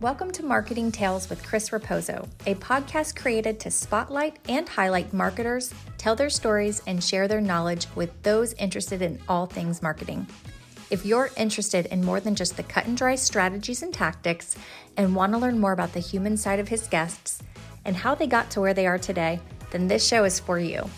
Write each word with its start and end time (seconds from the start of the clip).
Welcome 0.00 0.30
to 0.30 0.44
Marketing 0.44 0.92
Tales 0.92 1.28
with 1.28 1.44
Chris 1.44 1.70
Raposo, 1.70 2.28
a 2.46 2.54
podcast 2.54 3.16
created 3.16 3.58
to 3.58 3.70
spotlight 3.72 4.38
and 4.48 4.68
highlight 4.68 5.12
marketers, 5.12 5.74
tell 5.96 6.14
their 6.14 6.30
stories, 6.30 6.80
and 6.86 7.02
share 7.02 7.26
their 7.26 7.40
knowledge 7.40 7.88
with 7.96 8.22
those 8.22 8.52
interested 8.52 9.02
in 9.02 9.18
all 9.28 9.46
things 9.46 9.82
marketing. 9.82 10.24
If 10.88 11.04
you're 11.04 11.30
interested 11.36 11.86
in 11.86 12.04
more 12.04 12.20
than 12.20 12.36
just 12.36 12.56
the 12.56 12.62
cut 12.62 12.86
and 12.86 12.96
dry 12.96 13.16
strategies 13.16 13.82
and 13.82 13.92
tactics 13.92 14.54
and 14.96 15.16
want 15.16 15.32
to 15.32 15.38
learn 15.38 15.58
more 15.58 15.72
about 15.72 15.94
the 15.94 15.98
human 15.98 16.36
side 16.36 16.60
of 16.60 16.68
his 16.68 16.86
guests 16.86 17.42
and 17.84 17.96
how 17.96 18.14
they 18.14 18.28
got 18.28 18.52
to 18.52 18.60
where 18.60 18.74
they 18.74 18.86
are 18.86 18.98
today, 18.98 19.40
then 19.72 19.88
this 19.88 20.06
show 20.06 20.22
is 20.22 20.38
for 20.38 20.60
you. 20.60 20.88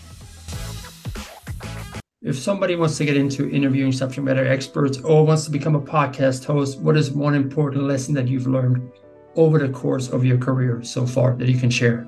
If 2.22 2.38
somebody 2.38 2.76
wants 2.76 2.98
to 2.98 3.06
get 3.06 3.16
into 3.16 3.48
interviewing 3.48 3.92
subject 3.92 4.22
matter 4.22 4.46
experts 4.46 4.98
or 4.98 5.24
wants 5.24 5.46
to 5.46 5.50
become 5.50 5.74
a 5.74 5.80
podcast 5.80 6.44
host, 6.44 6.78
what 6.80 6.94
is 6.94 7.10
one 7.10 7.34
important 7.34 7.84
lesson 7.84 8.12
that 8.12 8.28
you've 8.28 8.46
learned 8.46 8.92
over 9.36 9.58
the 9.58 9.70
course 9.70 10.10
of 10.10 10.22
your 10.22 10.36
career 10.36 10.82
so 10.82 11.06
far 11.06 11.34
that 11.36 11.48
you 11.48 11.58
can 11.58 11.70
share? 11.70 12.06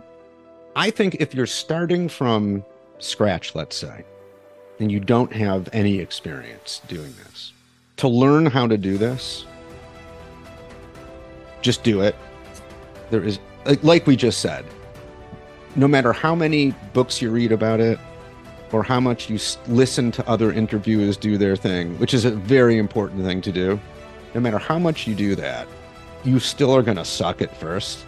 I 0.77 0.91
think 0.91 1.17
if 1.19 1.35
you're 1.35 1.47
starting 1.47 2.11
from 2.11 2.63
scratch, 2.99 3.55
let's 3.55 3.75
say, 3.75 4.05
and 4.81 4.93
you 4.93 5.01
don't 5.01 5.33
have 5.33 5.71
any 5.73 5.99
experience 5.99 6.83
doing 6.89 7.15
this, 7.25 7.55
to 7.97 8.07
learn 8.07 8.45
how 8.45 8.67
to 8.67 8.77
do 8.77 8.99
this, 8.99 9.47
just 11.63 11.83
do 11.85 12.03
it. 12.03 12.15
There 13.09 13.25
is, 13.25 13.39
like 13.81 14.07
we 14.07 14.17
just 14.17 14.43
said, 14.43 14.67
no 15.75 15.89
matter 15.89 16.13
how 16.13 16.35
many 16.35 16.73
books 16.93 17.23
you 17.23 17.31
read 17.31 17.51
about 17.51 17.81
it, 17.81 17.99
or 18.73 18.83
how 18.83 18.99
much 18.99 19.29
you 19.29 19.39
listen 19.69 20.11
to 20.13 20.29
other 20.29 20.53
interviewers 20.53 21.17
do 21.17 21.37
their 21.37 21.57
thing, 21.57 21.99
which 21.99 22.15
is 22.15 22.25
a 22.25 22.31
very 22.31 22.79
important 22.79 23.25
thing 23.25 23.41
to 23.43 23.53
do. 23.53 23.79
No 24.35 24.41
matter 24.41 24.59
how 24.59 24.79
much 24.79 25.07
you 25.07 25.15
do 25.15 25.35
that, 25.37 25.69
you 26.25 26.41
still 26.41 26.75
are 26.75 26.83
going 26.83 26.97
to 26.97 27.05
suck 27.05 27.43
at 27.43 27.57
first. 27.57 28.05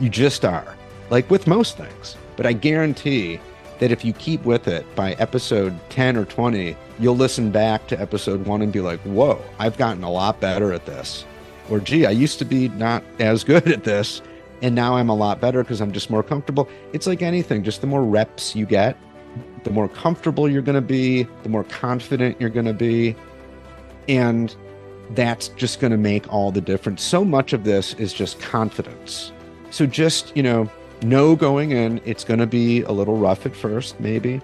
You 0.00 0.08
just 0.08 0.44
are, 0.44 0.76
like 1.10 1.30
with 1.30 1.46
most 1.46 1.76
things. 1.76 2.16
But 2.36 2.46
I 2.46 2.54
guarantee 2.54 3.38
that 3.78 3.90
if 3.90 4.04
you 4.04 4.12
keep 4.14 4.44
with 4.44 4.68
it 4.68 4.86
by 4.94 5.12
episode 5.14 5.78
10 5.90 6.16
or 6.16 6.24
20, 6.24 6.76
you'll 6.98 7.16
listen 7.16 7.50
back 7.50 7.86
to 7.88 8.00
episode 8.00 8.46
one 8.46 8.62
and 8.62 8.72
be 8.72 8.80
like, 8.80 9.00
whoa, 9.00 9.42
I've 9.58 9.76
gotten 9.76 10.04
a 10.04 10.10
lot 10.10 10.40
better 10.40 10.72
at 10.72 10.86
this. 10.86 11.24
Or, 11.68 11.80
gee, 11.80 12.06
I 12.06 12.10
used 12.10 12.38
to 12.38 12.44
be 12.44 12.68
not 12.70 13.02
as 13.18 13.44
good 13.44 13.68
at 13.68 13.84
this. 13.84 14.22
And 14.62 14.74
now 14.74 14.96
I'm 14.96 15.08
a 15.08 15.14
lot 15.14 15.40
better 15.40 15.64
because 15.64 15.80
I'm 15.80 15.92
just 15.92 16.10
more 16.10 16.22
comfortable. 16.22 16.68
It's 16.92 17.06
like 17.08 17.20
anything, 17.22 17.64
just 17.64 17.80
the 17.80 17.88
more 17.88 18.04
reps 18.04 18.54
you 18.54 18.64
get, 18.64 18.96
the 19.64 19.70
more 19.70 19.88
comfortable 19.88 20.48
you're 20.48 20.62
going 20.62 20.74
to 20.74 20.80
be, 20.80 21.24
the 21.42 21.48
more 21.48 21.64
confident 21.64 22.40
you're 22.40 22.50
going 22.50 22.66
to 22.66 22.72
be. 22.72 23.16
And 24.08 24.54
that's 25.10 25.48
just 25.48 25.80
going 25.80 25.90
to 25.90 25.96
make 25.96 26.32
all 26.32 26.50
the 26.50 26.60
difference. 26.60 27.02
So 27.02 27.24
much 27.24 27.52
of 27.52 27.64
this 27.64 27.94
is 27.94 28.12
just 28.12 28.40
confidence. 28.40 29.32
So 29.70 29.86
just, 29.86 30.36
you 30.36 30.42
know, 30.42 30.70
know 31.02 31.36
going 31.36 31.72
in, 31.72 32.00
it's 32.04 32.24
going 32.24 32.40
to 32.40 32.46
be 32.46 32.82
a 32.82 32.92
little 32.92 33.16
rough 33.16 33.46
at 33.46 33.54
first, 33.54 33.98
maybe. 34.00 34.40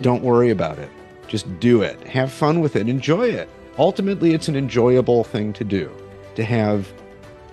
Don't 0.00 0.22
worry 0.22 0.50
about 0.50 0.78
it. 0.78 0.90
Just 1.26 1.60
do 1.60 1.82
it. 1.82 2.02
Have 2.04 2.32
fun 2.32 2.60
with 2.60 2.76
it. 2.76 2.88
Enjoy 2.88 3.28
it. 3.28 3.48
Ultimately, 3.78 4.34
it's 4.34 4.48
an 4.48 4.56
enjoyable 4.56 5.24
thing 5.24 5.52
to 5.54 5.64
do 5.64 5.90
to 6.34 6.44
have 6.44 6.92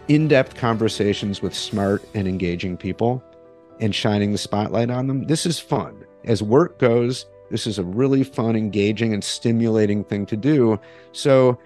in 0.07 0.27
depth 0.27 0.55
conversations 0.55 1.41
with 1.41 1.53
smart 1.53 2.03
and 2.13 2.27
engaging 2.27 2.77
people 2.77 3.23
and 3.79 3.93
shining 3.93 4.31
the 4.31 4.37
spotlight 4.37 4.89
on 4.89 5.07
them. 5.07 5.25
This 5.25 5.45
is 5.45 5.59
fun 5.59 5.96
as 6.27 6.43
work 6.43 6.77
goes, 6.77 7.25
this 7.49 7.65
is 7.65 7.79
a 7.79 7.83
really 7.83 8.23
fun, 8.23 8.55
engaging, 8.55 9.13
and 9.13 9.23
stimulating 9.23 10.03
thing 10.03 10.25
to 10.27 10.37
do. 10.37 10.79
So 11.13 11.57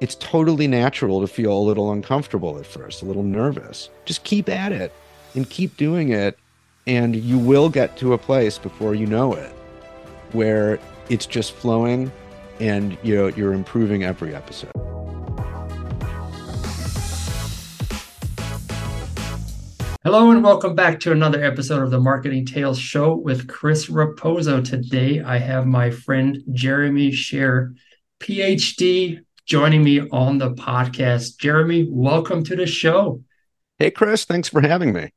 it's 0.00 0.14
totally 0.16 0.68
natural 0.68 1.20
to 1.22 1.26
feel 1.26 1.52
a 1.52 1.58
little 1.58 1.90
uncomfortable 1.90 2.58
at 2.58 2.66
first, 2.66 3.02
a 3.02 3.06
little 3.06 3.22
nervous. 3.22 3.88
Just 4.04 4.22
keep 4.22 4.48
at 4.48 4.70
it 4.70 4.92
and 5.34 5.48
keep 5.48 5.76
doing 5.76 6.10
it. 6.10 6.38
And 6.86 7.16
you 7.16 7.38
will 7.38 7.68
get 7.68 7.96
to 7.98 8.12
a 8.12 8.18
place 8.18 8.56
before 8.58 8.94
you 8.94 9.06
know 9.06 9.34
it 9.34 9.50
where 10.32 10.78
it's 11.08 11.26
just 11.26 11.52
flowing 11.52 12.12
and 12.60 12.96
you 13.02 13.14
know, 13.14 13.28
you're 13.28 13.52
improving 13.52 14.04
every 14.04 14.34
episode. 14.34 14.97
Hello 20.10 20.30
and 20.30 20.42
welcome 20.42 20.74
back 20.74 21.00
to 21.00 21.12
another 21.12 21.44
episode 21.44 21.82
of 21.82 21.90
the 21.90 22.00
Marketing 22.00 22.46
Tales 22.46 22.78
Show 22.78 23.14
with 23.14 23.46
Chris 23.46 23.90
Raposo. 23.90 24.64
Today 24.64 25.20
I 25.20 25.36
have 25.36 25.66
my 25.66 25.90
friend 25.90 26.42
Jeremy 26.50 27.12
Shere, 27.12 27.74
PhD, 28.18 29.20
joining 29.44 29.84
me 29.84 30.08
on 30.08 30.38
the 30.38 30.54
podcast. 30.54 31.36
Jeremy, 31.36 31.86
welcome 31.90 32.42
to 32.44 32.56
the 32.56 32.66
show. 32.66 33.22
Hey 33.78 33.90
Chris, 33.90 34.24
thanks 34.24 34.48
for 34.48 34.62
having 34.62 34.94
me. 34.94 35.12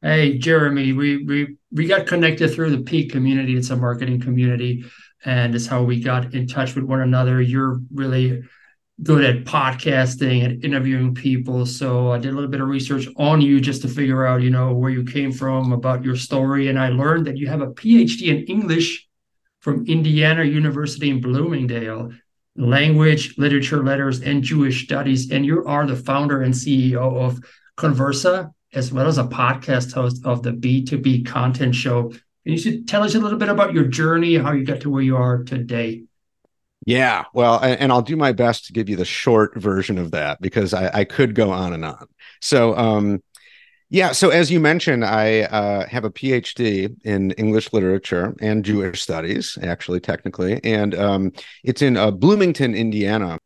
Hey 0.00 0.38
Jeremy, 0.38 0.92
we 0.92 1.24
we 1.24 1.56
we 1.72 1.88
got 1.88 2.06
connected 2.06 2.54
through 2.54 2.70
the 2.70 2.84
Peak 2.84 3.10
community. 3.10 3.56
It's 3.56 3.70
a 3.70 3.76
marketing 3.76 4.20
community, 4.20 4.84
and 5.24 5.56
it's 5.56 5.66
how 5.66 5.82
we 5.82 6.00
got 6.00 6.34
in 6.34 6.46
touch 6.46 6.76
with 6.76 6.84
one 6.84 7.00
another. 7.00 7.42
You're 7.42 7.80
really 7.92 8.44
good 9.02 9.24
at 9.24 9.44
podcasting 9.44 10.44
and 10.44 10.64
interviewing 10.64 11.14
people. 11.14 11.64
So 11.64 12.12
I 12.12 12.18
did 12.18 12.32
a 12.32 12.34
little 12.34 12.50
bit 12.50 12.60
of 12.60 12.68
research 12.68 13.08
on 13.16 13.40
you 13.40 13.60
just 13.60 13.82
to 13.82 13.88
figure 13.88 14.26
out, 14.26 14.42
you 14.42 14.50
know, 14.50 14.74
where 14.74 14.90
you 14.90 15.04
came 15.04 15.32
from, 15.32 15.72
about 15.72 16.04
your 16.04 16.16
story. 16.16 16.68
And 16.68 16.78
I 16.78 16.90
learned 16.90 17.26
that 17.26 17.38
you 17.38 17.48
have 17.48 17.62
a 17.62 17.68
PhD 17.68 18.28
in 18.28 18.44
English 18.44 19.08
from 19.60 19.86
Indiana 19.86 20.44
University 20.44 21.08
in 21.10 21.20
Bloomingdale, 21.20 22.10
language, 22.56 23.36
literature, 23.38 23.82
letters, 23.82 24.20
and 24.20 24.42
Jewish 24.42 24.84
studies. 24.84 25.30
And 25.30 25.46
you 25.46 25.64
are 25.64 25.86
the 25.86 25.96
founder 25.96 26.42
and 26.42 26.52
CEO 26.52 27.16
of 27.24 27.40
Conversa, 27.78 28.52
as 28.74 28.92
well 28.92 29.06
as 29.06 29.16
a 29.16 29.24
podcast 29.24 29.94
host 29.94 30.24
of 30.26 30.42
the 30.42 30.52
B2B 30.52 31.26
content 31.26 31.74
show. 31.74 32.12
And 32.44 32.54
you 32.54 32.58
should 32.58 32.86
tell 32.86 33.02
us 33.02 33.14
a 33.14 33.18
little 33.18 33.38
bit 33.38 33.48
about 33.48 33.72
your 33.72 33.84
journey, 33.84 34.36
how 34.36 34.52
you 34.52 34.64
got 34.64 34.80
to 34.80 34.90
where 34.90 35.02
you 35.02 35.16
are 35.16 35.42
today? 35.42 36.04
Yeah, 36.86 37.24
well, 37.34 37.60
and 37.62 37.92
I'll 37.92 38.00
do 38.02 38.16
my 38.16 38.32
best 38.32 38.66
to 38.66 38.72
give 38.72 38.88
you 38.88 38.96
the 38.96 39.04
short 39.04 39.54
version 39.54 39.98
of 39.98 40.12
that 40.12 40.40
because 40.40 40.72
I, 40.72 41.00
I 41.00 41.04
could 41.04 41.34
go 41.34 41.50
on 41.50 41.74
and 41.74 41.84
on. 41.84 42.06
So, 42.40 42.74
um, 42.76 43.22
yeah, 43.90 44.12
so 44.12 44.30
as 44.30 44.50
you 44.50 44.60
mentioned, 44.60 45.04
I 45.04 45.42
uh, 45.42 45.86
have 45.88 46.04
a 46.04 46.10
PhD 46.10 46.96
in 47.04 47.32
English 47.32 47.72
literature 47.72 48.34
and 48.40 48.64
Jewish 48.64 49.02
studies, 49.02 49.58
actually, 49.62 50.00
technically, 50.00 50.60
and 50.64 50.94
um, 50.94 51.32
it's 51.64 51.82
in 51.82 51.96
uh, 51.96 52.12
Bloomington, 52.12 52.74
Indiana, 52.74 53.38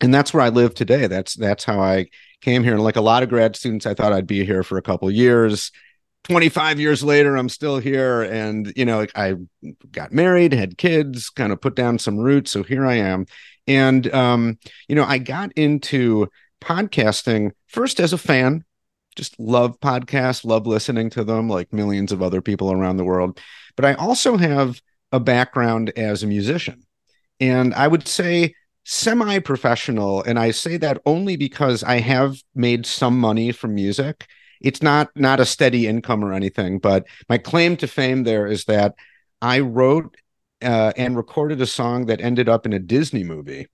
and 0.00 0.12
that's 0.12 0.34
where 0.34 0.42
I 0.42 0.48
live 0.48 0.74
today. 0.74 1.06
That's 1.06 1.34
that's 1.34 1.62
how 1.64 1.78
I 1.80 2.06
came 2.40 2.64
here. 2.64 2.74
And 2.74 2.82
like 2.82 2.96
a 2.96 3.02
lot 3.02 3.22
of 3.22 3.28
grad 3.28 3.54
students, 3.54 3.86
I 3.86 3.94
thought 3.94 4.12
I'd 4.12 4.26
be 4.26 4.44
here 4.44 4.64
for 4.64 4.76
a 4.78 4.82
couple 4.82 5.10
years 5.10 5.70
25 6.24 6.78
years 6.78 7.02
later 7.02 7.36
i'm 7.36 7.48
still 7.48 7.78
here. 7.78 8.22
And 8.22 8.72
you 8.76 8.84
know 8.84 9.06
i 9.14 9.34
got 9.90 10.12
married 10.12 10.52
had 10.52 10.78
kids 10.78 11.30
kind 11.30 11.52
of 11.52 11.60
put 11.60 11.74
down 11.74 11.98
some 11.98 12.18
roots. 12.18 12.50
So 12.50 12.62
here 12.62 12.86
i 12.86 12.94
am. 12.94 13.26
And 13.66 14.12
um 14.14 14.58
you 14.88 14.94
know 14.94 15.04
i 15.04 15.18
got 15.18 15.52
into 15.52 16.28
podcasting 16.60 17.52
first 17.68 18.00
as 18.00 18.12
a 18.12 18.18
fan. 18.18 18.64
Just 19.16 19.38
love 19.38 19.78
podcasts 19.80 20.44
love 20.44 20.66
listening 20.66 21.10
to 21.10 21.24
them 21.24 21.48
like 21.48 21.72
millions 21.72 22.12
of 22.12 22.22
other 22.22 22.40
people 22.40 22.72
around 22.72 22.96
the 22.96 23.04
world. 23.04 23.40
But 23.76 23.84
i 23.84 23.94
also 23.94 24.36
have 24.36 24.80
a 25.10 25.20
background 25.20 25.92
as 25.96 26.22
a 26.22 26.26
musician. 26.26 26.82
And 27.40 27.74
i 27.74 27.88
would 27.88 28.06
say 28.06 28.54
semi 28.84 29.38
professional 29.38 30.22
and 30.22 30.38
i 30.38 30.50
say 30.50 30.76
that 30.76 31.00
only 31.06 31.36
because 31.36 31.84
i 31.84 32.00
have 32.00 32.42
made 32.54 32.84
some 32.84 33.18
money 33.18 33.52
from 33.52 33.74
music 33.74 34.26
it's 34.62 34.82
not 34.82 35.10
not 35.16 35.40
a 35.40 35.46
steady 35.46 35.86
income 35.86 36.24
or 36.24 36.32
anything 36.32 36.78
but 36.78 37.06
my 37.28 37.38
claim 37.38 37.76
to 37.76 37.86
fame 37.86 38.24
there 38.24 38.46
is 38.46 38.64
that 38.64 38.94
i 39.40 39.58
wrote 39.60 40.16
uh, 40.62 40.92
and 40.96 41.16
recorded 41.16 41.60
a 41.60 41.66
song 41.66 42.06
that 42.06 42.20
ended 42.20 42.48
up 42.48 42.66
in 42.66 42.72
a 42.72 42.78
disney 42.78 43.24
movie 43.24 43.66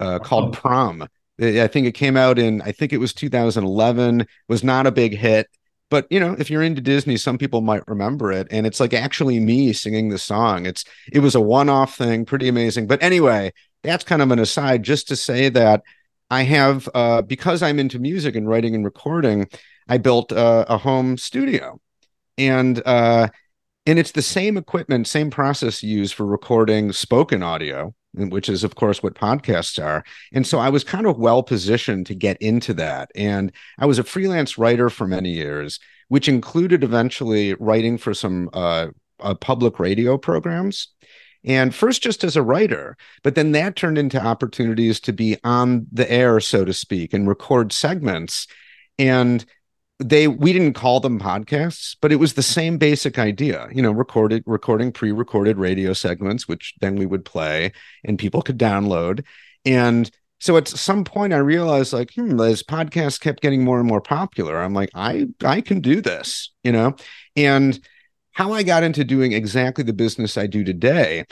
uh, 0.00 0.18
called 0.18 0.52
prom. 0.52 1.06
I 1.40 1.66
think 1.66 1.86
it 1.86 1.92
came 1.92 2.16
out 2.16 2.38
in 2.38 2.62
i 2.62 2.70
think 2.70 2.92
it 2.92 2.98
was 2.98 3.12
2011 3.12 4.26
was 4.48 4.62
not 4.62 4.86
a 4.86 4.92
big 4.92 5.16
hit. 5.16 5.48
But 5.90 6.06
you 6.10 6.20
know 6.20 6.34
if 6.38 6.50
you're 6.50 6.62
into 6.62 6.80
disney 6.80 7.16
some 7.16 7.38
people 7.38 7.60
might 7.60 7.86
remember 7.88 8.32
it 8.32 8.46
and 8.50 8.66
it's 8.66 8.80
like 8.80 8.94
actually 8.94 9.40
me 9.40 9.72
singing 9.72 10.10
the 10.10 10.18
song. 10.18 10.66
It's 10.66 10.84
it 11.12 11.20
was 11.20 11.34
a 11.34 11.40
one-off 11.40 11.96
thing 11.96 12.24
pretty 12.24 12.48
amazing. 12.48 12.86
But 12.86 13.02
anyway 13.02 13.52
that's 13.82 14.04
kind 14.04 14.22
of 14.22 14.30
an 14.30 14.38
aside 14.38 14.82
just 14.82 15.08
to 15.08 15.16
say 15.16 15.48
that 15.50 15.82
i 16.30 16.42
have 16.42 16.88
uh, 16.94 17.20
because 17.22 17.62
i'm 17.62 17.78
into 17.78 17.98
music 17.98 18.34
and 18.34 18.48
writing 18.48 18.74
and 18.74 18.84
recording 18.84 19.46
I 19.88 19.98
built 19.98 20.32
a, 20.32 20.72
a 20.72 20.78
home 20.78 21.16
studio, 21.16 21.80
and 22.38 22.82
uh, 22.86 23.28
and 23.86 23.98
it's 23.98 24.12
the 24.12 24.22
same 24.22 24.56
equipment, 24.56 25.06
same 25.06 25.30
process 25.30 25.82
used 25.82 26.14
for 26.14 26.24
recording 26.24 26.92
spoken 26.92 27.42
audio, 27.42 27.94
which 28.14 28.48
is 28.48 28.64
of 28.64 28.76
course 28.76 29.02
what 29.02 29.14
podcasts 29.14 29.82
are. 29.82 30.04
And 30.32 30.46
so 30.46 30.58
I 30.58 30.70
was 30.70 30.84
kind 30.84 31.06
of 31.06 31.18
well 31.18 31.42
positioned 31.42 32.06
to 32.06 32.14
get 32.14 32.40
into 32.40 32.72
that. 32.74 33.10
And 33.14 33.52
I 33.78 33.86
was 33.86 33.98
a 33.98 34.04
freelance 34.04 34.56
writer 34.56 34.88
for 34.88 35.06
many 35.06 35.30
years, 35.30 35.80
which 36.08 36.28
included 36.28 36.82
eventually 36.82 37.54
writing 37.54 37.98
for 37.98 38.14
some 38.14 38.48
uh, 38.52 38.88
uh, 39.20 39.34
public 39.34 39.78
radio 39.78 40.16
programs. 40.16 40.88
And 41.46 41.74
first, 41.74 42.02
just 42.02 42.24
as 42.24 42.36
a 42.36 42.42
writer, 42.42 42.96
but 43.22 43.34
then 43.34 43.52
that 43.52 43.76
turned 43.76 43.98
into 43.98 44.24
opportunities 44.24 44.98
to 45.00 45.12
be 45.12 45.36
on 45.44 45.86
the 45.92 46.10
air, 46.10 46.40
so 46.40 46.64
to 46.64 46.72
speak, 46.72 47.12
and 47.12 47.28
record 47.28 47.70
segments 47.70 48.46
and 48.98 49.44
they 50.04 50.28
we 50.28 50.52
didn't 50.52 50.74
call 50.74 51.00
them 51.00 51.18
podcasts 51.18 51.96
but 52.02 52.12
it 52.12 52.16
was 52.16 52.34
the 52.34 52.42
same 52.42 52.76
basic 52.76 53.18
idea 53.18 53.68
you 53.72 53.80
know 53.80 53.90
recorded 53.90 54.42
recording 54.44 54.92
pre-recorded 54.92 55.56
radio 55.56 55.94
segments 55.94 56.46
which 56.46 56.74
then 56.80 56.96
we 56.96 57.06
would 57.06 57.24
play 57.24 57.72
and 58.04 58.18
people 58.18 58.42
could 58.42 58.58
download. 58.58 59.24
And 59.64 60.10
so 60.40 60.58
at 60.58 60.68
some 60.68 61.04
point 61.04 61.32
i 61.32 61.38
realized 61.38 61.94
like 61.94 62.12
hmm 62.12 62.38
as 62.40 62.62
podcasts 62.62 63.18
kept 63.18 63.40
getting 63.40 63.64
more 63.64 63.78
and 63.78 63.88
more 63.88 64.02
popular. 64.02 64.60
I'm 64.60 64.74
like 64.74 64.90
i 64.94 65.26
i 65.42 65.62
can 65.62 65.80
do 65.80 66.02
this 66.02 66.50
you 66.62 66.72
know? 66.72 66.94
And 67.34 67.80
how 68.32 68.52
i 68.52 68.62
got 68.62 68.82
into 68.82 69.04
doing 69.04 69.32
exactly 69.32 69.84
the 69.84 69.94
business 69.94 70.36
i 70.36 70.46
do 70.46 70.64
today 70.64 71.24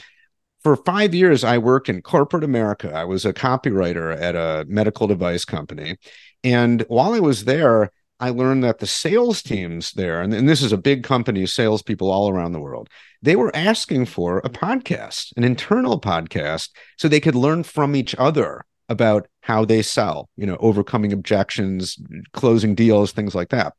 for 0.63 0.77
five 0.77 1.15
years 1.15 1.45
i 1.45 1.59
worked 1.59 1.91
in 1.91 2.01
corporate 2.01 2.45
america. 2.45 2.91
I 2.91 3.05
was 3.05 3.27
a 3.27 3.35
copywriter 3.35 4.19
at 4.19 4.35
a 4.35 4.65
medical 4.67 5.07
device 5.07 5.45
company. 5.45 5.99
And 6.43 6.87
while 6.89 7.13
i 7.13 7.21
was 7.21 7.45
there 7.45 7.91
I 8.23 8.31
learned 8.31 8.63
that 8.63 8.79
the 8.79 8.87
sales 8.87 9.43
teams 9.43 9.91
there, 9.93 10.23
and, 10.23 10.33
and 10.33 10.49
this 10.49 10.63
is 10.63 10.71
a 10.71 10.79
big 10.79 11.03
company, 11.03 11.45
salespeople 11.45 12.09
all 12.09 12.29
around 12.29 12.53
the 12.53 12.61
world, 12.61 12.89
they 13.21 13.35
were 13.35 13.55
asking 13.55 14.07
for 14.07 14.39
a 14.39 14.49
podcast, 14.49 15.33
an 15.37 15.43
internal 15.43 16.01
podcast, 16.01 16.69
so 16.97 17.09
they 17.09 17.19
could 17.19 17.35
learn 17.35 17.65
from 17.65 17.97
each 17.97 18.15
other 18.15 18.65
about 18.89 19.27
how 19.41 19.65
they 19.65 19.83
sell, 19.83 20.29
you 20.37 20.47
know, 20.47 20.57
overcoming 20.61 21.13
objections, 21.13 21.99
closing 22.33 22.77
deals, 22.77 23.11
things 23.11 23.35
like 23.35 23.49
that. 23.49 23.75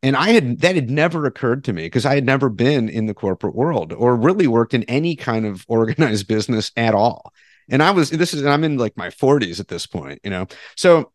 And 0.00 0.14
I 0.14 0.30
had 0.30 0.60
that 0.60 0.76
had 0.76 0.88
never 0.88 1.26
occurred 1.26 1.64
to 1.64 1.72
me 1.72 1.86
because 1.86 2.06
I 2.06 2.14
had 2.14 2.24
never 2.24 2.48
been 2.48 2.88
in 2.88 3.06
the 3.06 3.14
corporate 3.14 3.56
world 3.56 3.92
or 3.92 4.14
really 4.14 4.46
worked 4.46 4.74
in 4.74 4.84
any 4.84 5.16
kind 5.16 5.44
of 5.44 5.64
organized 5.68 6.28
business 6.28 6.70
at 6.76 6.94
all. 6.94 7.32
And 7.68 7.82
I 7.82 7.90
was 7.90 8.10
this 8.10 8.32
is 8.32 8.46
I'm 8.46 8.62
in 8.62 8.78
like 8.78 8.96
my 8.96 9.08
40s 9.08 9.58
at 9.58 9.66
this 9.66 9.88
point, 9.88 10.20
you 10.22 10.30
know. 10.30 10.46
So 10.76 11.10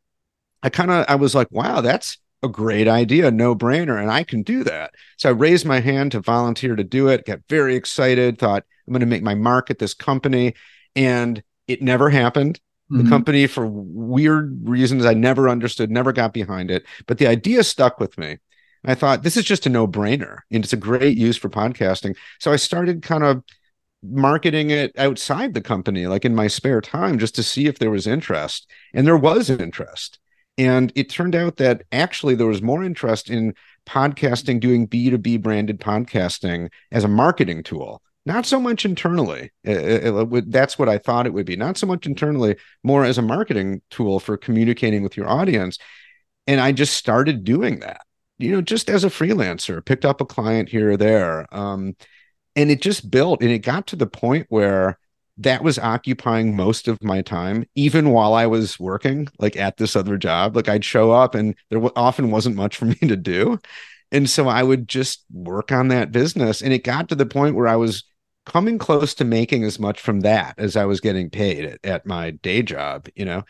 I 0.64 0.70
kind 0.70 0.92
of 0.92 1.06
I 1.08 1.16
was 1.16 1.34
like, 1.34 1.50
wow, 1.50 1.80
that's 1.80 2.18
a 2.44 2.50
great 2.50 2.88
idea, 2.88 3.32
no 3.32 3.56
brainer, 3.56 4.00
and 4.00 4.12
I 4.12 4.24
can 4.24 4.44
do 4.44 4.64
that. 4.64 4.94
So 5.18 5.30
I 5.30 5.32
raised 5.32 5.66
my 5.66 5.80
hand 5.80 6.12
to 6.12 6.20
volunteer 6.20 6.76
to 6.76 6.84
do 6.84 7.08
it, 7.08 7.26
got 7.26 7.40
very 7.50 7.76
excited, 7.76 8.38
thought 8.38 8.64
I'm 8.88 8.94
going 8.94 9.02
to 9.02 9.08
make 9.08 9.24
my 9.24 9.36
mark 9.36 9.70
at 9.70 9.80
this 9.80 9.94
company, 9.94 10.54
and 10.96 11.42
it 11.68 11.82
never 11.82 12.10
happened. 12.10 12.60
Mm-hmm. 12.92 13.04
The 13.04 13.10
company, 13.10 13.48
for 13.48 13.68
weird 13.68 14.68
reasons 14.68 15.06
I 15.06 15.14
never 15.14 15.50
understood, 15.50 15.92
never 15.92 16.14
got 16.14 16.34
behind 16.34 16.72
it, 16.72 16.86
but 17.06 17.18
the 17.18 17.28
idea 17.28 17.64
stuck 17.64 18.00
with 18.00 18.18
me. 18.18 18.38
I 18.86 18.96
thought 18.96 19.24
this 19.24 19.36
is 19.36 19.44
just 19.44 19.66
a 19.66 19.70
no 19.70 19.88
brainer 19.88 20.40
and 20.52 20.64
it's 20.64 20.72
a 20.72 20.78
great 20.78 21.18
use 21.18 21.36
for 21.36 21.50
podcasting. 21.50 22.16
So 22.40 22.54
I 22.54 22.56
started 22.56 23.02
kind 23.02 23.24
of 23.24 23.44
marketing 24.04 24.70
it 24.70 24.94
outside 24.98 25.54
the 25.54 25.62
company, 25.62 26.08
like 26.08 26.24
in 26.24 26.36
my 26.36 26.48
spare 26.48 26.80
time, 26.80 27.20
just 27.20 27.36
to 27.36 27.44
see 27.44 27.66
if 27.66 27.80
there 27.80 27.90
was 27.90 28.08
interest. 28.08 28.70
And 28.94 29.06
there 29.06 29.18
was 29.18 29.50
interest. 29.50 30.20
And 30.58 30.92
it 30.96 31.10
turned 31.10 31.36
out 31.36 31.58
that 31.58 31.84
actually 31.92 32.36
there 32.36 32.48
was 32.48 32.62
more 32.62 32.84
interest 32.84 33.30
in 33.30 33.54
podcasting, 33.86 34.60
doing 34.60 34.88
B2B 34.88 35.42
branded 35.42 35.80
podcasting 35.80 36.70
as 36.92 37.04
a 37.04 37.08
marketing 37.08 37.64
tool, 37.64 38.02
not 38.26 38.46
so 38.46 38.60
much 38.60 38.84
internally. 38.84 39.52
It, 39.64 39.78
it, 40.06 40.34
it, 40.34 40.52
that's 40.52 40.80
what 40.80 40.90
I 40.90 40.98
thought 40.98 41.28
it 41.28 41.34
would 41.34 41.46
be, 41.46 41.56
not 41.56 41.78
so 41.78 41.86
much 41.86 42.06
internally, 42.06 42.56
more 42.84 43.06
as 43.06 43.18
a 43.18 43.22
marketing 43.22 43.82
tool 43.92 44.20
for 44.20 44.36
communicating 44.36 45.04
with 45.04 45.16
your 45.16 45.30
audience. 45.30 45.78
And 46.48 46.60
I 46.60 46.72
just 46.72 46.96
started 46.96 47.44
doing 47.44 47.80
that, 47.82 48.02
you 48.40 48.52
know, 48.52 48.62
just 48.62 48.90
as 48.90 49.04
a 49.04 49.10
freelancer, 49.10 49.86
picked 49.86 50.06
up 50.06 50.22
a 50.22 50.26
client 50.26 50.70
here 50.70 50.92
or 50.92 50.98
there. 50.98 51.54
Um, 51.54 51.96
and 52.56 52.72
it 52.72 52.82
just 52.82 53.12
built 53.12 53.42
and 53.42 53.52
it 53.52 53.60
got 53.60 53.88
to 53.88 53.96
the 53.96 54.08
point 54.08 54.48
where 54.50 54.98
that 55.40 55.64
was 55.64 55.78
occupying 55.78 56.56
most 56.56 56.88
of 56.88 57.02
my 57.04 57.22
time 57.22 57.66
even 57.76 58.10
while 58.10 58.34
i 58.34 58.46
was 58.46 58.80
working 58.80 59.28
like 59.40 59.56
at 59.56 59.78
this 59.78 59.96
other 59.96 60.18
job. 60.18 60.56
Like 60.56 60.70
i'd 60.70 60.86
show 60.86 61.12
up 61.12 61.36
and 61.36 61.56
there 61.70 61.82
often 61.96 62.32
wasn't 62.32 62.56
much 62.56 62.78
for 62.78 62.86
me 62.86 62.96
to 62.96 63.16
do. 63.16 63.60
And 64.12 64.30
so 64.30 64.48
i 64.48 64.64
would 64.64 64.88
just 64.88 65.26
work 65.32 65.72
on 65.72 65.90
that 65.90 66.12
business. 66.12 66.62
And 66.62 66.74
it 66.74 66.84
got 66.84 67.10
to 67.10 67.16
the 67.16 67.26
point 67.26 67.56
where 67.56 67.68
i 67.68 67.76
was 67.76 68.04
coming 68.46 68.78
close 68.78 69.14
to 69.16 69.26
making 69.26 69.64
as 69.64 69.80
much 69.80 70.00
from 70.00 70.22
that 70.22 70.56
as 70.58 70.76
i 70.76 70.86
was 70.86 71.02
getting 71.02 71.30
paid 71.30 71.66
at, 71.66 71.80
at 71.84 72.06
my 72.06 72.32
day 72.32 72.62
job 72.62 73.08
you 73.16 73.26
know? 73.26 73.44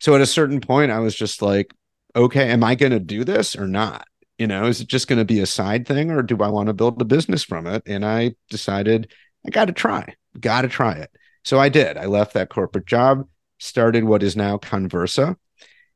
So 0.00 0.14
at 0.14 0.20
a 0.20 0.26
certain 0.26 0.60
point 0.60 0.90
i 0.90 0.98
was 0.98 1.14
just 1.14 1.42
like 1.42 1.72
okay 2.14 2.50
am 2.50 2.64
i 2.64 2.74
going 2.74 2.92
to 2.92 3.00
do 3.00 3.24
this 3.24 3.56
or 3.56 3.66
not? 3.66 4.06
You 4.38 4.46
know 4.48 4.66
is 4.66 4.80
it 4.80 4.88
just 4.88 5.08
going 5.08 5.20
to 5.20 5.24
be 5.24 5.40
a 5.40 5.46
side 5.46 5.86
thing 5.86 6.10
or 6.10 6.22
do 6.22 6.36
i 6.42 6.48
want 6.48 6.66
to 6.66 6.74
build 6.74 7.00
a 7.00 7.06
business 7.06 7.42
from 7.42 7.66
it? 7.66 7.82
And 7.86 8.04
i 8.04 8.34
decided 8.50 9.12
i 9.46 9.50
got 9.50 9.66
to 9.66 9.72
try 9.72 10.14
got 10.40 10.62
to 10.62 10.68
try 10.68 10.94
it 10.94 11.10
so 11.44 11.58
I 11.58 11.68
did. 11.68 11.96
I 11.96 12.06
left 12.06 12.34
that 12.34 12.50
corporate 12.50 12.86
job, 12.86 13.26
started 13.58 14.04
what 14.04 14.22
is 14.22 14.36
now 14.36 14.58
Conversa, 14.58 15.36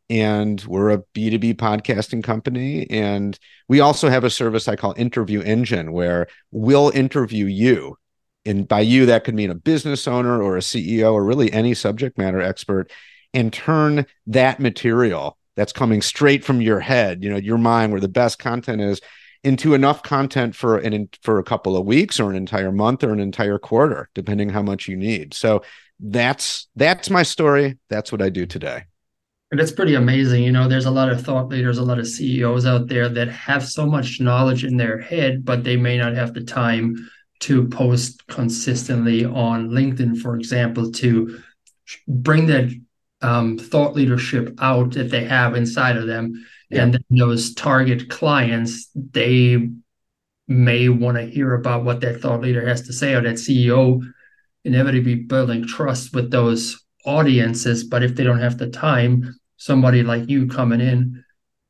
and 0.09 0.63
we're 0.65 0.91
a 0.91 1.03
B2B 1.15 1.55
podcasting 1.55 2.23
company. 2.23 2.89
And 2.91 3.39
we 3.69 3.81
also 3.81 4.09
have 4.09 4.25
a 4.25 4.31
service 4.31 4.69
I 4.69 4.77
call 4.77 4.95
Interview 4.97 5.41
Engine, 5.43 5.93
where 5.93 6.29
we'll 6.51 6.91
interview 6.91 7.47
you. 7.47 7.97
And 8.45 8.69
by 8.69 8.81
you, 8.81 9.07
that 9.07 9.25
could 9.25 9.35
mean 9.35 9.51
a 9.51 9.57
business 9.57 10.07
owner 10.07 10.41
or 10.41 10.57
a 10.57 10.61
CEO 10.61 11.13
or 11.13 11.25
really 11.25 11.53
any 11.53 11.75
subject 11.75 12.17
matter 12.17 12.41
expert, 12.41 12.93
and 13.35 13.53
turn 13.53 14.07
that 14.29 14.61
material 14.61 15.37
that's 15.57 15.73
coming 15.73 16.03
straight 16.03 16.45
from 16.45 16.61
your 16.61 16.79
head, 16.79 17.25
you 17.25 17.31
know, 17.31 17.37
your 17.37 17.59
mind, 17.59 17.91
where 17.91 18.01
the 18.01 18.09
best 18.09 18.39
content 18.39 18.81
is, 18.81 19.01
into 19.47 19.75
enough 19.75 20.03
content 20.03 20.57
for 20.57 20.77
an 20.79 21.09
for 21.23 21.39
a 21.39 21.45
couple 21.45 21.77
of 21.77 21.87
weeks 21.87 22.19
or 22.19 22.29
an 22.31 22.37
entire 22.37 22.73
month 22.73 23.05
or 23.05 23.13
an 23.13 23.21
entire 23.21 23.61
quarter 23.61 24.11
depending 24.13 24.49
how 24.49 24.61
much 24.61 24.89
you 24.89 24.97
need. 24.97 25.33
So 25.35 25.63
that's 26.01 26.67
that's 26.75 27.09
my 27.11 27.23
story. 27.23 27.79
That's 27.89 28.11
what 28.11 28.21
i 28.21 28.29
do 28.29 28.45
today. 28.45 28.83
And 29.53 29.61
it's 29.61 29.71
pretty 29.71 29.95
amazing 29.95 30.43
you 30.43 30.51
know 30.51 30.67
there's 30.67 30.87
a 30.87 30.91
lot 30.91 31.09
of 31.09 31.23
thought 31.23 31.49
leaders 31.49 31.79
a 31.79 31.85
lot 31.85 32.01
of 32.01 32.09
ceos 32.09 32.67
out 32.67 32.89
there 32.89 33.09
that 33.09 33.29
have 33.29 33.65
so 33.65 33.87
much 33.87 34.21
knowledge 34.21 34.65
in 34.65 34.77
their 34.77 34.99
head 35.01 35.45
but 35.45 35.63
they 35.63 35.77
may 35.77 35.97
not 35.97 36.17
have 36.17 36.35
the 36.35 36.43
time 36.43 36.97
to 37.39 37.69
post 37.69 38.27
consistently 38.27 39.25
on 39.25 39.71
linkedin 39.71 40.21
for 40.21 40.35
example 40.35 40.91
to 40.91 41.41
bring 42.09 42.47
that 42.47 42.69
um, 43.23 43.59
thought 43.59 43.95
leadership 43.95 44.55
out 44.61 44.93
that 44.93 45.11
they 45.11 45.25
have 45.25 45.55
inside 45.55 45.97
of 45.97 46.07
them. 46.07 46.45
Yeah. 46.69 46.83
and 46.83 46.99
those 47.11 47.55
target 47.55 48.11
clients 48.11 48.91
they 48.93 49.71
may 50.49 50.89
want 50.89 51.17
to 51.17 51.23
hear 51.25 51.55
about 51.55 51.85
what 51.85 52.01
that 52.01 52.21
thought 52.21 52.41
leader 52.41 52.67
has 52.67 52.83
to 52.83 52.93
say 52.93 53.15
or 53.15 53.21
that 53.21 53.37
ceo 53.37 54.03
inevitably 54.65 55.15
building 55.15 55.65
trust 55.65 56.13
with 56.13 56.33
those 56.33 56.85
audiences. 57.05 57.85
But 57.85 58.03
if 58.03 58.17
they 58.17 58.25
don't 58.25 58.41
have 58.41 58.59
the 58.59 58.69
time 58.69 59.35
somebody 59.57 60.03
like 60.03 60.29
you 60.29 60.49
coming 60.49 60.81
in 60.81 61.25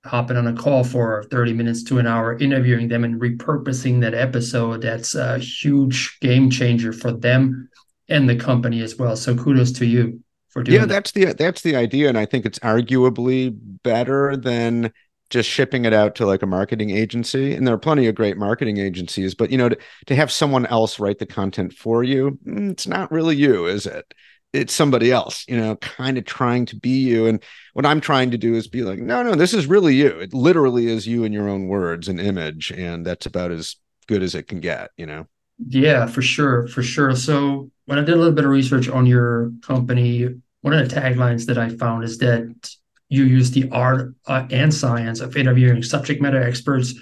hopping 0.04 0.36
on 0.36 0.46
a 0.46 0.54
call 0.54 0.82
for 0.82 1.24
30 1.30 1.52
minutes 1.52 1.82
to 1.84 1.98
an 1.98 2.06
hour 2.06 2.38
interviewing 2.38 2.88
them 2.88 3.04
and 3.04 3.20
repurposing 3.20 4.00
that 4.00 4.14
episode 4.14 4.80
that's 4.82 5.14
a 5.14 5.38
huge 5.38 6.18
game 6.20 6.48
changer 6.48 6.92
for 6.92 7.12
them 7.12 7.68
and 8.08 8.28
the 8.28 8.36
company 8.36 8.80
as 8.82 8.96
well. 8.96 9.16
So 9.16 9.36
kudos 9.36 9.72
to 9.72 9.86
you 9.86 10.22
for 10.56 10.62
doing. 10.62 10.80
Yeah, 10.80 10.86
that's 10.86 11.12
the 11.12 11.34
that's 11.34 11.60
the 11.60 11.76
idea, 11.76 12.08
and 12.08 12.16
I 12.16 12.24
think 12.24 12.46
it's 12.46 12.58
arguably 12.60 13.54
better 13.82 14.36
than 14.36 14.90
just 15.28 15.50
shipping 15.50 15.84
it 15.84 15.92
out 15.92 16.14
to 16.14 16.26
like 16.26 16.42
a 16.42 16.46
marketing 16.46 16.90
agency. 16.90 17.54
And 17.54 17.66
there 17.66 17.74
are 17.74 17.78
plenty 17.78 18.06
of 18.06 18.14
great 18.14 18.38
marketing 18.38 18.78
agencies, 18.78 19.34
but 19.34 19.50
you 19.50 19.58
know, 19.58 19.68
to, 19.68 19.78
to 20.06 20.14
have 20.14 20.30
someone 20.30 20.66
else 20.66 20.98
write 20.98 21.18
the 21.18 21.26
content 21.26 21.72
for 21.72 22.04
you, 22.04 22.38
mm, 22.46 22.70
it's 22.70 22.86
not 22.86 23.10
really 23.10 23.36
you, 23.36 23.66
is 23.66 23.86
it? 23.86 24.14
It's 24.52 24.72
somebody 24.72 25.10
else, 25.12 25.44
you 25.48 25.56
know, 25.56 25.76
kind 25.76 26.16
of 26.16 26.24
trying 26.24 26.64
to 26.66 26.76
be 26.76 27.00
you. 27.00 27.26
And 27.26 27.42
what 27.74 27.84
I'm 27.84 28.00
trying 28.00 28.30
to 28.30 28.38
do 28.38 28.54
is 28.54 28.68
be 28.68 28.82
like, 28.82 29.00
no, 29.00 29.22
no, 29.22 29.34
this 29.34 29.52
is 29.52 29.66
really 29.66 29.96
you. 29.96 30.08
It 30.20 30.32
literally 30.32 30.86
is 30.86 31.06
you 31.06 31.24
in 31.24 31.32
your 31.32 31.48
own 31.48 31.66
words 31.66 32.08
and 32.08 32.20
image. 32.20 32.70
And 32.70 33.04
that's 33.04 33.26
about 33.26 33.50
as 33.50 33.76
good 34.06 34.22
as 34.22 34.34
it 34.34 34.44
can 34.44 34.60
get, 34.60 34.90
you 34.96 35.04
know? 35.04 35.26
Yeah, 35.58 36.06
for 36.06 36.22
sure. 36.22 36.68
For 36.68 36.82
sure. 36.82 37.14
So 37.16 37.70
when 37.86 37.98
I 37.98 38.02
did 38.02 38.14
a 38.14 38.16
little 38.16 38.32
bit 38.32 38.44
of 38.44 38.50
research 38.50 38.88
on 38.88 39.06
your 39.06 39.52
company, 39.62 40.28
one 40.66 40.74
of 40.74 40.88
the 40.88 41.00
taglines 41.00 41.46
that 41.46 41.58
I 41.58 41.68
found 41.68 42.02
is 42.02 42.18
that 42.18 42.74
you 43.08 43.22
use 43.22 43.52
the 43.52 43.70
art 43.70 44.16
uh, 44.26 44.48
and 44.50 44.74
science 44.74 45.20
of 45.20 45.36
interviewing 45.36 45.80
subject 45.80 46.20
matter 46.20 46.42
experts 46.42 46.92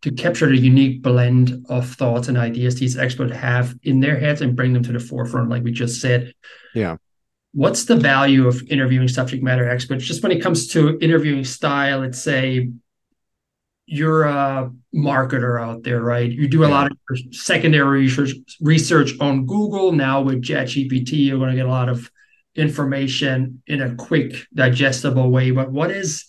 to 0.00 0.10
capture 0.10 0.46
the 0.46 0.58
unique 0.58 1.02
blend 1.02 1.64
of 1.68 1.88
thoughts 1.88 2.26
and 2.26 2.36
ideas 2.36 2.74
these 2.74 2.98
experts 2.98 3.32
have 3.36 3.76
in 3.84 4.00
their 4.00 4.18
heads 4.18 4.40
and 4.40 4.56
bring 4.56 4.72
them 4.72 4.82
to 4.82 4.90
the 4.90 4.98
forefront, 4.98 5.50
like 5.50 5.62
we 5.62 5.70
just 5.70 6.00
said. 6.00 6.34
Yeah. 6.74 6.96
What's 7.52 7.84
the 7.84 7.94
value 7.94 8.48
of 8.48 8.60
interviewing 8.68 9.06
subject 9.06 9.40
matter 9.40 9.70
experts? 9.70 10.02
Just 10.04 10.24
when 10.24 10.32
it 10.32 10.42
comes 10.42 10.66
to 10.72 10.98
interviewing 10.98 11.44
style, 11.44 12.00
let's 12.00 12.20
say 12.20 12.70
you're 13.86 14.24
a 14.24 14.72
marketer 14.92 15.62
out 15.62 15.84
there, 15.84 16.00
right? 16.00 16.28
You 16.28 16.48
do 16.48 16.64
a 16.64 16.66
lot 16.66 16.90
of 16.90 17.18
secondary 17.30 18.00
research 18.00 18.32
research 18.60 19.12
on 19.20 19.46
Google. 19.46 19.92
Now 19.92 20.22
with 20.22 20.42
ChatGPT, 20.42 21.26
you're 21.26 21.38
going 21.38 21.50
to 21.50 21.56
get 21.56 21.66
a 21.66 21.70
lot 21.70 21.88
of 21.88 22.10
information 22.54 23.62
in 23.66 23.80
a 23.82 23.94
quick, 23.94 24.34
digestible 24.54 25.30
way. 25.30 25.50
But 25.50 25.72
what 25.72 25.90
is 25.90 26.26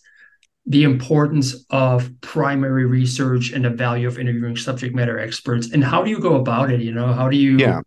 the 0.65 0.83
importance 0.83 1.65
of 1.69 2.09
primary 2.21 2.85
research 2.85 3.51
and 3.51 3.65
the 3.65 3.69
value 3.69 4.07
of 4.07 4.17
interviewing 4.17 4.55
subject 4.55 4.95
matter 4.95 5.19
experts? 5.19 5.71
And 5.71 5.83
how 5.83 6.03
do 6.03 6.09
you 6.09 6.19
go 6.19 6.35
about 6.35 6.71
it? 6.71 6.81
You 6.81 6.93
know, 6.93 7.11
how 7.11 7.29
do 7.29 7.37
you 7.37 7.57
yeah. 7.57 7.81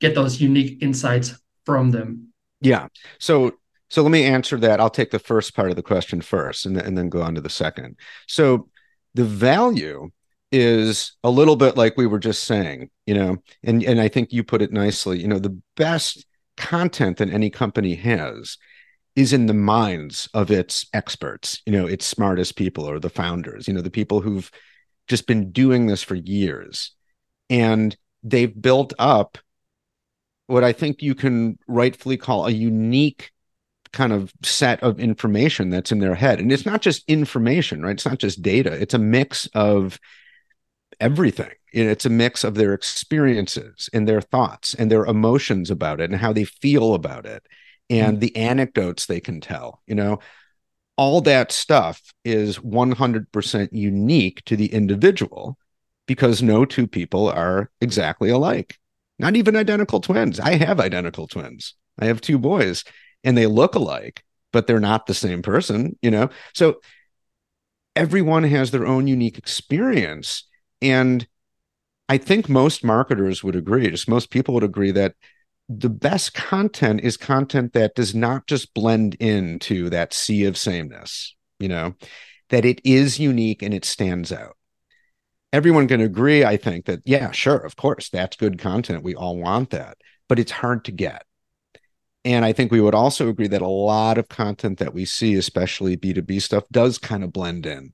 get 0.00 0.14
those 0.14 0.40
unique 0.40 0.82
insights 0.82 1.38
from 1.64 1.90
them? 1.90 2.28
Yeah. 2.60 2.88
So 3.18 3.54
So 3.90 4.02
let 4.02 4.10
me 4.10 4.24
answer 4.24 4.58
that. 4.58 4.80
I'll 4.80 4.90
take 4.90 5.10
the 5.10 5.18
first 5.18 5.54
part 5.54 5.70
of 5.70 5.76
the 5.76 5.82
question 5.82 6.20
first 6.20 6.66
and, 6.66 6.76
and 6.76 6.96
then 6.96 7.08
go 7.08 7.22
on 7.22 7.34
to 7.34 7.40
the 7.40 7.48
second. 7.48 7.96
So 8.26 8.68
the 9.14 9.24
value 9.24 10.10
is 10.52 11.16
a 11.24 11.30
little 11.30 11.56
bit 11.56 11.76
like 11.76 11.96
we 11.96 12.06
were 12.06 12.18
just 12.18 12.44
saying, 12.44 12.90
you 13.06 13.14
know, 13.14 13.38
and, 13.62 13.82
and 13.82 14.00
I 14.00 14.08
think 14.08 14.32
you 14.32 14.44
put 14.44 14.62
it 14.62 14.72
nicely, 14.72 15.20
you 15.20 15.28
know, 15.28 15.38
the 15.38 15.58
best 15.76 16.26
content 16.58 17.16
that 17.16 17.30
any 17.30 17.48
company 17.48 17.94
has 17.94 18.58
is 19.16 19.32
in 19.32 19.46
the 19.46 19.54
minds 19.54 20.28
of 20.34 20.50
its 20.50 20.86
experts, 20.92 21.62
you 21.66 21.72
know, 21.72 21.86
its 21.86 22.04
smartest 22.04 22.56
people 22.56 22.84
or 22.84 23.00
the 23.00 23.10
founders, 23.10 23.66
you 23.66 23.74
know, 23.74 23.80
the 23.80 23.90
people 23.90 24.20
who've 24.20 24.50
just 25.08 25.26
been 25.26 25.50
doing 25.50 25.86
this 25.86 26.02
for 26.02 26.14
years. 26.14 26.92
And 27.50 27.96
they've 28.22 28.60
built 28.60 28.92
up 28.98 29.38
what 30.46 30.64
I 30.64 30.72
think 30.72 31.02
you 31.02 31.14
can 31.14 31.58
rightfully 31.66 32.16
call 32.16 32.46
a 32.46 32.50
unique 32.50 33.32
kind 33.92 34.12
of 34.12 34.32
set 34.42 34.82
of 34.82 35.00
information 35.00 35.70
that's 35.70 35.92
in 35.92 35.98
their 35.98 36.14
head. 36.14 36.40
And 36.40 36.52
it's 36.52 36.66
not 36.66 36.82
just 36.82 37.08
information, 37.08 37.82
right? 37.82 37.92
It's 37.92 38.06
not 38.06 38.18
just 38.18 38.42
data, 38.42 38.72
it's 38.72 38.94
a 38.94 38.98
mix 38.98 39.46
of 39.54 39.98
everything. 41.00 41.50
It's 41.72 42.06
a 42.06 42.10
mix 42.10 42.44
of 42.44 42.54
their 42.54 42.74
experiences 42.74 43.90
and 43.92 44.08
their 44.08 44.20
thoughts 44.20 44.74
and 44.74 44.90
their 44.90 45.04
emotions 45.04 45.70
about 45.70 46.00
it 46.00 46.10
and 46.10 46.18
how 46.18 46.32
they 46.32 46.44
feel 46.44 46.94
about 46.94 47.26
it 47.26 47.44
and 47.90 48.14
mm-hmm. 48.14 48.20
the 48.20 48.36
anecdotes 48.36 49.06
they 49.06 49.20
can 49.20 49.40
tell. 49.40 49.82
You 49.86 49.94
know, 49.94 50.18
all 50.96 51.20
that 51.22 51.52
stuff 51.52 52.02
is 52.24 52.58
100% 52.58 53.68
unique 53.72 54.44
to 54.46 54.56
the 54.56 54.72
individual 54.72 55.58
because 56.06 56.42
no 56.42 56.64
two 56.64 56.86
people 56.86 57.28
are 57.28 57.70
exactly 57.80 58.30
alike, 58.30 58.78
not 59.18 59.36
even 59.36 59.56
identical 59.56 60.00
twins. 60.00 60.40
I 60.40 60.54
have 60.54 60.80
identical 60.80 61.28
twins. 61.28 61.74
I 61.98 62.06
have 62.06 62.20
two 62.20 62.38
boys 62.38 62.84
and 63.24 63.36
they 63.36 63.46
look 63.46 63.74
alike, 63.74 64.24
but 64.52 64.66
they're 64.66 64.80
not 64.80 65.06
the 65.06 65.14
same 65.14 65.42
person, 65.42 65.96
you 66.02 66.10
know? 66.10 66.30
So 66.54 66.80
everyone 67.94 68.44
has 68.44 68.70
their 68.70 68.86
own 68.86 69.06
unique 69.06 69.38
experience. 69.38 70.44
And 70.80 71.26
I 72.08 72.18
think 72.18 72.48
most 72.48 72.84
marketers 72.84 73.44
would 73.44 73.56
agree, 73.56 73.90
just 73.90 74.08
most 74.08 74.30
people 74.30 74.54
would 74.54 74.64
agree 74.64 74.90
that 74.92 75.14
the 75.68 75.90
best 75.90 76.32
content 76.32 77.00
is 77.02 77.16
content 77.18 77.74
that 77.74 77.94
does 77.94 78.14
not 78.14 78.46
just 78.46 78.72
blend 78.72 79.14
into 79.16 79.90
that 79.90 80.14
sea 80.14 80.44
of 80.44 80.56
sameness, 80.56 81.36
you 81.58 81.68
know, 81.68 81.94
that 82.48 82.64
it 82.64 82.80
is 82.84 83.18
unique 83.18 83.62
and 83.62 83.74
it 83.74 83.84
stands 83.84 84.32
out. 84.32 84.56
Everyone 85.52 85.88
can 85.88 86.00
agree, 86.00 86.44
I 86.44 86.56
think, 86.56 86.86
that, 86.86 87.00
yeah, 87.04 87.30
sure, 87.30 87.58
of 87.58 87.76
course, 87.76 88.08
that's 88.08 88.36
good 88.36 88.58
content. 88.58 89.02
We 89.02 89.14
all 89.14 89.36
want 89.36 89.70
that, 89.70 89.98
but 90.28 90.38
it's 90.38 90.52
hard 90.52 90.84
to 90.86 90.92
get. 90.92 91.24
And 92.24 92.44
I 92.44 92.52
think 92.52 92.72
we 92.72 92.80
would 92.80 92.94
also 92.94 93.28
agree 93.28 93.48
that 93.48 93.62
a 93.62 93.68
lot 93.68 94.18
of 94.18 94.28
content 94.28 94.78
that 94.78 94.92
we 94.92 95.04
see, 95.04 95.34
especially 95.34 95.96
B2B 95.96 96.42
stuff, 96.42 96.64
does 96.70 96.98
kind 96.98 97.24
of 97.24 97.32
blend 97.32 97.64
in. 97.64 97.92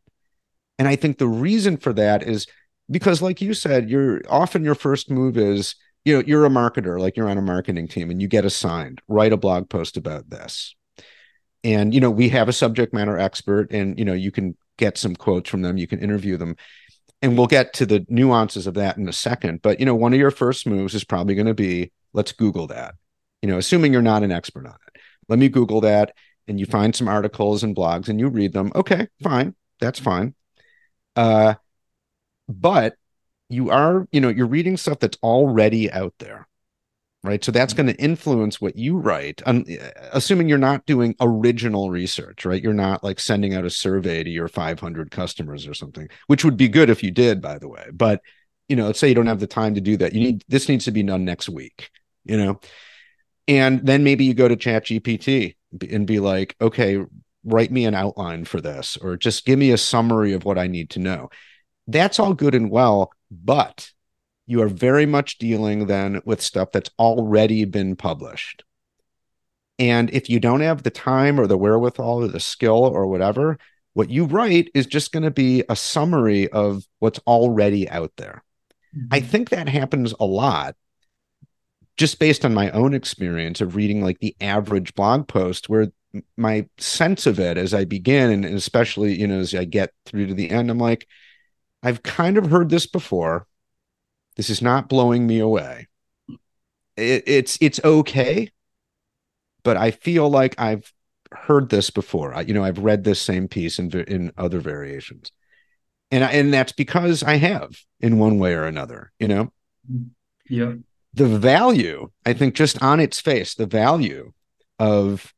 And 0.79 0.89
I 0.89 0.97
think 0.97 1.19
the 1.19 1.29
reason 1.29 1.77
for 1.77 1.93
that 1.93 2.23
is 2.23 2.47
because 2.91 3.23
like 3.23 3.41
you 3.41 3.55
said 3.55 3.89
you're 3.89 4.21
often 4.29 4.65
your 4.65 4.75
first 4.75 5.11
move 5.11 5.37
is 5.37 5.75
you 6.05 6.15
know 6.15 6.23
you're 6.27 6.45
a 6.45 6.51
marketer 6.51 7.01
like 7.01 7.17
you're 7.17 7.29
on 7.29 7.39
a 7.39 7.43
marketing 7.43 7.89
team 7.89 8.11
and 8.11 8.21
you 8.21 8.29
get 8.29 8.45
assigned 8.45 9.01
write 9.09 9.33
a 9.33 9.37
blog 9.37 9.69
post 9.69 9.97
about 9.97 10.29
this. 10.31 10.75
And 11.63 11.95
you 11.95 12.01
know 12.01 12.11
we 12.11 12.29
have 12.31 12.49
a 12.49 12.53
subject 12.53 12.93
matter 12.93 13.19
expert 13.19 13.73
and 13.73 13.99
you 13.99 14.05
know 14.05 14.13
you 14.13 14.31
can 14.31 14.57
get 14.77 14.99
some 14.99 15.17
quotes 15.17 15.49
from 15.49 15.63
them 15.63 15.79
you 15.79 15.87
can 15.87 16.01
interview 16.01 16.37
them. 16.37 16.57
And 17.23 17.39
we'll 17.39 17.47
get 17.47 17.73
to 17.75 17.87
the 17.87 18.05
nuances 18.11 18.67
of 18.67 18.75
that 18.75 18.99
in 18.99 19.09
a 19.09 19.13
second. 19.13 19.63
But 19.63 19.81
you 19.81 19.87
know 19.87 19.95
one 19.95 20.13
of 20.13 20.19
your 20.19 20.31
first 20.31 20.67
moves 20.67 20.95
is 20.95 21.05
probably 21.05 21.35
going 21.35 21.47
to 21.47 21.55
be 21.55 21.93
let's 22.13 22.33
google 22.33 22.67
that. 22.69 22.95
You 23.41 23.49
know 23.49 23.59
assuming 23.59 23.93
you're 23.93 24.03
not 24.03 24.23
an 24.23 24.33
expert 24.33 24.67
on 24.67 24.77
it. 24.95 25.01
Let 25.29 25.39
me 25.39 25.49
google 25.49 25.81
that 25.83 26.15
and 26.47 26.61
you 26.61 26.67
find 26.67 26.95
some 26.95 27.09
articles 27.09 27.63
and 27.63 27.75
blogs 27.75 28.11
and 28.11 28.21
you 28.21 28.29
read 28.29 28.53
them. 28.53 28.73
Okay 28.75 29.09
fine. 29.23 29.55
That's 29.81 29.99
fine. 29.99 30.35
Uh 31.17 31.55
but 32.49 32.95
you 33.49 33.71
are 33.71 34.07
you 34.13 34.21
know 34.21 34.29
you're 34.29 34.47
reading 34.47 34.77
stuff 34.77 34.99
that's 34.99 35.19
already 35.23 35.91
out 35.91 36.15
there 36.19 36.47
right? 37.23 37.43
So 37.43 37.51
that's 37.53 37.73
mm-hmm. 37.73 37.87
going 37.87 37.97
to 37.97 38.03
influence 38.03 38.61
what 38.61 38.77
you 38.77 38.99
write 38.99 39.43
um, 39.47 39.65
assuming 40.13 40.49
you're 40.49 40.59
not 40.59 40.85
doing 40.87 41.15
original 41.21 41.91
research 41.91 42.45
right? 42.45 42.63
You're 42.63 42.75
not 42.75 43.03
like 43.03 43.19
sending 43.19 43.55
out 43.55 43.65
a 43.65 43.71
survey 43.71 44.23
to 44.23 44.31
your 44.31 44.49
500 44.49 45.11
customers 45.11 45.67
or 45.67 45.75
something 45.75 46.09
which 46.27 46.45
would 46.45 46.57
be 46.57 46.69
good 46.69 46.91
if 46.91 47.03
you 47.03 47.11
did 47.11 47.41
by 47.41 47.59
the 47.59 47.69
way. 47.69 47.87
But 47.93 48.21
you 48.69 48.77
know 48.77 48.87
let's 48.87 48.99
say 48.99 49.09
you 49.09 49.15
don't 49.15 49.27
have 49.27 49.41
the 49.41 49.47
time 49.47 49.75
to 49.75 49.81
do 49.81 49.97
that. 49.99 50.13
You 50.13 50.21
need 50.21 50.45
this 50.49 50.69
needs 50.69 50.85
to 50.87 50.91
be 50.91 51.03
done 51.03 51.25
next 51.25 51.49
week 51.49 51.91
you 52.25 52.39
know? 52.39 52.61
And 53.47 53.87
then 53.87 54.05
maybe 54.05 54.25
you 54.25 54.33
go 54.33 54.49
to 54.49 54.57
chat 54.57 54.87
gpt 54.87 55.57
and 55.91 56.07
be 56.07 56.21
like 56.21 56.57
okay 56.61 57.05
write 57.45 57.71
me 57.71 57.85
an 57.85 57.95
outline 57.95 58.45
for 58.45 58.61
this 58.61 58.97
or 58.97 59.17
just 59.17 59.45
give 59.45 59.59
me 59.59 59.71
a 59.71 59.79
summary 59.79 60.33
of 60.33 60.45
what 60.45 60.57
i 60.57 60.67
need 60.67 60.89
to 60.91 60.99
know 60.99 61.29
that's 61.87 62.19
all 62.19 62.35
good 62.35 62.55
and 62.55 62.71
well, 62.71 63.13
but 63.31 63.91
you 64.47 64.63
are 64.63 64.69
very 64.69 65.07
much 65.07 65.39
dealing 65.39 65.87
then 65.87 66.21
with 66.25 66.41
stuff 66.41 66.73
that's 66.73 66.91
already 66.99 67.65
been 67.65 67.97
published. 67.97 68.65
And 69.79 70.11
if 70.11 70.31
you 70.31 70.39
don't 70.39 70.61
have 70.61 70.83
the 70.83 70.91
time 70.91 71.41
or 71.41 71.47
the 71.47 71.59
wherewithal 71.59 72.23
or 72.23 72.29
the 72.29 72.41
skill 72.41 72.85
or 72.85 73.07
whatever, 73.07 73.59
what 73.95 74.11
you 74.11 74.25
write 74.25 74.71
is 74.75 74.87
just 74.87 75.13
going 75.13 75.23
to 75.23 75.31
be 75.31 75.65
a 75.69 75.77
summary 75.77 76.49
of 76.51 76.85
what's 76.99 77.21
already 77.27 77.89
out 77.89 78.13
there. 78.17 78.45
Mm-hmm. 78.97 79.07
I 79.13 79.21
think 79.21 79.51
that 79.51 79.69
happens 79.69 80.15
a 80.21 80.25
lot 80.25 80.77
just 81.97 82.19
based 82.19 82.45
on 82.45 82.55
my 82.55 82.71
own 82.73 82.93
experience 82.93 83.61
of 83.61 83.77
reading 83.77 84.03
like 84.03 84.19
the 84.19 84.37
average 84.41 84.95
blog 84.95 85.29
post 85.29 85.69
where 85.69 85.89
my 86.37 86.69
sense 86.79 87.27
of 87.27 87.39
it 87.39 87.57
as 87.57 87.73
I 87.73 87.85
begin 87.85 88.31
and 88.31 88.45
especially, 88.45 89.19
you 89.19 89.27
know, 89.27 89.39
as 89.39 89.55
I 89.55 89.65
get 89.65 89.93
through 90.07 90.27
to 90.27 90.35
the 90.35 90.51
end, 90.51 90.71
I'm 90.71 90.79
like, 90.79 91.07
I've 91.85 92.03
kind 92.03 92.39
of 92.39 92.47
heard 92.47 92.71
this 92.71 92.87
before. 92.87 93.47
This 94.37 94.49
is 94.49 94.63
not 94.63 94.89
blowing 94.89 95.27
me 95.27 95.39
away. 95.39 95.89
It, 96.97 97.25
it's 97.27 97.59
it's 97.61 97.81
okay, 97.85 98.51
but 99.63 99.77
I 99.77 99.91
feel 99.91 100.29
like 100.31 100.59
I've 100.59 100.91
heard 101.31 101.69
this 101.69 101.91
before. 101.91 102.35
I, 102.35 102.41
you 102.41 102.55
know, 102.55 102.65
I've 102.65 102.79
read 102.79 103.05
this 103.05 103.21
same 103.21 103.49
piece 103.49 103.79
in 103.79 103.91
in 104.09 104.33
other 104.39 104.61
variations, 104.61 105.31
and 106.11 106.25
I, 106.25 106.33
and 106.33 106.53
that's 106.53 106.73
because 106.73 107.23
I 107.23 107.37
have 107.37 107.77
in 108.01 108.19
one 108.19 108.39
way 108.39 108.55
or 108.55 108.65
another. 108.65 109.13
You 109.19 109.29
know, 109.29 109.53
yeah. 110.49 110.73
The 111.13 111.27
value, 111.27 112.11
I 112.27 112.33
think, 112.33 112.55
just 112.55 112.83
on 112.83 112.99
its 112.99 113.21
face, 113.21 113.55
the 113.55 113.67
value 113.67 114.33
of 114.81 115.33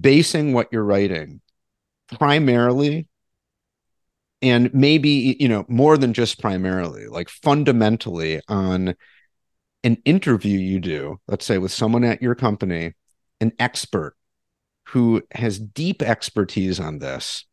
basing 0.00 0.52
what 0.52 0.68
you're 0.72 0.82
writing 0.82 1.40
primarily 2.08 3.06
and 4.42 4.72
maybe 4.72 5.36
you 5.38 5.48
know 5.48 5.64
more 5.68 5.96
than 5.96 6.12
just 6.12 6.40
primarily 6.40 7.06
like 7.06 7.28
fundamentally 7.28 8.40
on 8.48 8.94
an 9.84 9.96
interview 10.04 10.58
you 10.58 10.80
do 10.80 11.18
let's 11.28 11.44
say 11.44 11.58
with 11.58 11.72
someone 11.72 12.04
at 12.04 12.22
your 12.22 12.34
company 12.34 12.92
an 13.40 13.52
expert 13.58 14.14
who 14.88 15.22
has 15.32 15.58
deep 15.58 16.02
expertise 16.02 16.80
on 16.80 16.98
this 16.98 17.44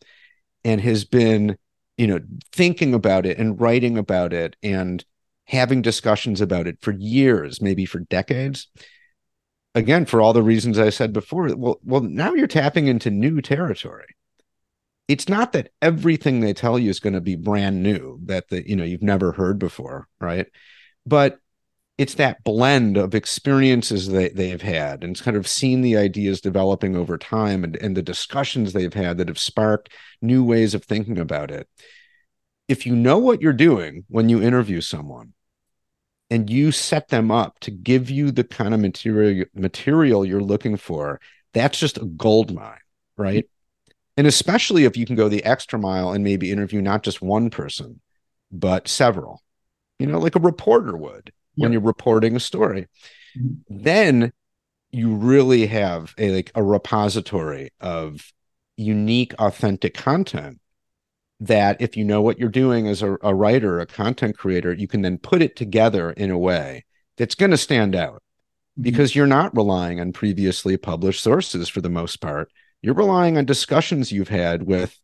and 0.63 0.81
has 0.81 1.05
been 1.05 1.57
you 1.97 2.07
know 2.07 2.19
thinking 2.51 2.93
about 2.93 3.25
it 3.25 3.37
and 3.37 3.59
writing 3.59 3.97
about 3.97 4.33
it 4.33 4.55
and 4.63 5.05
having 5.45 5.81
discussions 5.81 6.41
about 6.41 6.67
it 6.67 6.77
for 6.81 6.91
years 6.91 7.61
maybe 7.61 7.85
for 7.85 7.99
decades. 7.99 8.67
Again 9.75 10.05
for 10.05 10.21
all 10.21 10.33
the 10.33 10.41
reasons 10.41 10.79
i 10.79 10.89
said 10.89 11.13
before 11.13 11.55
well 11.55 11.79
well 11.83 12.01
now 12.01 12.33
you're 12.33 12.47
tapping 12.47 12.87
into 12.87 13.11
new 13.11 13.41
territory 13.41 14.07
it's 15.07 15.29
not 15.29 15.53
that 15.53 15.71
everything 15.81 16.39
they 16.39 16.53
tell 16.53 16.77
you 16.77 16.89
is 16.89 16.99
going 16.99 17.13
to 17.13 17.21
be 17.21 17.35
brand 17.35 17.81
new 17.81 18.19
that 18.25 18.49
the 18.49 18.67
you 18.67 18.75
know 18.75 18.83
you've 18.83 19.03
never 19.03 19.31
heard 19.31 19.59
before 19.59 20.07
right? 20.19 20.47
But 21.05 21.39
it's 21.97 22.15
that 22.15 22.43
blend 22.43 22.95
of 22.95 23.15
experiences 23.15 24.09
that 24.09 24.35
they've 24.35 24.61
had 24.61 25.03
and 25.03 25.19
kind 25.19 25.35
of 25.35 25.47
seen 25.47 25.81
the 25.81 25.97
ideas 25.97 26.41
developing 26.41 26.95
over 26.95 27.17
time 27.17 27.63
and, 27.63 27.75
and 27.77 27.97
the 27.97 28.03
discussions 28.03 28.71
they've 28.71 28.93
had 28.93 29.17
that 29.17 29.29
have 29.29 29.39
sparked 29.39 29.91
new 30.21 30.43
ways 30.43 30.75
of 30.75 30.83
thinking 30.83 31.17
about 31.17 31.49
it. 31.49 31.67
If 32.67 32.85
you 32.85 32.95
know 32.95 33.17
what 33.17 33.41
you're 33.41 33.53
doing 33.53 34.03
when 34.09 34.29
you 34.29 34.41
interview 34.41 34.81
someone 34.81 35.33
and 36.29 36.49
you 36.49 36.71
set 36.71 37.07
them 37.07 37.31
up 37.31 37.59
to 37.61 37.71
give 37.71 38.09
you 38.09 38.31
the 38.31 38.43
kind 38.43 38.73
of 38.73 38.79
material 38.79 39.45
material 39.55 40.25
you're 40.25 40.41
looking 40.41 40.77
for 40.77 41.19
that's 41.53 41.79
just 41.79 41.97
a 41.97 42.05
gold 42.05 42.53
mine 42.53 42.77
right 43.15 43.47
and 44.17 44.27
especially 44.27 44.85
if 44.85 44.97
you 44.97 45.05
can 45.05 45.15
go 45.15 45.29
the 45.29 45.45
extra 45.45 45.79
mile 45.79 46.11
and 46.11 46.23
maybe 46.23 46.51
interview 46.51 46.81
not 46.81 47.03
just 47.03 47.21
one 47.21 47.49
person 47.49 48.01
but 48.51 48.87
several 48.87 49.41
you 49.99 50.07
know 50.07 50.19
like 50.19 50.35
a 50.35 50.39
reporter 50.39 50.95
would 50.95 51.31
when 51.55 51.71
you're 51.71 51.81
reporting 51.81 52.35
a 52.35 52.39
story 52.39 52.87
mm-hmm. 53.37 53.53
then 53.69 54.31
you 54.91 55.15
really 55.15 55.67
have 55.67 56.13
a 56.17 56.31
like 56.31 56.51
a 56.55 56.63
repository 56.63 57.69
of 57.79 58.31
unique 58.77 59.33
authentic 59.39 59.93
content 59.93 60.59
that 61.39 61.81
if 61.81 61.95
you 61.95 62.03
know 62.03 62.21
what 62.21 62.39
you're 62.39 62.49
doing 62.49 62.87
as 62.87 63.01
a, 63.01 63.17
a 63.21 63.33
writer 63.33 63.79
a 63.79 63.85
content 63.85 64.37
creator 64.37 64.73
you 64.73 64.87
can 64.87 65.01
then 65.01 65.17
put 65.17 65.41
it 65.41 65.55
together 65.55 66.11
in 66.11 66.31
a 66.31 66.37
way 66.37 66.83
that's 67.17 67.35
going 67.35 67.51
to 67.51 67.57
stand 67.57 67.95
out 67.95 68.21
because 68.79 69.15
you're 69.15 69.27
not 69.27 69.55
relying 69.55 69.99
on 69.99 70.13
previously 70.13 70.77
published 70.77 71.23
sources 71.23 71.67
for 71.67 71.81
the 71.81 71.89
most 71.89 72.21
part. 72.21 72.51
You're 72.87 72.95
relying 72.95 73.37
on 73.37 73.43
discussions 73.43 74.13
you've 74.13 74.29
had 74.29 74.63
with 74.63 74.97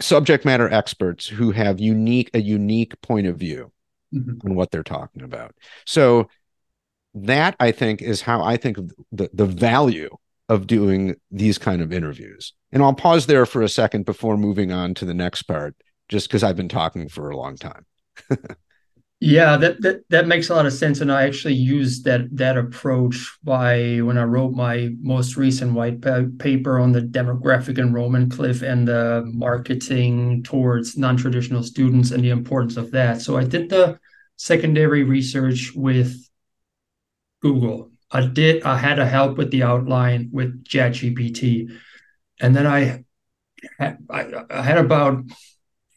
subject 0.00 0.44
matter 0.44 0.72
experts 0.72 1.26
who 1.26 1.50
have 1.50 1.80
unique 1.80 2.30
a 2.34 2.40
unique 2.40 3.00
point 3.00 3.26
of 3.26 3.36
view 3.36 3.72
mm-hmm. 4.14 4.46
on 4.46 4.54
what 4.54 4.70
they're 4.70 4.84
talking 4.84 5.22
about. 5.22 5.56
So 5.86 6.28
that 7.14 7.56
I 7.58 7.72
think 7.72 8.00
is 8.00 8.20
how 8.20 8.44
I 8.44 8.56
think 8.56 8.78
of 8.78 8.92
the, 9.10 9.28
the 9.32 9.44
value 9.44 10.08
of 10.48 10.68
doing 10.68 11.16
these 11.32 11.58
kind 11.58 11.82
of 11.82 11.92
interviews. 11.92 12.52
And 12.70 12.80
I'll 12.80 12.94
pause 12.94 13.26
there 13.26 13.44
for 13.44 13.62
a 13.62 13.68
second 13.68 14.04
before 14.04 14.36
moving 14.36 14.70
on 14.70 14.94
to 14.94 15.04
the 15.04 15.14
next 15.14 15.42
part, 15.42 15.74
just 16.08 16.28
because 16.28 16.44
I've 16.44 16.54
been 16.56 16.68
talking 16.68 17.08
for 17.08 17.28
a 17.28 17.36
long 17.36 17.56
time. 17.56 17.86
Yeah, 19.24 19.56
that, 19.56 19.80
that 19.80 20.02
that 20.10 20.26
makes 20.26 20.50
a 20.50 20.54
lot 20.54 20.66
of 20.66 20.74
sense, 20.74 21.00
and 21.00 21.10
I 21.10 21.24
actually 21.24 21.54
used 21.54 22.04
that 22.04 22.28
that 22.36 22.58
approach 22.58 23.38
by 23.42 24.00
when 24.02 24.18
I 24.18 24.24
wrote 24.24 24.52
my 24.52 24.90
most 25.00 25.38
recent 25.38 25.72
white 25.72 26.02
pa- 26.02 26.28
paper 26.38 26.78
on 26.78 26.92
the 26.92 27.00
demographic 27.00 27.78
enrollment 27.78 28.32
cliff 28.32 28.60
and 28.60 28.86
the 28.86 29.24
marketing 29.32 30.42
towards 30.42 30.98
non-traditional 30.98 31.62
students 31.62 32.10
and 32.10 32.22
the 32.22 32.28
importance 32.28 32.76
of 32.76 32.90
that. 32.90 33.22
So 33.22 33.38
I 33.38 33.44
did 33.44 33.70
the 33.70 33.98
secondary 34.36 35.04
research 35.04 35.72
with 35.74 36.14
Google. 37.40 37.92
I 38.10 38.26
did. 38.26 38.62
I 38.64 38.76
had 38.76 38.98
a 38.98 39.06
help 39.06 39.38
with 39.38 39.50
the 39.50 39.62
outline 39.62 40.28
with 40.34 40.64
ChatGPT, 40.64 41.70
and 42.42 42.54
then 42.54 42.66
I 42.66 43.04
I, 43.80 44.44
I 44.50 44.60
had 44.60 44.76
about 44.76 45.24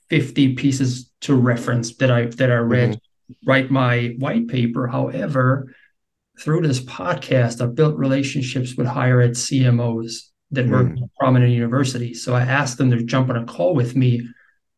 50 0.10 0.54
pieces 0.54 1.12
to 1.20 1.36
reference 1.36 1.94
that 1.98 2.10
I 2.10 2.28
that 2.28 2.50
I 2.50 2.56
read 2.56 2.92
mm-hmm 2.92 3.07
write 3.46 3.72
my 3.72 4.16
white 4.20 4.48
paper. 4.48 4.88
However, 4.88 5.74
through 6.40 6.62
this 6.62 6.80
podcast, 6.80 7.62
I've 7.62 7.76
built 7.76 7.98
relationships 7.98 8.76
with 8.76 8.88
higher 8.88 9.22
ed 9.22 9.32
CMOs 9.32 10.30
that 10.52 10.68
mm. 10.68 10.72
work 10.72 10.92
at 10.92 11.10
prominent 11.20 11.52
universities. 11.52 12.24
So 12.24 12.34
I 12.34 12.42
asked 12.42 12.78
them 12.78 12.92
to 12.92 13.04
jump 13.04 13.30
on 13.30 13.38
a 13.38 13.46
call 13.46 13.74
with 13.74 13.96
me 13.96 14.22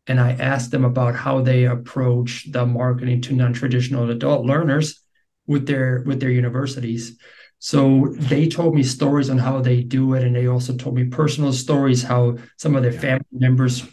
and 0.08 0.20
I 0.20 0.32
asked 0.32 0.72
them 0.72 0.84
about 0.84 1.16
how 1.16 1.42
they 1.42 1.66
approach 1.66 2.52
the 2.52 2.66
marketing 2.66 3.22
to 3.22 3.36
non-traditional 3.36 4.10
adult 4.10 4.44
learners 4.46 5.04
with 5.46 5.68
their 5.68 6.04
with 6.06 6.20
their 6.20 6.32
universities. 6.32 7.18
So 7.60 8.16
they 8.18 8.48
told 8.48 8.74
me 8.74 8.84
stories 8.84 9.30
on 9.30 9.38
how 9.38 9.62
they 9.62 9.84
do 9.84 10.14
it, 10.14 10.24
and 10.24 10.36
they 10.36 10.48
also 10.48 10.76
told 10.76 10.96
me 10.96 11.06
personal 11.06 11.54
stories 11.54 12.02
how 12.02 12.38
some 12.58 12.76
of 12.76 12.84
their 12.84 12.92
family 12.94 13.26
members 13.32 13.86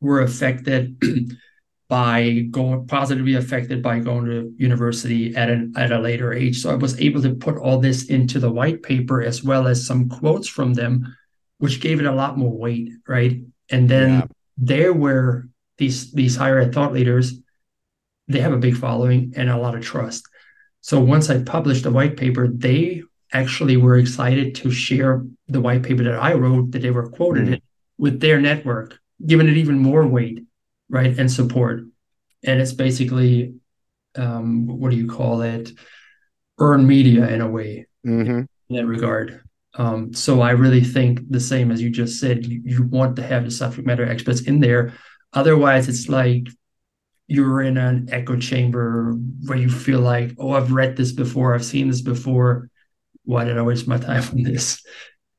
were 0.00 0.20
affected 0.20 1.02
by 1.88 2.46
going 2.50 2.86
positively 2.86 3.34
affected 3.34 3.82
by 3.82 3.98
going 3.98 4.24
to 4.26 4.52
university 4.56 5.34
at 5.36 5.50
an 5.50 5.72
at 5.76 5.92
a 5.92 5.98
later 5.98 6.32
age. 6.32 6.60
So 6.60 6.70
I 6.70 6.76
was 6.76 6.98
able 7.00 7.20
to 7.22 7.34
put 7.34 7.58
all 7.58 7.78
this 7.78 8.06
into 8.06 8.38
the 8.38 8.50
white 8.50 8.82
paper 8.82 9.22
as 9.22 9.44
well 9.44 9.66
as 9.66 9.86
some 9.86 10.08
quotes 10.08 10.48
from 10.48 10.74
them, 10.74 11.14
which 11.58 11.80
gave 11.80 12.00
it 12.00 12.06
a 12.06 12.12
lot 12.12 12.38
more 12.38 12.56
weight, 12.56 12.90
right? 13.06 13.40
And 13.70 13.88
then 13.88 14.10
yeah. 14.10 14.26
there 14.56 14.92
were 14.92 15.48
these 15.76 16.12
these 16.12 16.36
higher 16.36 16.58
ed 16.58 16.72
thought 16.72 16.92
leaders, 16.92 17.34
they 18.28 18.40
have 18.40 18.52
a 18.52 18.58
big 18.58 18.76
following 18.76 19.34
and 19.36 19.50
a 19.50 19.58
lot 19.58 19.74
of 19.74 19.82
trust. 19.82 20.26
So 20.80 21.00
once 21.00 21.28
I 21.28 21.42
published 21.42 21.84
the 21.84 21.90
white 21.90 22.16
paper, 22.16 22.48
they 22.48 23.02
actually 23.32 23.76
were 23.76 23.96
excited 23.96 24.54
to 24.54 24.70
share 24.70 25.24
the 25.48 25.60
white 25.60 25.82
paper 25.82 26.04
that 26.04 26.18
I 26.18 26.34
wrote 26.34 26.70
that 26.72 26.82
they 26.82 26.90
were 26.90 27.10
quoted 27.10 27.46
mm. 27.48 27.62
with 27.98 28.20
their 28.20 28.40
network, 28.40 28.98
giving 29.26 29.48
it 29.48 29.56
even 29.56 29.78
more 29.78 30.06
weight 30.06 30.44
right 30.94 31.18
and 31.18 31.30
support. 31.30 31.80
And 32.44 32.60
it's 32.60 32.72
basically 32.72 33.54
um, 34.16 34.66
what 34.66 34.90
do 34.92 34.96
you 34.96 35.08
call 35.08 35.42
it? 35.42 35.72
Earn 36.58 36.86
media 36.86 37.28
in 37.28 37.40
a 37.40 37.48
way. 37.48 37.86
Mm-hmm. 38.06 38.40
in 38.68 38.76
that 38.76 38.86
regard. 38.86 39.40
Um, 39.76 40.12
so 40.12 40.42
i 40.42 40.50
really 40.50 40.84
think 40.84 41.20
the 41.30 41.40
same 41.40 41.72
as 41.72 41.82
you 41.82 41.90
just 41.90 42.20
said. 42.20 42.46
You, 42.46 42.60
you 42.64 42.82
want 42.84 43.16
to 43.16 43.22
have 43.22 43.44
the 43.44 43.50
subject 43.50 43.86
matter 43.86 44.06
experts 44.06 44.42
in 44.42 44.60
there. 44.60 44.92
Otherwise 45.32 45.88
it's 45.88 46.08
like 46.08 46.46
you're 47.26 47.62
in 47.62 47.78
an 47.78 48.08
echo 48.12 48.36
chamber 48.36 49.14
where 49.46 49.56
you 49.56 49.70
feel 49.70 50.00
like 50.00 50.32
oh 50.38 50.52
i've 50.52 50.70
read 50.70 50.96
this 50.96 51.12
before. 51.12 51.54
I've 51.54 51.64
seen 51.64 51.88
this 51.88 52.02
before. 52.02 52.70
Why 53.24 53.44
did 53.44 53.58
i 53.58 53.62
waste 53.62 53.88
my 53.88 53.98
time 53.98 54.22
on 54.32 54.42
this 54.42 54.84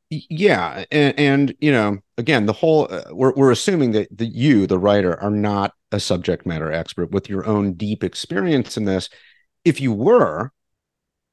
yeah 0.09 0.85
and, 0.91 1.19
and, 1.19 1.55
you 1.59 1.71
know 1.71 1.97
again 2.17 2.45
the 2.45 2.53
whole 2.53 2.87
uh, 2.89 3.03
we're, 3.11 3.33
we're 3.33 3.51
assuming 3.51 3.91
that 3.91 4.07
the, 4.15 4.25
you 4.25 4.67
the 4.67 4.79
writer 4.79 5.19
are 5.21 5.31
not 5.31 5.73
a 5.91 5.99
subject 5.99 6.45
matter 6.45 6.71
expert 6.71 7.11
with 7.11 7.29
your 7.29 7.45
own 7.45 7.73
deep 7.73 8.03
experience 8.03 8.77
in 8.77 8.85
this. 8.85 9.09
If 9.63 9.81
you 9.81 9.93
were 9.93 10.51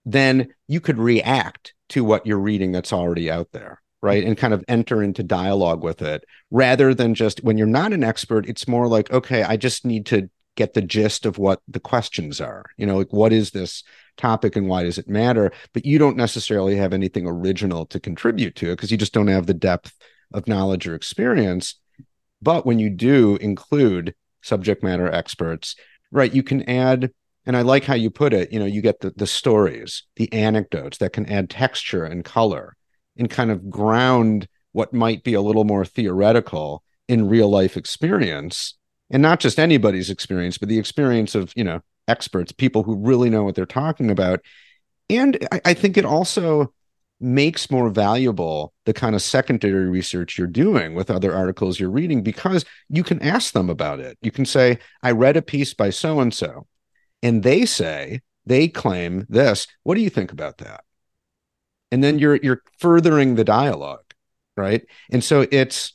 then 0.04 0.48
you 0.66 0.80
could 0.80 0.98
react 0.98 1.74
to 1.90 2.02
what 2.02 2.26
you're 2.26 2.38
reading 2.38 2.72
that's 2.72 2.92
already 2.92 3.30
out 3.30 3.48
there 3.52 3.80
right? 4.04 4.24
And 4.24 4.36
kind 4.36 4.52
of 4.52 4.64
enter 4.66 5.00
into 5.00 5.22
dialogue 5.22 5.84
with 5.84 6.02
it 6.02 6.24
rather 6.50 6.92
than 6.92 7.14
just 7.14 7.44
when 7.44 7.56
you're 7.56 7.68
not 7.68 7.92
an 7.92 8.02
expert 8.02 8.48
it's 8.48 8.66
more 8.66 8.88
like 8.88 9.12
okay 9.12 9.42
i 9.42 9.56
just 9.56 9.84
need 9.84 10.06
to 10.06 10.28
get 10.56 10.74
the 10.74 10.82
gist 10.82 11.26
of 11.26 11.38
what 11.38 11.60
the 11.68 11.80
questions 11.80 12.40
are. 12.40 12.64
You 12.76 12.86
know 12.86 12.98
like 12.98 13.12
what 13.12 13.32
is 13.32 13.50
this 13.50 13.82
topic 14.16 14.56
and 14.56 14.68
why 14.68 14.82
does 14.82 14.98
it 14.98 15.08
matter 15.08 15.50
but 15.72 15.86
you 15.86 15.98
don't 15.98 16.16
necessarily 16.16 16.76
have 16.76 16.92
anything 16.92 17.26
original 17.26 17.86
to 17.86 17.98
contribute 17.98 18.54
to 18.54 18.68
it 18.68 18.76
because 18.76 18.90
you 18.90 18.96
just 18.96 19.14
don't 19.14 19.28
have 19.28 19.46
the 19.46 19.54
depth 19.54 19.96
of 20.32 20.48
knowledge 20.48 20.86
or 20.86 20.94
experience. 20.94 21.76
But 22.40 22.66
when 22.66 22.78
you 22.78 22.90
do 22.90 23.36
include 23.36 24.14
subject 24.42 24.82
matter 24.82 25.10
experts 25.10 25.76
right 26.10 26.34
you 26.34 26.42
can 26.42 26.68
add 26.68 27.12
and 27.46 27.56
i 27.56 27.62
like 27.62 27.84
how 27.84 27.94
you 27.94 28.10
put 28.10 28.32
it 28.32 28.52
you 28.52 28.58
know 28.58 28.64
you 28.66 28.82
get 28.82 28.98
the, 28.98 29.12
the 29.14 29.26
stories 29.26 30.02
the 30.16 30.32
anecdotes 30.32 30.98
that 30.98 31.12
can 31.12 31.24
add 31.26 31.48
texture 31.48 32.04
and 32.04 32.24
color 32.24 32.76
and 33.16 33.30
kind 33.30 33.52
of 33.52 33.70
ground 33.70 34.48
what 34.72 34.92
might 34.92 35.22
be 35.22 35.34
a 35.34 35.40
little 35.40 35.62
more 35.62 35.84
theoretical 35.84 36.82
in 37.06 37.28
real 37.28 37.48
life 37.48 37.76
experience 37.76 38.74
and 39.12 39.22
not 39.22 39.38
just 39.38 39.60
anybody's 39.60 40.10
experience 40.10 40.58
but 40.58 40.68
the 40.68 40.78
experience 40.78 41.36
of 41.36 41.52
you 41.54 41.62
know 41.62 41.80
experts, 42.08 42.52
people 42.52 42.82
who 42.82 42.96
really 42.96 43.30
know 43.30 43.44
what 43.44 43.54
they're 43.54 43.66
talking 43.66 44.10
about. 44.10 44.40
And 45.08 45.38
I, 45.52 45.60
I 45.66 45.74
think 45.74 45.96
it 45.96 46.04
also 46.04 46.72
makes 47.20 47.70
more 47.70 47.88
valuable 47.88 48.72
the 48.84 48.92
kind 48.92 49.14
of 49.14 49.22
secondary 49.22 49.88
research 49.88 50.36
you're 50.36 50.48
doing 50.48 50.94
with 50.94 51.10
other 51.10 51.32
articles 51.34 51.78
you're 51.78 51.90
reading 51.90 52.22
because 52.22 52.64
you 52.88 53.04
can 53.04 53.22
ask 53.22 53.52
them 53.52 53.70
about 53.70 54.00
it. 54.00 54.18
You 54.22 54.32
can 54.32 54.44
say, 54.44 54.78
I 55.02 55.12
read 55.12 55.36
a 55.36 55.42
piece 55.42 55.72
by 55.72 55.90
so 55.90 56.18
and 56.18 56.34
so, 56.34 56.66
and 57.22 57.42
they 57.42 57.64
say, 57.64 58.22
they 58.44 58.66
claim 58.66 59.24
this. 59.28 59.68
What 59.84 59.94
do 59.94 60.00
you 60.00 60.10
think 60.10 60.32
about 60.32 60.58
that? 60.58 60.82
And 61.92 62.02
then 62.02 62.18
you're 62.18 62.36
you're 62.36 62.62
furthering 62.78 63.34
the 63.36 63.44
dialogue, 63.44 64.14
right? 64.56 64.84
And 65.10 65.22
so 65.22 65.46
it's 65.52 65.94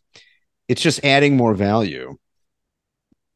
it's 0.69 0.81
just 0.81 1.03
adding 1.03 1.35
more 1.35 1.55
value 1.55 2.17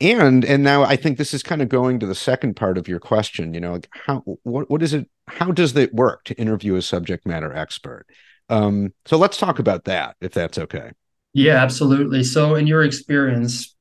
and 0.01 0.43
and 0.43 0.63
now 0.63 0.83
i 0.83 0.95
think 0.95 1.17
this 1.17 1.33
is 1.33 1.43
kind 1.43 1.61
of 1.61 1.69
going 1.69 1.99
to 1.99 2.05
the 2.05 2.15
second 2.15 2.55
part 2.55 2.77
of 2.77 2.87
your 2.87 2.99
question 2.99 3.53
you 3.53 3.59
know 3.59 3.73
like 3.73 3.87
how 3.91 4.23
what 4.43 4.69
what 4.69 4.81
is 4.81 4.93
it 4.93 5.07
how 5.31 5.51
does 5.51 5.75
it 5.75 5.93
work 5.93 6.23
to 6.25 6.35
interview 6.35 6.75
a 6.75 6.81
subject 6.81 7.25
matter 7.25 7.53
expert? 7.53 8.05
Um 8.49 8.93
so 9.05 9.17
let's 9.17 9.37
talk 9.37 9.59
about 9.59 9.85
that 9.85 10.15
if 10.21 10.33
that's 10.33 10.57
okay. 10.57 10.91
Yeah 11.33 11.61
absolutely. 11.61 12.23
So 12.23 12.55
in 12.55 12.67
your 12.67 12.83
experience 12.83 13.75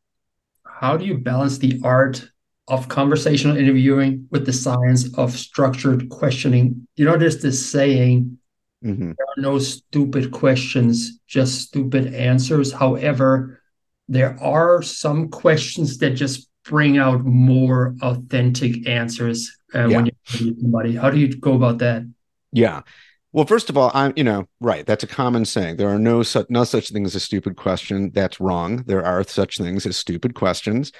how 0.64 0.96
do 0.96 1.04
you 1.04 1.18
balance 1.18 1.59
the 1.59 1.80
art 1.85 2.30
of 2.68 2.88
conversational 2.88 3.56
interviewing 3.56 4.28
with 4.30 4.46
the 4.46 4.52
science 4.52 5.12
of 5.18 5.33
structured 5.33 6.09
questioning? 6.09 6.87
You 6.96 7.04
know 7.04 7.16
there's 7.16 7.42
this 7.42 7.70
saying 7.70 8.38
mm-hmm. 8.85 9.12
there 9.18 9.26
are 9.37 9.42
no 9.42 9.59
stupid 9.59 10.30
questions 10.30 11.18
just 11.26 11.61
stupid 11.62 12.14
answers. 12.14 12.72
However 12.72 13.60
there 14.11 14.37
are 14.42 14.83
some 14.83 15.29
questions 15.29 15.99
that 15.99 16.11
just 16.11 16.49
bring 16.64 16.99
out 16.99 17.25
more 17.25 17.94
authentic 18.03 18.87
answers 18.87 19.57
uh, 19.73 19.87
yeah. 19.87 19.96
when 19.96 20.07
you 20.07 20.12
somebody. 20.61 20.96
How 20.96 21.11
do 21.11 21.18
you 21.18 21.29
go 21.29 21.55
about 21.55 21.79
that? 21.79 22.03
Yeah. 22.53 22.83
Well, 23.33 23.46
first 23.46 23.70
of 23.70 23.77
all, 23.77 23.92
I'm, 23.94 24.12
you 24.16 24.25
know, 24.25 24.49
right. 24.61 24.85
That's 24.85 25.05
a 25.05 25.07
common 25.07 25.44
saying. 25.44 25.77
There 25.77 25.88
are 25.88 25.99
no 26.01 26.25
such 26.25 26.46
no 26.51 26.64
such 26.64 26.90
thing 26.90 27.07
as 27.07 27.14
a 27.14 27.20
stupid 27.20 27.57
question. 27.57 28.11
That's 28.11 28.40
wrong. 28.40 28.83
There 28.87 29.05
are 29.05 29.23
such 29.23 29.59
things 29.59 29.87
as 29.87 29.96
stupid 29.96 30.35
questions, 30.35 30.90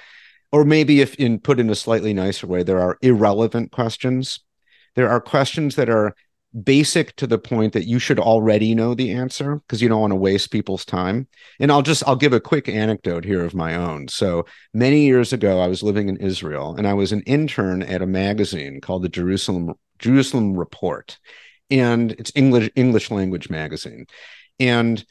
or 0.53 0.63
maybe 0.63 1.01
if 1.01 1.13
in 1.15 1.39
put 1.39 1.59
in 1.59 1.69
a 1.69 1.75
slightly 1.75 2.13
nicer 2.13 2.47
way, 2.47 2.63
there 2.63 2.79
are 2.79 2.97
irrelevant 3.01 3.73
questions. 3.73 4.39
There 4.95 5.09
are 5.09 5.19
questions 5.19 5.75
that 5.75 5.89
are 5.89 6.15
basic 6.63 7.15
to 7.15 7.27
the 7.27 7.37
point 7.37 7.73
that 7.73 7.87
you 7.87 7.97
should 7.97 8.19
already 8.19 8.75
know 8.75 8.93
the 8.93 9.11
answer 9.11 9.55
because 9.55 9.81
you 9.81 9.87
don't 9.87 10.01
want 10.01 10.11
to 10.11 10.17
waste 10.17 10.51
people's 10.51 10.83
time. 10.83 11.27
And 11.59 11.71
I'll 11.71 11.81
just 11.81 12.03
I'll 12.07 12.15
give 12.15 12.33
a 12.33 12.39
quick 12.39 12.67
anecdote 12.67 13.23
here 13.23 13.43
of 13.43 13.55
my 13.55 13.75
own. 13.75 14.07
So 14.07 14.45
many 14.73 15.05
years 15.05 15.31
ago 15.31 15.59
I 15.59 15.67
was 15.67 15.83
living 15.83 16.09
in 16.09 16.17
Israel 16.17 16.75
and 16.75 16.87
I 16.87 16.93
was 16.93 17.11
an 17.11 17.21
intern 17.21 17.81
at 17.83 18.01
a 18.01 18.07
magazine 18.07 18.81
called 18.81 19.03
the 19.03 19.09
Jerusalem 19.09 19.73
Jerusalem 19.99 20.55
Report. 20.57 21.17
And 21.69 22.11
it's 22.13 22.31
English 22.35 22.69
English 22.75 23.11
language 23.11 23.49
magazine. 23.49 24.05
And 24.59 25.03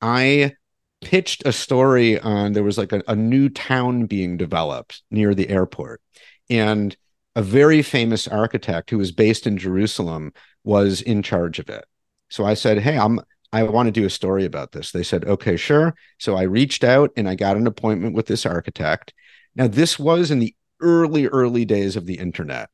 I 0.00 0.54
pitched 1.00 1.42
a 1.44 1.52
story 1.52 2.18
on 2.20 2.52
there 2.52 2.62
was 2.62 2.78
like 2.78 2.92
a, 2.92 3.02
a 3.08 3.16
new 3.16 3.48
town 3.48 4.06
being 4.06 4.36
developed 4.36 5.02
near 5.10 5.34
the 5.34 5.48
airport. 5.48 6.00
And 6.48 6.96
a 7.36 7.42
very 7.42 7.82
famous 7.82 8.28
architect 8.28 8.90
who 8.90 8.98
was 8.98 9.10
based 9.10 9.46
in 9.46 9.58
Jerusalem 9.58 10.32
was 10.64 11.02
in 11.02 11.22
charge 11.22 11.58
of 11.58 11.68
it. 11.68 11.84
So 12.30 12.44
I 12.44 12.54
said, 12.54 12.78
Hey, 12.78 12.98
I'm 12.98 13.20
I 13.54 13.62
want 13.62 13.86
to 13.86 13.92
do 13.92 14.04
a 14.04 14.10
story 14.10 14.44
about 14.44 14.72
this. 14.72 14.90
They 14.90 15.04
said, 15.04 15.24
okay, 15.26 15.56
sure. 15.56 15.94
So 16.18 16.34
I 16.34 16.42
reached 16.42 16.82
out 16.82 17.12
and 17.16 17.28
I 17.28 17.36
got 17.36 17.56
an 17.56 17.68
appointment 17.68 18.16
with 18.16 18.26
this 18.26 18.44
architect. 18.44 19.14
Now, 19.54 19.68
this 19.68 19.96
was 19.96 20.32
in 20.32 20.40
the 20.40 20.56
early, 20.80 21.28
early 21.28 21.64
days 21.64 21.94
of 21.94 22.04
the 22.04 22.18
internet. 22.18 22.68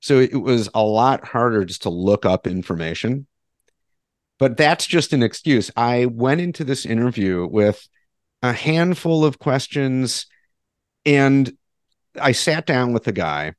So 0.00 0.18
it 0.18 0.42
was 0.42 0.68
a 0.74 0.82
lot 0.82 1.26
harder 1.26 1.64
just 1.64 1.84
to 1.84 1.88
look 1.88 2.26
up 2.26 2.46
information. 2.46 3.26
But 4.38 4.58
that's 4.58 4.86
just 4.86 5.14
an 5.14 5.22
excuse. 5.22 5.70
I 5.74 6.04
went 6.04 6.42
into 6.42 6.64
this 6.64 6.84
interview 6.84 7.46
with 7.46 7.88
a 8.42 8.52
handful 8.52 9.24
of 9.24 9.38
questions 9.38 10.26
and 11.06 11.50
I 12.20 12.32
sat 12.32 12.66
down 12.66 12.92
with 12.92 13.04
the 13.04 13.12
guy. 13.12 13.54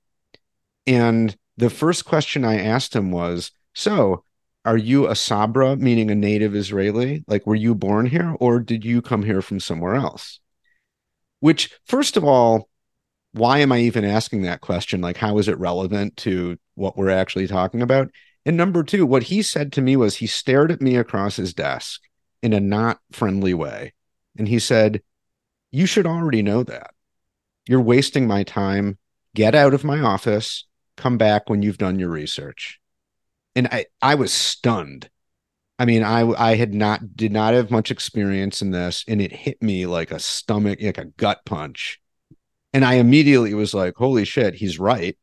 And 0.86 1.36
the 1.58 1.72
first 1.72 2.06
question 2.06 2.46
I 2.46 2.60
asked 2.60 2.96
him 2.96 3.10
was 3.10 3.52
So, 3.78 4.24
are 4.66 4.76
you 4.76 5.08
a 5.08 5.16
Sabra, 5.16 5.76
meaning 5.76 6.10
a 6.10 6.16
native 6.16 6.56
Israeli? 6.56 7.24
Like, 7.28 7.46
were 7.46 7.54
you 7.54 7.76
born 7.76 8.08
here 8.08 8.36
or 8.40 8.60
did 8.60 8.84
you 8.84 9.04
come 9.04 9.22
here 9.22 9.40
from 9.40 9.60
somewhere 9.60 9.94
else? 9.94 10.40
Which, 11.42 11.70
first 11.86 12.18
of 12.18 12.24
all, 12.24 12.70
why 13.34 13.60
am 13.60 13.72
I 13.72 13.82
even 13.82 14.04
asking 14.04 14.42
that 14.42 14.62
question? 14.62 15.00
Like, 15.00 15.18
how 15.18 15.38
is 15.38 15.48
it 15.48 15.60
relevant 15.60 16.18
to 16.18 16.58
what 16.74 16.98
we're 16.98 17.12
actually 17.12 17.46
talking 17.46 17.84
about? 17.84 18.10
And 18.48 18.58
number 18.58 18.82
two, 18.82 19.06
what 19.06 19.22
he 19.22 19.44
said 19.44 19.72
to 19.74 19.82
me 19.84 19.96
was 19.96 20.16
he 20.16 20.26
stared 20.26 20.72
at 20.72 20.82
me 20.82 20.96
across 20.96 21.36
his 21.36 21.54
desk 21.54 22.02
in 22.42 22.54
a 22.54 22.60
not 22.60 23.00
friendly 23.12 23.54
way. 23.54 23.94
And 24.40 24.48
he 24.48 24.58
said, 24.58 25.04
You 25.70 25.86
should 25.86 26.08
already 26.08 26.42
know 26.42 26.64
that. 26.64 26.96
You're 27.70 27.80
wasting 27.80 28.26
my 28.26 28.42
time. 28.42 28.98
Get 29.36 29.54
out 29.54 29.76
of 29.76 29.84
my 29.84 30.00
office. 30.00 30.66
Come 30.96 31.20
back 31.20 31.48
when 31.48 31.62
you've 31.62 31.78
done 31.78 32.00
your 32.00 32.10
research 32.10 32.80
and 33.58 33.68
I 33.68 33.88
I 34.02 34.16
was 34.16 34.32
stunned. 34.32 35.10
I 35.80 35.86
mean, 35.86 36.04
I 36.04 36.22
I 36.22 36.56
had 36.56 36.74
not 36.74 37.18
did 37.18 37.32
not 37.32 37.56
have 37.56 37.72
much 37.72 37.92
experience 37.92 38.62
in 38.62 38.72
this, 38.72 39.04
and 39.08 39.20
it 39.20 39.34
hit 39.34 39.62
me 39.62 39.86
like 39.88 40.12
a 40.12 40.20
stomach, 40.20 40.80
like 40.82 41.00
a 41.00 41.06
gut 41.06 41.42
punch. 41.46 42.00
And 42.72 42.86
I 42.86 42.96
immediately 42.96 43.54
was 43.56 43.74
like, 43.74 43.96
"Holy 43.98 44.26
shit, 44.26 44.56
he's 44.56 44.80
right. 44.80 45.18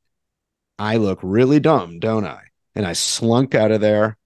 I 0.79 0.97
look 0.97 1.20
really 1.23 1.61
dumb, 1.61 2.01
don't 2.01 2.27
I?" 2.27 2.42
And 2.75 2.85
I 2.87 2.92
slunk 2.94 3.55
out 3.55 3.70
of 3.70 3.81
there, 3.81 4.18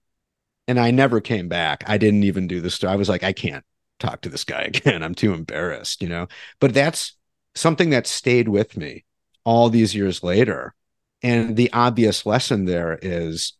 and 0.67 0.79
I 0.79 0.91
never 0.91 1.21
came 1.21 1.47
back. 1.47 1.83
I 1.87 1.97
didn't 1.99 2.23
even 2.23 2.47
do 2.47 2.61
this. 2.61 2.83
I 2.83 2.95
was 2.95 3.09
like, 3.09 3.23
"I 3.23 3.33
can't 3.33 3.65
talk 3.99 4.21
to 4.21 4.29
this 4.29 4.43
guy 4.43 4.61
again. 4.73 5.03
I'm 5.03 5.15
too 5.15 5.33
embarrassed," 5.33 6.01
you 6.01 6.09
know. 6.09 6.27
But 6.59 6.73
that's 6.73 7.15
something 7.55 7.91
that 7.91 8.07
stayed 8.07 8.49
with 8.49 8.75
me 8.77 9.05
all 9.45 9.69
these 9.69 9.93
years 9.95 10.23
later. 10.23 10.73
And 11.21 11.55
the 11.57 11.71
obvious 11.73 12.25
lesson 12.25 12.65
there 12.65 12.97
is 13.01 13.53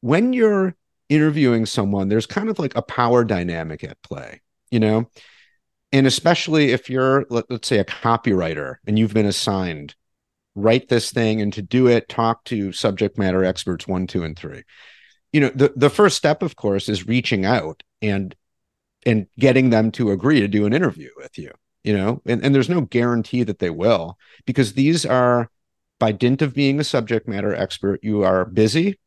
when 0.00 0.32
you're 0.32 0.74
interviewing 1.08 1.66
someone, 1.66 2.08
there's 2.08 2.26
kind 2.26 2.48
of 2.48 2.58
like 2.58 2.74
a 2.76 2.82
power 2.82 3.24
dynamic 3.24 3.84
at 3.84 4.00
play, 4.02 4.40
you 4.70 4.80
know? 4.80 5.10
And 5.92 6.06
especially 6.06 6.70
if 6.70 6.88
you're, 6.88 7.26
let, 7.30 7.50
us 7.50 7.60
say, 7.64 7.78
a 7.78 7.84
copywriter 7.84 8.76
and 8.86 8.98
you've 8.98 9.14
been 9.14 9.26
assigned, 9.26 9.96
write 10.54 10.88
this 10.88 11.10
thing 11.10 11.40
and 11.40 11.52
to 11.52 11.62
do 11.62 11.88
it, 11.88 12.08
talk 12.08 12.44
to 12.44 12.72
subject 12.72 13.18
matter 13.18 13.44
experts 13.44 13.88
one, 13.88 14.06
two, 14.06 14.22
and 14.22 14.38
three. 14.38 14.62
You 15.32 15.40
know, 15.40 15.50
the, 15.54 15.72
the 15.74 15.90
first 15.90 16.16
step, 16.16 16.42
of 16.42 16.56
course, 16.56 16.88
is 16.88 17.06
reaching 17.06 17.44
out 17.44 17.82
and 18.00 18.34
and 19.06 19.26
getting 19.38 19.70
them 19.70 19.90
to 19.90 20.10
agree 20.10 20.40
to 20.40 20.48
do 20.48 20.66
an 20.66 20.74
interview 20.74 21.08
with 21.16 21.38
you, 21.38 21.50
you 21.82 21.96
know, 21.96 22.20
and, 22.26 22.44
and 22.44 22.54
there's 22.54 22.68
no 22.68 22.82
guarantee 22.82 23.42
that 23.42 23.58
they 23.58 23.70
will, 23.70 24.18
because 24.44 24.74
these 24.74 25.06
are 25.06 25.50
by 25.98 26.12
dint 26.12 26.42
of 26.42 26.52
being 26.52 26.78
a 26.78 26.84
subject 26.84 27.26
matter 27.26 27.54
expert, 27.54 28.00
you 28.02 28.22
are 28.22 28.44
busy 28.44 28.99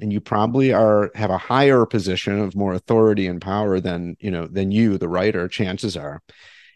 and 0.00 0.12
you 0.12 0.20
probably 0.20 0.72
are 0.72 1.10
have 1.14 1.30
a 1.30 1.38
higher 1.38 1.84
position 1.84 2.38
of 2.38 2.54
more 2.54 2.72
authority 2.74 3.26
and 3.26 3.40
power 3.40 3.80
than 3.80 4.16
you 4.20 4.30
know 4.30 4.46
than 4.46 4.70
you 4.70 4.98
the 4.98 5.08
writer 5.08 5.48
chances 5.48 5.96
are. 5.96 6.22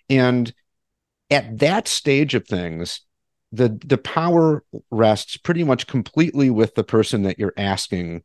And 0.09 0.53
at 1.31 1.59
that 1.59 1.89
stage 1.89 2.35
of 2.35 2.47
things 2.47 3.01
the 3.53 3.79
the 3.85 3.99
power 3.99 4.65
rests 4.91 5.37
pretty 5.37 5.65
much 5.65 5.87
completely 5.87 6.51
with 6.51 6.75
the 6.75 6.85
person 6.85 7.23
that 7.23 7.39
you're 7.39 7.55
asking 7.57 8.23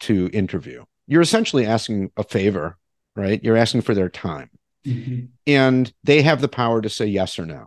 to 0.00 0.30
interview. 0.32 0.84
You're 1.06 1.22
essentially 1.22 1.66
asking 1.66 2.12
a 2.16 2.22
favor 2.22 2.78
right? 3.18 3.42
You're 3.42 3.56
asking 3.56 3.82
for 3.82 3.94
their 3.94 4.08
time. 4.08 4.50
Mm-hmm. 4.86 5.26
and 5.48 5.92
they 6.04 6.22
have 6.22 6.40
the 6.40 6.48
power 6.48 6.80
to 6.80 6.88
say 6.88 7.04
yes 7.04 7.36
or 7.38 7.44
no. 7.44 7.66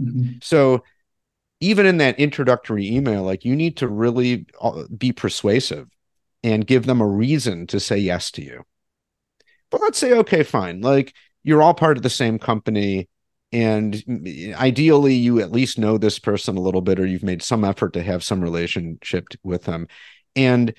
Mm-hmm. 0.00 0.38
so 0.42 0.82
even 1.60 1.86
in 1.86 1.98
that 1.98 2.18
introductory 2.18 2.88
email 2.88 3.22
like 3.22 3.44
you 3.44 3.54
need 3.54 3.76
to 3.76 3.88
really 3.88 4.46
uh, 4.60 4.84
be 4.96 5.12
persuasive 5.12 5.86
and 6.46 6.64
give 6.64 6.86
them 6.86 7.00
a 7.00 7.06
reason 7.06 7.66
to 7.66 7.80
say 7.80 7.98
yes 7.98 8.30
to 8.30 8.40
you. 8.40 8.62
But 9.68 9.80
let's 9.80 9.98
say, 9.98 10.12
okay, 10.12 10.44
fine. 10.44 10.80
Like 10.80 11.12
you're 11.42 11.60
all 11.60 11.74
part 11.74 11.96
of 11.96 12.04
the 12.04 12.08
same 12.08 12.38
company. 12.38 13.08
And 13.50 14.00
ideally, 14.54 15.14
you 15.14 15.40
at 15.40 15.50
least 15.50 15.76
know 15.76 15.98
this 15.98 16.20
person 16.20 16.56
a 16.56 16.60
little 16.60 16.82
bit, 16.82 17.00
or 17.00 17.06
you've 17.06 17.24
made 17.24 17.42
some 17.42 17.64
effort 17.64 17.94
to 17.94 18.02
have 18.02 18.22
some 18.22 18.40
relationship 18.40 19.26
with 19.42 19.64
them. 19.64 19.88
And 20.36 20.72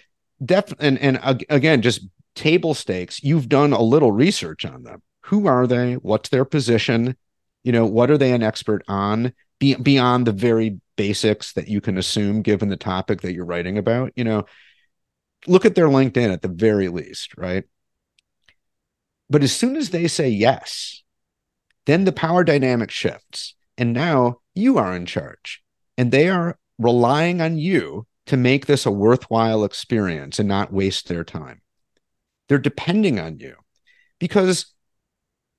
def 0.43 0.73
and, 0.79 0.97
and 0.99 1.19
again, 1.49 1.81
just 1.81 2.07
table 2.33 2.73
stakes, 2.73 3.21
you've 3.21 3.49
done 3.49 3.73
a 3.73 3.81
little 3.81 4.13
research 4.13 4.63
on 4.63 4.83
them. 4.83 5.01
Who 5.25 5.47
are 5.47 5.67
they? 5.67 5.95
What's 5.95 6.29
their 6.29 6.45
position? 6.45 7.17
You 7.63 7.73
know, 7.73 7.85
what 7.85 8.09
are 8.09 8.17
they 8.17 8.31
an 8.31 8.43
expert 8.43 8.85
on? 8.87 9.33
Be- 9.59 9.75
beyond 9.75 10.27
the 10.27 10.31
very 10.31 10.79
basics 10.95 11.51
that 11.53 11.67
you 11.67 11.81
can 11.81 11.97
assume 11.97 12.41
given 12.41 12.69
the 12.69 12.77
topic 12.77 13.21
that 13.21 13.33
you're 13.33 13.43
writing 13.43 13.77
about, 13.77 14.13
you 14.15 14.23
know, 14.23 14.45
look 15.45 15.65
at 15.65 15.75
their 15.75 15.87
LinkedIn 15.87 16.31
at 16.31 16.41
the 16.41 16.47
very 16.47 16.87
least, 16.87 17.37
right? 17.37 17.65
But 19.29 19.43
as 19.43 19.55
soon 19.55 19.75
as 19.75 19.89
they 19.89 20.07
say 20.07 20.29
yes, 20.29 21.03
then 21.85 22.05
the 22.05 22.11
power 22.11 22.43
dynamic 22.43 22.91
shifts. 22.91 23.55
And 23.77 23.93
now 23.93 24.39
you 24.55 24.77
are 24.77 24.95
in 24.95 25.05
charge. 25.05 25.61
And 25.97 26.11
they 26.11 26.29
are 26.29 26.57
relying 26.79 27.41
on 27.41 27.57
you 27.57 28.07
to 28.27 28.37
make 28.37 28.65
this 28.65 28.85
a 28.85 28.91
worthwhile 28.91 29.63
experience 29.63 30.39
and 30.39 30.47
not 30.47 30.73
waste 30.73 31.07
their 31.07 31.23
time. 31.23 31.61
They're 32.49 32.57
depending 32.57 33.19
on 33.19 33.39
you 33.39 33.55
because 34.19 34.73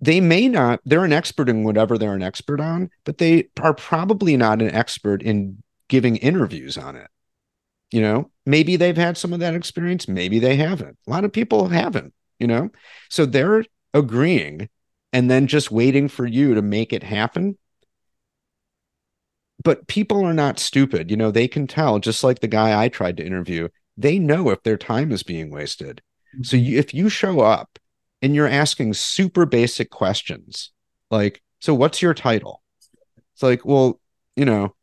they 0.01 0.21
may 0.21 0.49
not, 0.49 0.81
they're 0.85 1.05
an 1.05 1.13
expert 1.13 1.49
in 1.49 1.65
whatever 1.65 1.99
they're 1.99 2.15
an 2.15 2.23
expert 2.23 2.61
on, 2.61 2.91
but 3.05 3.19
they 3.19 3.49
are 3.61 3.75
probably 3.75 4.37
not 4.37 4.63
an 4.63 4.71
expert 4.71 5.23
in 5.23 5.63
giving 5.89 6.17
interviews 6.17 6.79
on 6.79 6.95
it. 6.97 7.09
You 7.91 8.03
know, 8.03 8.31
maybe 8.45 8.77
they've 8.77 8.97
had 8.97 9.17
some 9.17 9.33
of 9.33 9.41
that 9.41 9.55
experience, 9.55 10.09
maybe 10.09 10.39
they 10.39 10.57
haven't. 10.57 10.99
A 11.07 11.11
lot 11.11 11.25
of 11.25 11.33
people 11.33 11.69
haven't, 11.69 12.13
you 12.39 12.47
know? 12.47 12.71
So 13.09 13.25
they're 13.25 13.65
agreeing 13.95 14.69
and 15.13 15.31
then 15.31 15.47
just 15.47 15.71
waiting 15.71 16.09
for 16.09 16.27
you 16.27 16.55
to 16.55 16.63
make 16.63 16.93
it 16.93 17.03
happen. 17.03 17.57
But 19.65 19.87
people 19.89 20.25
are 20.25 20.35
not 20.35 20.59
stupid. 20.59 21.11
You 21.11 21.17
know, 21.17 21.31
they 21.31 21.49
can 21.49 21.67
tell, 21.67 21.99
just 21.99 22.23
like 22.23 22.41
the 22.41 22.47
guy 22.47 22.81
I 22.81 22.89
tried 22.89 23.17
to 23.17 23.27
interview, 23.27 23.69
they 23.97 24.19
know 24.19 24.51
if 24.51 24.63
their 24.63 24.77
time 24.77 25.11
is 25.11 25.23
being 25.23 25.51
wasted. 25.51 26.03
So 26.43 26.57
you, 26.57 26.79
if 26.79 26.93
you 26.93 27.09
show 27.09 27.41
up 27.41 27.79
and 28.21 28.35
you're 28.35 28.47
asking 28.47 28.95
super 28.95 29.47
basic 29.47 29.91
questions, 29.91 30.71
like, 31.11 31.43
so 31.61 31.75
what's 31.75 32.03
your 32.03 32.15
title? 32.15 32.63
It's 33.35 33.43
like, 33.43 33.65
well, 33.65 33.99
you 34.37 34.45
know, 34.45 34.75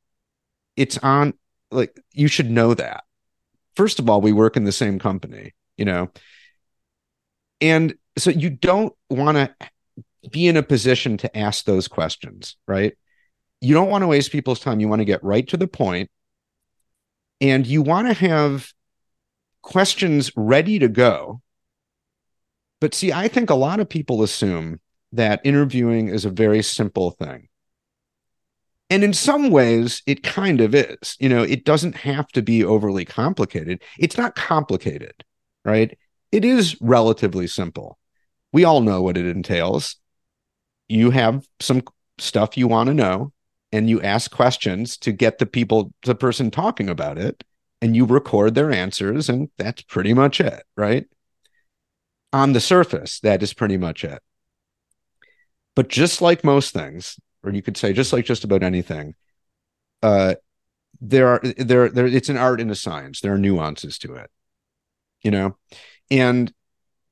it's 0.75 0.97
on 0.97 1.35
like 1.75 1.99
you 2.11 2.27
should 2.27 2.49
know 2.49 2.73
that. 2.73 3.03
First 3.75 3.99
of 3.99 4.09
all, 4.09 4.21
we 4.21 4.31
work 4.31 4.55
in 4.57 4.63
the 4.63 4.71
same 4.71 4.99
company, 4.99 5.53
you 5.77 5.85
know. 5.85 6.09
And 7.61 7.95
so 8.17 8.29
you 8.29 8.49
don't 8.49 8.93
want 9.09 9.37
to 9.37 9.55
be 10.31 10.47
in 10.47 10.57
a 10.57 10.63
position 10.63 11.17
to 11.17 11.37
ask 11.37 11.65
those 11.65 11.87
questions, 11.87 12.55
right? 12.67 12.97
You 13.61 13.73
don't 13.73 13.89
want 13.89 14.03
to 14.03 14.07
waste 14.07 14.31
people's 14.31 14.59
time. 14.59 14.79
You 14.79 14.87
want 14.87 15.01
to 15.01 15.05
get 15.05 15.23
right 15.23 15.47
to 15.49 15.57
the 15.57 15.67
point 15.67 16.09
and 17.41 17.65
you 17.65 17.81
want 17.81 18.07
to 18.07 18.13
have 18.13 18.71
questions 19.61 20.31
ready 20.35 20.79
to 20.79 20.87
go. 20.87 21.41
But 22.79 22.93
see, 22.93 23.11
I 23.11 23.27
think 23.27 23.49
a 23.49 23.55
lot 23.55 23.79
of 23.79 23.89
people 23.89 24.23
assume 24.23 24.79
that 25.11 25.41
interviewing 25.43 26.09
is 26.09 26.25
a 26.25 26.29
very 26.29 26.61
simple 26.61 27.11
thing. 27.11 27.47
And 28.89 29.03
in 29.03 29.13
some 29.13 29.49
ways, 29.49 30.03
it 30.05 30.23
kind 30.23 30.61
of 30.61 30.75
is. 30.75 31.15
You 31.19 31.29
know, 31.29 31.41
it 31.41 31.65
doesn't 31.65 31.95
have 31.95 32.27
to 32.29 32.41
be 32.41 32.63
overly 32.63 33.05
complicated. 33.05 33.81
It's 33.97 34.17
not 34.17 34.35
complicated, 34.35 35.23
right? 35.63 35.97
It 36.31 36.45
is 36.45 36.79
relatively 36.81 37.47
simple. 37.47 37.97
We 38.51 38.63
all 38.63 38.81
know 38.81 39.01
what 39.01 39.17
it 39.17 39.25
entails. 39.25 39.95
You 40.87 41.09
have 41.11 41.47
some 41.59 41.81
stuff 42.19 42.57
you 42.57 42.67
want 42.67 42.87
to 42.87 42.93
know, 42.93 43.31
and 43.71 43.89
you 43.89 44.01
ask 44.01 44.31
questions 44.31 44.97
to 44.97 45.11
get 45.11 45.39
the 45.39 45.45
people, 45.45 45.91
the 46.03 46.15
person 46.15 46.51
talking 46.51 46.89
about 46.89 47.17
it, 47.17 47.43
and 47.81 47.95
you 47.95 48.05
record 48.05 48.55
their 48.55 48.71
answers, 48.71 49.29
and 49.29 49.49
that's 49.57 49.81
pretty 49.81 50.13
much 50.13 50.39
it, 50.39 50.63
right? 50.77 51.05
On 52.31 52.53
the 52.53 52.61
surface, 52.61 53.19
that 53.21 53.41
is 53.41 53.53
pretty 53.53 53.77
much 53.77 54.03
it. 54.03 54.21
But 55.75 55.89
just 55.89 56.21
like 56.21 56.43
most 56.43 56.73
things, 56.73 57.19
or 57.45 57.51
you 57.51 57.61
could 57.61 57.77
say 57.77 57.93
just 57.93 58.13
like 58.13 58.25
just 58.25 58.43
about 58.43 58.63
anything 58.63 59.13
uh 60.03 60.35
there 61.01 61.27
are 61.27 61.41
there 61.57 61.89
there 61.89 62.07
it's 62.07 62.29
an 62.29 62.37
art 62.37 62.61
and 62.61 62.71
a 62.71 62.75
science 62.75 63.21
there 63.21 63.33
are 63.33 63.37
nuances 63.37 63.97
to 63.97 64.15
it 64.15 64.29
you 65.25 65.31
know? 65.31 65.57
And 66.11 66.53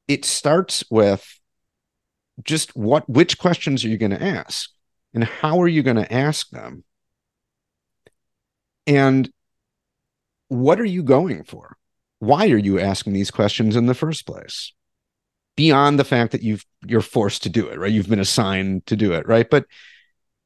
it 0.07 0.23
starts 0.23 0.83
with 0.89 1.39
just 2.43 2.75
what 2.75 3.09
which 3.09 3.37
questions 3.39 3.83
are 3.83 3.89
you 3.89 3.97
going 3.97 4.11
to 4.11 4.23
ask 4.23 4.69
and 5.13 5.23
how 5.23 5.59
are 5.61 5.67
you 5.67 5.81
going 5.83 5.97
to 5.97 6.13
ask 6.13 6.49
them? 6.51 6.83
And 8.85 9.31
what 10.47 10.79
are 10.79 10.85
you 10.85 11.03
going 11.03 11.43
for? 11.43 11.77
Why 12.19 12.49
are 12.49 12.57
you 12.57 12.79
asking 12.79 13.13
these 13.13 13.31
questions 13.31 13.75
in 13.75 13.87
the 13.87 13.95
first 13.95 14.27
place? 14.27 14.71
Beyond 15.55 15.99
the 15.99 16.03
fact 16.05 16.31
that 16.31 16.43
you've 16.43 16.65
you're 16.85 17.01
forced 17.01 17.43
to 17.43 17.49
do 17.49 17.67
it, 17.67 17.79
right? 17.79 17.91
You've 17.91 18.09
been 18.09 18.19
assigned 18.19 18.85
to 18.87 18.95
do 18.95 19.13
it, 19.13 19.27
right? 19.27 19.49
But 19.49 19.65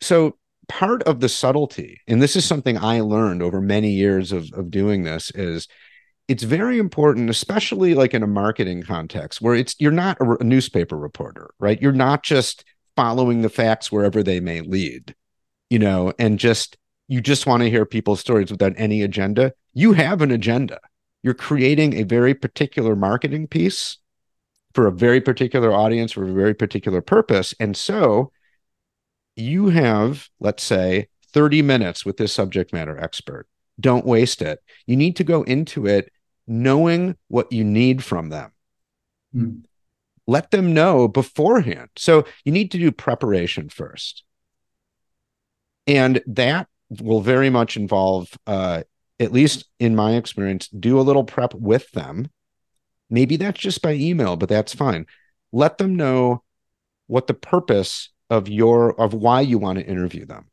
so 0.01 0.37
part 0.67 1.03
of 1.03 1.19
the 1.19 1.29
subtlety, 1.29 2.01
and 2.07 2.21
this 2.21 2.35
is 2.35 2.45
something 2.45 2.77
I 2.77 3.01
learned 3.01 3.41
over 3.41 3.61
many 3.61 3.91
years 3.91 4.31
of, 4.31 4.51
of 4.53 4.69
doing 4.69 5.03
this, 5.03 5.31
is 5.31 5.67
it's 6.27 6.43
very 6.43 6.77
important, 6.77 7.29
especially 7.29 7.93
like 7.93 8.13
in 8.13 8.23
a 8.23 8.27
marketing 8.27 8.83
context 8.83 9.41
where 9.41 9.55
it's 9.55 9.75
you're 9.79 9.91
not 9.91 10.19
a, 10.19 10.37
a 10.37 10.43
newspaper 10.43 10.97
reporter, 10.97 11.51
right? 11.59 11.81
You're 11.81 11.93
not 11.93 12.23
just 12.23 12.65
following 12.95 13.41
the 13.41 13.49
facts 13.49 13.91
wherever 13.91 14.21
they 14.21 14.39
may 14.39 14.61
lead, 14.61 15.15
you 15.69 15.79
know, 15.79 16.13
and 16.19 16.37
just 16.37 16.77
you 17.07 17.21
just 17.21 17.47
want 17.47 17.63
to 17.63 17.69
hear 17.69 17.85
people's 17.85 18.19
stories 18.19 18.51
without 18.51 18.73
any 18.75 19.01
agenda. 19.01 19.53
You 19.73 19.93
have 19.93 20.21
an 20.21 20.31
agenda. 20.31 20.79
You're 21.23 21.33
creating 21.33 21.93
a 21.93 22.03
very 22.03 22.33
particular 22.33 22.95
marketing 22.95 23.47
piece 23.47 23.97
for 24.73 24.87
a 24.87 24.91
very 24.91 25.21
particular 25.21 25.71
audience 25.71 26.11
for 26.11 26.23
a 26.23 26.33
very 26.33 26.53
particular 26.53 27.01
purpose. 27.01 27.53
And 27.59 27.75
so 27.75 28.31
you 29.37 29.69
have, 29.69 30.29
let's 30.39 30.63
say, 30.63 31.07
30 31.33 31.61
minutes 31.61 32.05
with 32.05 32.17
this 32.17 32.33
subject 32.33 32.73
matter 32.73 32.97
expert. 32.97 33.47
Don't 33.79 34.05
waste 34.05 34.41
it. 34.41 34.59
You 34.85 34.95
need 34.95 35.15
to 35.17 35.23
go 35.23 35.43
into 35.43 35.85
it 35.85 36.11
knowing 36.47 37.15
what 37.27 37.51
you 37.51 37.63
need 37.63 38.03
from 38.03 38.29
them. 38.29 38.51
Mm. 39.35 39.63
Let 40.25 40.51
them 40.51 40.73
know 40.73 41.07
beforehand. 41.07 41.89
So 41.95 42.25
you 42.43 42.51
need 42.51 42.71
to 42.71 42.77
do 42.77 42.91
preparation 42.91 43.69
first. 43.69 44.23
And 45.85 46.21
that 46.25 46.67
will 46.89 47.21
very 47.21 47.49
much 47.49 47.77
involve, 47.77 48.29
uh, 48.45 48.83
at 49.19 49.31
least 49.31 49.65
in 49.79 49.95
my 49.95 50.15
experience, 50.15 50.67
do 50.69 50.99
a 50.99 51.01
little 51.01 51.23
prep 51.23 51.53
with 51.53 51.91
them. 51.91 52.29
Maybe 53.09 53.37
that's 53.37 53.59
just 53.59 53.81
by 53.81 53.93
email, 53.93 54.35
but 54.35 54.49
that's 54.49 54.73
fine. 54.73 55.05
Let 55.51 55.77
them 55.77 55.95
know 55.95 56.43
what 57.07 57.27
the 57.27 57.33
purpose 57.33 58.09
of 58.29 58.47
your 58.47 58.99
of 58.99 59.13
why 59.13 59.41
you 59.41 59.57
want 59.57 59.79
to 59.79 59.85
interview 59.85 60.25
them. 60.25 60.49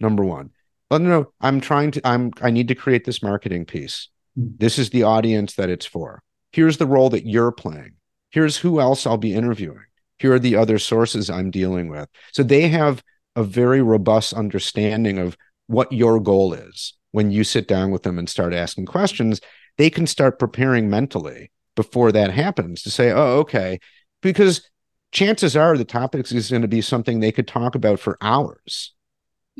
Number 0.00 0.24
one. 0.24 0.50
Let 0.90 0.98
them 0.98 1.08
know 1.08 1.32
I'm 1.40 1.60
trying 1.60 1.90
to 1.92 2.06
I'm 2.06 2.32
I 2.40 2.50
need 2.50 2.68
to 2.68 2.74
create 2.74 3.04
this 3.04 3.22
marketing 3.22 3.64
piece. 3.64 4.08
Hmm. 4.36 4.48
This 4.58 4.78
is 4.78 4.90
the 4.90 5.04
audience 5.04 5.54
that 5.54 5.70
it's 5.70 5.86
for. 5.86 6.22
Here's 6.52 6.76
the 6.76 6.86
role 6.86 7.10
that 7.10 7.26
you're 7.26 7.52
playing. 7.52 7.94
Here's 8.30 8.58
who 8.58 8.80
else 8.80 9.06
I'll 9.06 9.16
be 9.16 9.34
interviewing. 9.34 9.84
Here 10.18 10.34
are 10.34 10.38
the 10.38 10.56
other 10.56 10.78
sources 10.78 11.30
I'm 11.30 11.50
dealing 11.50 11.88
with. 11.88 12.08
So 12.32 12.42
they 12.42 12.68
have 12.68 13.02
a 13.34 13.42
very 13.42 13.82
robust 13.82 14.32
understanding 14.34 15.18
of 15.18 15.36
what 15.66 15.92
your 15.92 16.20
goal 16.20 16.52
is 16.52 16.94
when 17.12 17.30
you 17.30 17.44
sit 17.44 17.66
down 17.66 17.90
with 17.90 18.02
them 18.02 18.18
and 18.18 18.28
start 18.28 18.52
asking 18.52 18.86
questions. 18.86 19.40
They 19.78 19.90
can 19.90 20.06
start 20.06 20.38
preparing 20.38 20.90
mentally 20.90 21.50
before 21.74 22.12
that 22.12 22.30
happens 22.30 22.82
to 22.82 22.90
say, 22.90 23.10
oh, 23.10 23.38
okay. 23.40 23.78
Because 24.20 24.68
chances 25.12 25.56
are 25.56 25.76
the 25.76 25.84
topics 25.84 26.32
is 26.32 26.50
going 26.50 26.62
to 26.62 26.68
be 26.68 26.80
something 26.80 27.20
they 27.20 27.32
could 27.32 27.46
talk 27.46 27.74
about 27.74 28.00
for 28.00 28.18
hours 28.20 28.94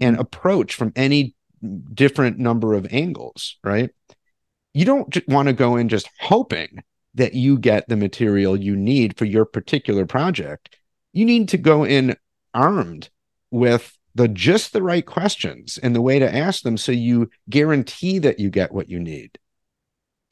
and 0.01 0.15
mm-hmm. 0.15 0.23
approach 0.23 0.75
from 0.75 0.93
any 0.97 1.37
different 1.95 2.39
number 2.39 2.75
of 2.75 2.93
angles, 2.93 3.59
right? 3.63 3.91
You 4.75 4.85
don't 4.87 5.17
want 5.29 5.49
to 5.49 5.53
go 5.53 5.77
in 5.77 5.89
just 5.89 6.09
hoping 6.19 6.83
that 7.15 7.35
you 7.35 7.59
get 7.59 7.89
the 7.89 7.97
material 7.97 8.57
you 8.57 8.75
need 8.75 9.19
for 9.19 9.27
your 9.27 9.45
particular 9.45 10.07
project. 10.07 10.77
You 11.13 11.27
need 11.27 11.51
to 11.51 11.59
go 11.59 11.85
in 11.85 12.17
armed 12.55 13.11
with 13.51 13.97
the 14.15 14.29
just 14.29 14.73
the 14.73 14.83
right 14.83 15.05
questions 15.05 15.79
and 15.79 15.95
the 15.95 16.01
way 16.01 16.19
to 16.19 16.35
ask 16.35 16.63
them 16.63 16.79
so 16.79 16.91
you 16.91 17.31
guarantee 17.51 18.19
that 18.19 18.39
you 18.39 18.51
get 18.51 18.73
what 18.73 18.89
you 18.89 18.99
need 18.99 19.39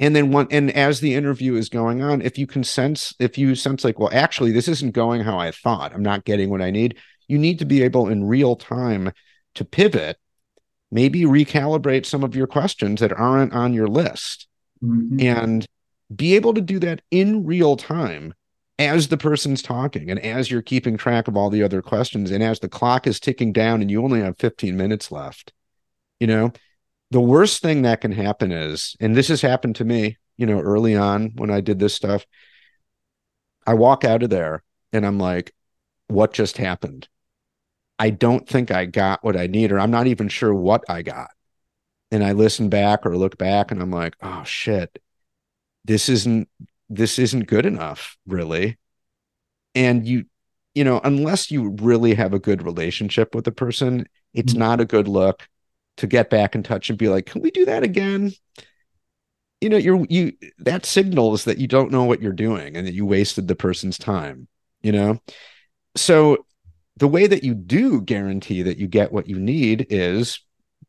and 0.00 0.16
then 0.16 0.32
one 0.32 0.48
and 0.50 0.72
as 0.72 0.98
the 0.98 1.14
interview 1.14 1.54
is 1.54 1.68
going 1.68 2.02
on 2.02 2.20
if 2.22 2.36
you 2.36 2.46
can 2.46 2.64
sense 2.64 3.14
if 3.20 3.38
you 3.38 3.54
sense 3.54 3.84
like 3.84 4.00
well 4.00 4.10
actually 4.12 4.50
this 4.50 4.66
isn't 4.66 4.92
going 4.92 5.22
how 5.22 5.38
i 5.38 5.52
thought. 5.52 5.94
I'm 5.94 6.02
not 6.02 6.24
getting 6.24 6.50
what 6.50 6.62
i 6.62 6.72
need. 6.72 6.96
You 7.28 7.38
need 7.38 7.60
to 7.60 7.64
be 7.64 7.84
able 7.84 8.08
in 8.08 8.24
real 8.24 8.56
time 8.56 9.12
to 9.54 9.64
pivot 9.64 10.16
maybe 10.90 11.20
recalibrate 11.20 12.04
some 12.04 12.24
of 12.24 12.34
your 12.34 12.48
questions 12.48 13.00
that 13.00 13.12
aren't 13.12 13.52
on 13.52 13.72
your 13.72 13.86
list. 13.86 14.48
Mm-hmm. 14.82 15.20
and 15.20 15.66
be 16.14 16.34
able 16.36 16.54
to 16.54 16.62
do 16.62 16.78
that 16.78 17.02
in 17.10 17.44
real 17.44 17.76
time 17.76 18.32
as 18.78 19.08
the 19.08 19.18
person's 19.18 19.60
talking 19.60 20.10
and 20.10 20.18
as 20.20 20.50
you're 20.50 20.62
keeping 20.62 20.96
track 20.96 21.28
of 21.28 21.36
all 21.36 21.50
the 21.50 21.62
other 21.62 21.82
questions 21.82 22.30
and 22.30 22.42
as 22.42 22.60
the 22.60 22.68
clock 22.68 23.06
is 23.06 23.20
ticking 23.20 23.52
down 23.52 23.82
and 23.82 23.90
you 23.90 24.02
only 24.02 24.22
have 24.22 24.38
15 24.38 24.74
minutes 24.74 25.12
left 25.12 25.52
you 26.18 26.26
know 26.26 26.50
the 27.10 27.20
worst 27.20 27.62
thing 27.62 27.82
that 27.82 28.00
can 28.00 28.12
happen 28.12 28.52
is, 28.52 28.96
and 29.00 29.16
this 29.16 29.28
has 29.28 29.40
happened 29.40 29.76
to 29.76 29.84
me, 29.84 30.16
you 30.36 30.46
know, 30.46 30.60
early 30.60 30.96
on 30.96 31.32
when 31.34 31.50
I 31.50 31.60
did 31.60 31.78
this 31.78 31.94
stuff, 31.94 32.24
I 33.66 33.74
walk 33.74 34.04
out 34.04 34.22
of 34.22 34.30
there 34.30 34.62
and 34.92 35.04
I'm 35.04 35.18
like, 35.18 35.52
what 36.08 36.32
just 36.32 36.56
happened? 36.56 37.08
I 37.98 38.10
don't 38.10 38.48
think 38.48 38.70
I 38.70 38.86
got 38.86 39.22
what 39.22 39.36
I 39.36 39.46
need, 39.46 39.72
or 39.72 39.78
I'm 39.78 39.90
not 39.90 40.06
even 40.06 40.28
sure 40.28 40.54
what 40.54 40.84
I 40.88 41.02
got. 41.02 41.30
And 42.10 42.24
I 42.24 42.32
listen 42.32 42.68
back 42.68 43.04
or 43.04 43.16
look 43.16 43.36
back 43.36 43.70
and 43.70 43.80
I'm 43.82 43.90
like, 43.90 44.14
oh 44.22 44.42
shit, 44.44 44.98
this 45.84 46.08
isn't 46.08 46.48
this 46.88 47.18
isn't 47.18 47.46
good 47.46 47.66
enough, 47.66 48.16
really. 48.26 48.78
And 49.76 50.06
you, 50.06 50.24
you 50.74 50.82
know, 50.82 51.00
unless 51.04 51.50
you 51.50 51.76
really 51.80 52.14
have 52.14 52.34
a 52.34 52.40
good 52.40 52.62
relationship 52.62 53.34
with 53.34 53.44
the 53.44 53.52
person, 53.52 54.06
it's 54.34 54.52
mm-hmm. 54.52 54.60
not 54.60 54.80
a 54.80 54.84
good 54.84 55.06
look 55.06 55.48
to 56.00 56.06
get 56.06 56.30
back 56.30 56.54
in 56.54 56.62
touch 56.62 56.88
and 56.88 56.98
be 56.98 57.08
like, 57.08 57.26
can 57.26 57.42
we 57.42 57.50
do 57.50 57.66
that 57.66 57.82
again? 57.82 58.32
You 59.60 59.68
know, 59.68 59.76
you're 59.76 60.06
you 60.08 60.32
that 60.58 60.86
signals 60.86 61.44
that 61.44 61.58
you 61.58 61.68
don't 61.68 61.90
know 61.90 62.04
what 62.04 62.22
you're 62.22 62.32
doing 62.32 62.76
and 62.76 62.86
that 62.86 62.94
you 62.94 63.04
wasted 63.04 63.46
the 63.46 63.54
person's 63.54 63.98
time, 63.98 64.48
you 64.82 64.92
know? 64.92 65.20
So 65.96 66.46
the 66.96 67.08
way 67.08 67.26
that 67.26 67.44
you 67.44 67.54
do 67.54 68.00
guarantee 68.00 68.62
that 68.62 68.78
you 68.78 68.86
get 68.86 69.12
what 69.12 69.28
you 69.28 69.38
need 69.38 69.86
is 69.90 70.40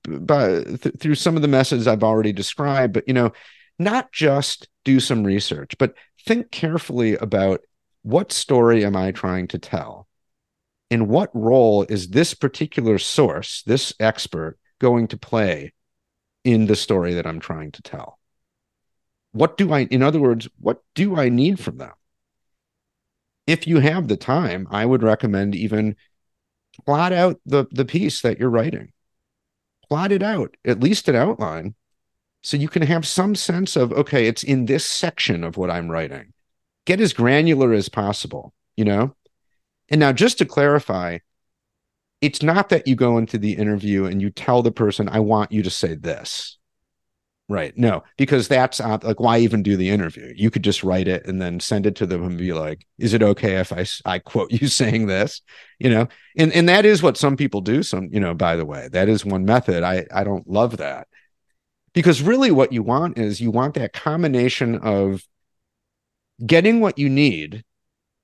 by 0.08 0.64
th- 0.64 0.96
through 1.00 1.16
some 1.16 1.36
of 1.36 1.42
the 1.42 1.48
methods 1.50 1.88
I've 1.88 2.04
already 2.04 2.32
described, 2.32 2.94
but 2.94 3.08
you 3.08 3.14
know, 3.14 3.34
not 3.78 4.14
just 4.14 4.70
do 4.86 5.02
some 5.02 5.26
research, 5.26 5.78
but 5.78 5.94
think 6.26 6.52
carefully 6.52 7.16
about 7.16 7.62
what 8.04 8.32
story 8.32 8.86
am 8.86 8.96
I 8.96 9.12
trying 9.12 9.48
to 9.50 9.60
tell? 9.60 10.08
And 10.90 11.08
what 11.08 11.30
role 11.34 11.84
is 11.84 12.10
this 12.10 12.34
particular 12.34 12.98
source, 12.98 13.64
this 13.66 13.94
expert, 14.00 14.58
going 14.82 15.08
to 15.10 15.18
play 15.18 15.72
in 16.44 16.66
the 16.66 16.76
story 16.76 17.14
that 17.14 17.28
I'm 17.28 17.40
trying 17.40 17.72
to 17.74 17.82
tell? 17.84 18.18
What 19.32 19.56
do 19.56 19.72
I, 19.72 19.82
in 19.86 20.02
other 20.02 20.20
words, 20.20 20.50
what 20.60 20.82
do 20.96 21.16
I 21.16 21.30
need 21.30 21.60
from 21.60 21.78
them? 21.78 21.94
If 23.46 23.68
you 23.68 23.80
have 23.80 24.08
the 24.08 24.18
time, 24.18 24.68
I 24.72 24.86
would 24.86 25.04
recommend 25.04 25.56
even 25.56 25.96
plot 26.86 27.14
out 27.14 27.40
the, 27.46 27.68
the 27.72 27.86
piece 27.86 28.22
that 28.22 28.40
you're 28.40 28.50
writing. 28.50 28.92
Plot 29.88 30.12
it 30.12 30.24
out, 30.24 30.58
at 30.66 30.80
least 30.80 31.08
an 31.08 31.16
outline, 31.16 31.76
so 32.42 32.58
you 32.58 32.68
can 32.68 32.82
have 32.82 33.06
some 33.08 33.36
sense 33.36 33.76
of, 33.76 33.94
okay, 33.94 34.26
it's 34.26 34.44
in 34.44 34.66
this 34.66 34.86
section 34.86 35.44
of 35.44 35.58
what 35.58 35.70
I'm 35.70 35.92
writing. 35.92 36.34
Get 36.86 37.00
as 37.00 37.14
granular 37.14 37.72
as 37.72 37.88
possible, 37.88 38.54
you 38.76 38.86
know? 38.86 39.16
And 39.90 40.00
now, 40.00 40.12
just 40.12 40.40
to 40.40 40.46
clarify, 40.46 41.20
it's 42.22 42.44
not 42.44 42.70
that 42.70 42.88
you 42.88 42.96
go 42.96 43.18
into 43.18 43.38
the 43.38 43.54
interview 43.54 44.06
and 44.06 44.22
you 44.22 44.30
tell 44.30 44.62
the 44.62 44.72
person, 44.72 45.10
I 45.10 45.20
want 45.20 45.52
you 45.52 45.64
to 45.64 45.70
say 45.70 45.96
this. 45.96 46.58
Right. 47.50 47.78
No, 47.78 48.04
because 48.16 48.48
that's 48.48 48.80
like, 48.80 49.20
why 49.20 49.40
even 49.40 49.62
do 49.62 49.76
the 49.76 49.90
interview? 49.90 50.32
You 50.38 50.50
could 50.50 50.64
just 50.64 50.86
write 50.86 51.10
it 51.10 51.28
and 51.28 51.42
then 51.42 51.60
send 51.60 51.86
it 51.86 51.98
to 51.98 52.06
them 52.06 52.24
and 52.24 52.38
be 52.38 52.54
like, 52.54 52.88
is 52.98 53.14
it 53.14 53.22
okay 53.22 53.58
if 53.58 53.74
I, 53.74 53.86
I 54.10 54.20
quote 54.20 54.54
you 54.54 54.68
saying 54.70 55.08
this? 55.08 55.42
You 55.78 55.90
know, 55.90 56.08
and, 56.38 56.54
and 56.54 56.70
that 56.70 56.86
is 56.86 57.04
what 57.04 57.18
some 57.18 57.36
people 57.36 57.60
do. 57.60 57.84
Some, 57.84 58.08
you 58.10 58.22
know, 58.22 58.34
by 58.34 58.56
the 58.56 58.66
way, 58.66 58.88
that 58.94 59.10
is 59.10 59.26
one 59.26 59.44
method. 59.44 59.84
I, 59.84 60.06
I 60.14 60.24
don't 60.24 60.48
love 60.48 60.78
that 60.78 61.10
because 61.94 62.22
really 62.22 62.52
what 62.52 62.72
you 62.72 62.84
want 62.84 63.18
is 63.18 63.42
you 63.42 63.52
want 63.52 63.74
that 63.74 63.92
combination 63.92 64.76
of 64.78 65.22
getting 66.46 66.80
what 66.80 66.98
you 66.98 67.10
need, 67.10 67.66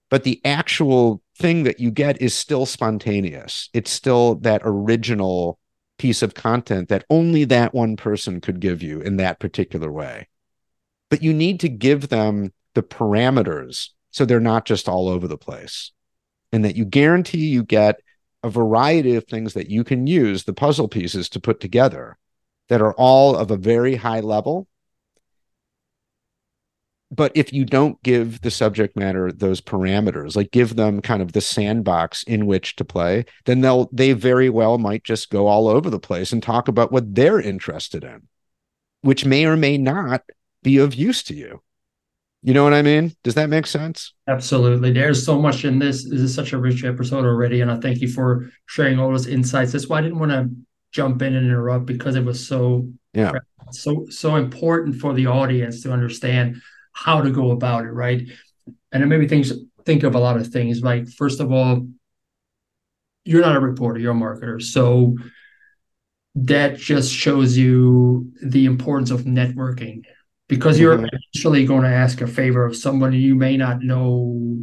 but 0.09 0.23
the 0.23 0.39
actual 0.45 1.21
thing 1.37 1.63
that 1.63 1.79
you 1.79 1.91
get 1.91 2.21
is 2.21 2.33
still 2.33 2.65
spontaneous. 2.65 3.69
It's 3.73 3.91
still 3.91 4.35
that 4.35 4.61
original 4.63 5.59
piece 5.97 6.21
of 6.21 6.33
content 6.33 6.89
that 6.89 7.05
only 7.09 7.43
that 7.45 7.73
one 7.73 7.95
person 7.95 8.41
could 8.41 8.59
give 8.59 8.83
you 8.83 9.01
in 9.01 9.17
that 9.17 9.39
particular 9.39 9.91
way. 9.91 10.27
But 11.09 11.23
you 11.23 11.33
need 11.33 11.59
to 11.61 11.69
give 11.69 12.09
them 12.09 12.53
the 12.75 12.83
parameters 12.83 13.89
so 14.11 14.25
they're 14.25 14.39
not 14.39 14.65
just 14.65 14.87
all 14.87 15.07
over 15.07 15.27
the 15.27 15.37
place 15.37 15.91
and 16.51 16.63
that 16.63 16.75
you 16.75 16.85
guarantee 16.85 17.47
you 17.47 17.63
get 17.63 17.99
a 18.43 18.49
variety 18.49 19.15
of 19.15 19.25
things 19.25 19.53
that 19.53 19.69
you 19.69 19.83
can 19.83 20.07
use 20.07 20.43
the 20.43 20.53
puzzle 20.53 20.87
pieces 20.87 21.29
to 21.29 21.39
put 21.39 21.59
together 21.59 22.17
that 22.69 22.81
are 22.81 22.93
all 22.93 23.35
of 23.35 23.51
a 23.51 23.57
very 23.57 23.95
high 23.95 24.19
level 24.19 24.67
but 27.09 27.31
if 27.35 27.53
you 27.53 27.63
don't 27.63 28.01
give 28.03 28.41
the 28.41 28.51
subject 28.51 28.97
matter 28.97 29.31
those 29.31 29.61
parameters 29.61 30.35
like 30.35 30.51
give 30.51 30.75
them 30.75 31.01
kind 31.01 31.21
of 31.21 31.31
the 31.31 31.41
sandbox 31.41 32.23
in 32.23 32.45
which 32.45 32.75
to 32.75 32.83
play 32.83 33.23
then 33.45 33.61
they'll 33.61 33.89
they 33.91 34.13
very 34.13 34.49
well 34.49 34.77
might 34.77 35.03
just 35.03 35.29
go 35.29 35.47
all 35.47 35.67
over 35.67 35.89
the 35.89 35.99
place 35.99 36.31
and 36.31 36.43
talk 36.43 36.67
about 36.67 36.91
what 36.91 37.15
they're 37.15 37.39
interested 37.39 38.03
in 38.03 38.27
which 39.01 39.25
may 39.25 39.45
or 39.45 39.55
may 39.55 39.77
not 39.77 40.21
be 40.63 40.77
of 40.77 40.93
use 40.93 41.23
to 41.23 41.33
you. 41.33 41.61
You 42.43 42.53
know 42.53 42.63
what 42.63 42.73
i 42.73 42.81
mean? 42.81 43.15
Does 43.23 43.35
that 43.35 43.49
make 43.49 43.65
sense? 43.65 44.13
Absolutely. 44.27 44.91
There's 44.91 45.25
so 45.25 45.41
much 45.41 45.65
in 45.65 45.79
this. 45.79 46.07
This 46.07 46.21
is 46.21 46.35
such 46.35 46.53
a 46.53 46.57
rich 46.57 46.83
episode 46.83 47.25
already 47.25 47.61
and 47.61 47.71
i 47.71 47.77
thank 47.77 47.99
you 47.99 48.07
for 48.07 48.49
sharing 48.65 48.99
all 48.99 49.09
those 49.09 49.27
insights. 49.27 49.71
That's 49.71 49.87
why 49.87 49.99
i 49.99 50.01
didn't 50.01 50.19
want 50.19 50.31
to 50.31 50.49
jump 50.91 51.21
in 51.21 51.35
and 51.35 51.45
interrupt 51.45 51.85
because 51.85 52.15
it 52.15 52.23
was 52.23 52.45
so 52.45 52.87
yeah. 53.13 53.31
so 53.71 54.05
so 54.09 54.35
important 54.35 54.95
for 54.95 55.13
the 55.13 55.27
audience 55.27 55.83
to 55.83 55.91
understand 55.91 56.61
how 56.97 57.21
to 57.21 57.29
go 57.29 57.51
about 57.51 57.85
it, 57.85 57.91
right? 57.91 58.21
And 58.91 59.03
it 59.03 59.05
made 59.05 59.19
me 59.19 59.27
think 59.27 59.45
think 59.85 60.03
of 60.03 60.15
a 60.15 60.19
lot 60.19 60.37
of 60.37 60.47
things. 60.47 60.81
Like 60.81 61.07
first 61.07 61.39
of 61.39 61.51
all, 61.51 61.87
you're 63.23 63.41
not 63.41 63.55
a 63.55 63.59
reporter, 63.59 63.99
you're 63.99 64.13
a 64.13 64.15
marketer. 64.15 64.61
So 64.61 65.15
that 66.35 66.77
just 66.77 67.13
shows 67.13 67.57
you 67.57 68.31
the 68.41 68.65
importance 68.65 69.11
of 69.11 69.21
networking 69.21 70.01
because 70.47 70.79
you're 70.79 70.97
mm-hmm. 70.97 71.15
actually 71.35 71.65
going 71.65 71.83
to 71.83 71.89
ask 71.89 72.21
a 72.21 72.27
favor 72.27 72.65
of 72.65 72.75
somebody 72.75 73.17
you 73.17 73.35
may 73.35 73.57
not 73.57 73.81
know 73.81 74.59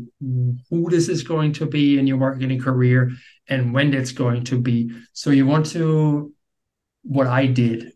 who 0.71 0.91
this 0.91 1.09
is 1.09 1.23
going 1.23 1.53
to 1.53 1.67
be 1.67 1.99
in 1.99 2.07
your 2.07 2.17
marketing 2.17 2.61
career 2.61 3.11
and 3.49 3.73
when 3.75 3.93
it's 3.93 4.13
going 4.13 4.45
to 4.45 4.61
be. 4.61 4.91
So 5.13 5.31
you 5.31 5.47
want 5.47 5.67
to 5.67 6.33
what 7.03 7.27
I 7.27 7.47
did 7.47 7.93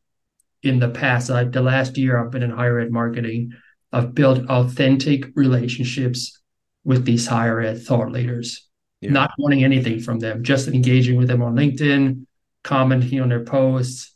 in 0.62 0.79
the 0.79 0.90
past, 0.90 1.31
like 1.31 1.53
the 1.53 1.62
last 1.62 1.96
year 1.96 2.18
I've 2.18 2.31
been 2.31 2.42
in 2.42 2.51
higher 2.51 2.79
ed 2.79 2.90
marketing 2.90 3.53
of 3.92 4.14
build 4.14 4.46
authentic 4.46 5.27
relationships 5.35 6.40
with 6.85 7.05
these 7.05 7.27
higher 7.27 7.61
ed 7.61 7.83
thought 7.83 8.11
leaders, 8.11 8.68
yeah. 9.01 9.11
not 9.11 9.31
wanting 9.38 9.64
anything 9.64 10.01
from 10.01 10.18
them, 10.18 10.42
just 10.42 10.68
engaging 10.68 11.16
with 11.16 11.29
them 11.29 11.42
on 11.42 11.55
LinkedIn, 11.55 12.24
commenting 12.64 13.20
on 13.20 13.29
their 13.29 13.44
posts, 13.44 14.14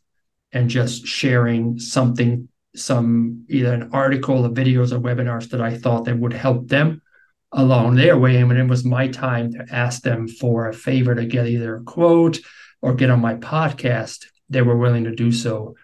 and 0.52 0.68
just 0.68 1.06
sharing 1.06 1.78
something, 1.78 2.48
some 2.76 3.44
either 3.48 3.72
an 3.72 3.90
article 3.92 4.44
or 4.44 4.50
videos 4.50 4.92
or 4.92 5.00
webinars 5.00 5.50
that 5.50 5.61
I 5.61 5.76
thought 5.76 6.04
that 6.04 6.18
would 6.18 6.32
help 6.32 6.68
them 6.68 7.02
along 7.52 7.94
their 7.94 8.18
way. 8.18 8.37
And 8.37 8.48
when 8.48 8.56
it 8.56 8.68
was 8.68 8.85
my 8.85 9.08
time 9.08 9.52
to 9.52 9.66
ask 9.70 10.02
them 10.02 10.28
for 10.28 10.68
a 10.68 10.74
favor 10.74 11.14
to 11.14 11.24
get 11.24 11.46
either 11.46 11.76
a 11.76 11.82
quote 11.82 12.38
or 12.80 12.94
get 12.94 13.11
on 13.11 13.20
my 13.20 13.35
podcast, 13.35 14.26
they 14.48 14.62
were 14.62 14.76
willing 14.76 15.04
to 15.04 15.14
do 15.14 15.32
so. 15.32 15.76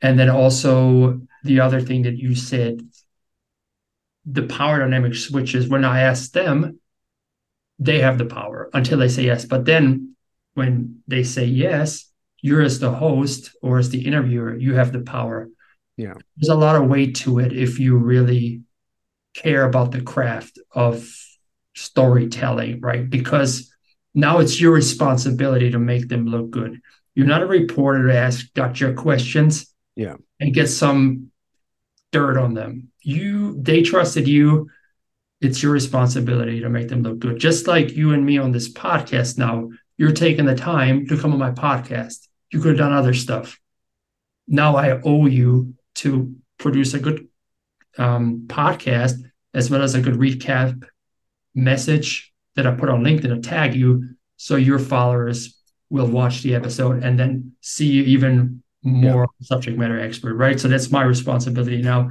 And 0.00 0.18
then 0.18 0.28
also 0.28 1.20
the 1.44 1.60
other 1.60 1.80
thing 1.80 2.02
that 2.02 2.18
you 2.18 2.34
said 2.34 2.80
the 4.26 4.44
power 4.44 4.78
dynamic 4.78 5.14
switches 5.14 5.68
when 5.68 5.84
I 5.84 6.00
ask 6.02 6.32
them, 6.32 6.78
they 7.78 8.00
have 8.00 8.18
the 8.18 8.26
power 8.26 8.70
until 8.72 8.98
they 8.98 9.08
say 9.08 9.24
yes. 9.24 9.44
But 9.44 9.64
then 9.64 10.16
when 10.54 11.02
they 11.06 11.24
say 11.24 11.44
yes, 11.44 12.10
you're 12.40 12.62
as 12.62 12.78
the 12.78 12.90
host 12.90 13.54
or 13.62 13.78
as 13.78 13.90
the 13.90 14.06
interviewer, 14.06 14.56
you 14.56 14.74
have 14.74 14.92
the 14.92 15.00
power. 15.00 15.48
Yeah. 15.96 16.14
There's 16.36 16.48
a 16.48 16.54
lot 16.54 16.76
of 16.76 16.88
weight 16.88 17.16
to 17.16 17.38
it 17.38 17.52
if 17.52 17.78
you 17.78 17.96
really 17.96 18.62
care 19.34 19.64
about 19.64 19.90
the 19.92 20.00
craft 20.00 20.58
of 20.72 21.08
storytelling, 21.74 22.80
right? 22.80 23.08
Because 23.08 23.72
now 24.14 24.38
it's 24.38 24.60
your 24.60 24.72
responsibility 24.72 25.70
to 25.72 25.78
make 25.78 26.08
them 26.08 26.26
look 26.26 26.50
good. 26.50 26.80
You're 27.14 27.26
not 27.26 27.42
a 27.42 27.46
reporter 27.46 28.08
to 28.08 28.16
ask 28.16 28.52
gotcha 28.54 28.92
questions. 28.94 29.72
Yeah. 29.96 30.16
And 30.40 30.52
get 30.52 30.68
some 30.68 31.30
dirt 32.12 32.36
on 32.36 32.54
them 32.54 32.90
you 33.04 33.60
they 33.60 33.82
trusted 33.82 34.26
you. 34.28 34.70
It's 35.40 35.62
your 35.62 35.72
responsibility 35.72 36.60
to 36.60 36.70
make 36.70 36.88
them 36.88 37.02
look 37.02 37.18
good. 37.18 37.38
Just 37.38 37.66
like 37.66 37.92
you 37.92 38.12
and 38.12 38.24
me 38.24 38.38
on 38.38 38.52
this 38.52 38.72
podcast 38.72 39.38
now 39.38 39.68
you're 39.96 40.12
taking 40.12 40.44
the 40.44 40.56
time 40.56 41.06
to 41.06 41.16
come 41.16 41.32
on 41.32 41.38
my 41.38 41.52
podcast. 41.52 42.26
You 42.50 42.60
could 42.60 42.70
have 42.70 42.78
done 42.78 42.92
other 42.92 43.14
stuff. 43.14 43.60
Now 44.46 44.76
i 44.76 45.00
owe 45.02 45.26
you 45.26 45.74
to 45.96 46.34
produce 46.58 46.94
a 46.94 46.98
good 46.98 47.28
um, 47.96 48.44
podcast 48.46 49.14
as 49.52 49.70
well 49.70 49.82
as 49.82 49.94
a 49.94 50.00
good 50.00 50.14
recap 50.14 50.82
message 51.54 52.32
that 52.56 52.66
i 52.66 52.72
put 52.72 52.88
on 52.88 53.04
linkedin 53.04 53.28
to 53.28 53.40
tag 53.40 53.74
you 53.74 54.08
so 54.36 54.56
your 54.56 54.80
followers 54.80 55.56
will 55.90 56.06
watch 56.06 56.42
the 56.42 56.54
episode 56.54 57.04
and 57.04 57.18
then 57.18 57.52
see 57.60 57.86
you 57.86 58.02
even 58.02 58.62
more 58.82 59.28
yeah. 59.40 59.46
subject 59.46 59.78
matter 59.78 59.98
expert 59.98 60.34
right? 60.34 60.60
So 60.60 60.68
that's 60.68 60.90
my 60.90 61.02
responsibility 61.02 61.80
now 61.80 62.10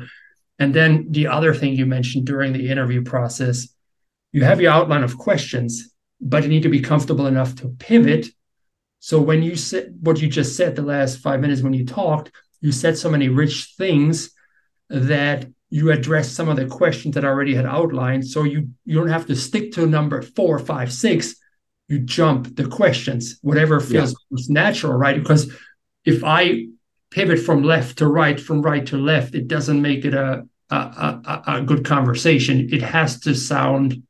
and 0.63 0.73
then 0.73 1.08
the 1.12 1.28
other 1.28 1.54
thing 1.54 1.76
you 1.76 1.86
mentioned 1.86 2.26
during 2.26 2.54
the 2.54 2.69
interview 2.69 3.04
process, 3.04 3.67
you 4.32 4.45
have 4.45 4.62
your 4.62 4.71
outline 4.71 5.04
of 5.04 5.17
questions, 5.17 5.93
but 6.21 6.43
you 6.43 6.47
need 6.47 6.63
to 6.63 6.69
be 6.69 6.80
comfortable 6.80 7.28
enough 7.28 7.54
to 7.56 7.67
pivot. 7.80 8.28
So 9.02 9.19
when 9.19 9.43
you 9.43 9.58
said 9.58 9.97
what 9.99 10.21
you 10.21 10.30
just 10.30 10.56
said 10.56 10.78
the 10.78 10.82
last 10.82 11.19
five 11.19 11.41
minutes 11.41 11.62
when 11.62 11.73
you 11.73 11.86
talked, 11.86 12.32
you 12.62 12.71
said 12.71 12.97
so 12.97 13.12
many 13.12 13.28
rich 13.28 13.73
things 13.78 14.32
that 14.89 15.47
you 15.69 15.91
addressed 15.91 16.34
some 16.34 16.47
of 16.47 16.56
the 16.56 16.67
questions 16.67 17.15
that 17.15 17.26
I 17.26 17.28
already 17.28 17.56
had 17.56 17.65
outlined. 17.65 18.26
So 18.26 18.43
you 18.43 18.69
you 18.86 18.95
don't 18.97 19.10
have 19.10 19.28
to 19.28 19.36
stick 19.36 19.73
to 19.73 19.86
number 19.86 20.21
four, 20.21 20.60
five, 20.60 20.93
six. 20.93 21.36
You 21.89 21.99
jump 21.99 22.56
the 22.56 22.67
questions, 22.67 23.38
whatever 23.41 23.82
feels 23.82 24.12
yeah. 24.12 24.28
most 24.32 24.49
natural, 24.49 24.93
right? 24.93 25.21
Because 25.21 25.52
if 26.06 26.23
I 26.23 26.67
pivot 27.12 27.39
from 27.39 27.63
left 27.63 27.97
to 27.97 28.08
right, 28.08 28.39
from 28.39 28.62
right 28.62 28.86
to 28.88 28.97
left, 28.97 29.36
it 29.36 29.47
doesn't 29.47 29.82
make 29.82 30.06
it 30.06 30.13
a 30.13 30.47
a, 30.73 31.21
a, 31.25 31.43
a 31.57 31.62
good 31.62 31.86
conversation. 31.86 32.69
It 32.71 32.81
has 32.81 33.19
to 33.21 33.36
sound 33.36 34.03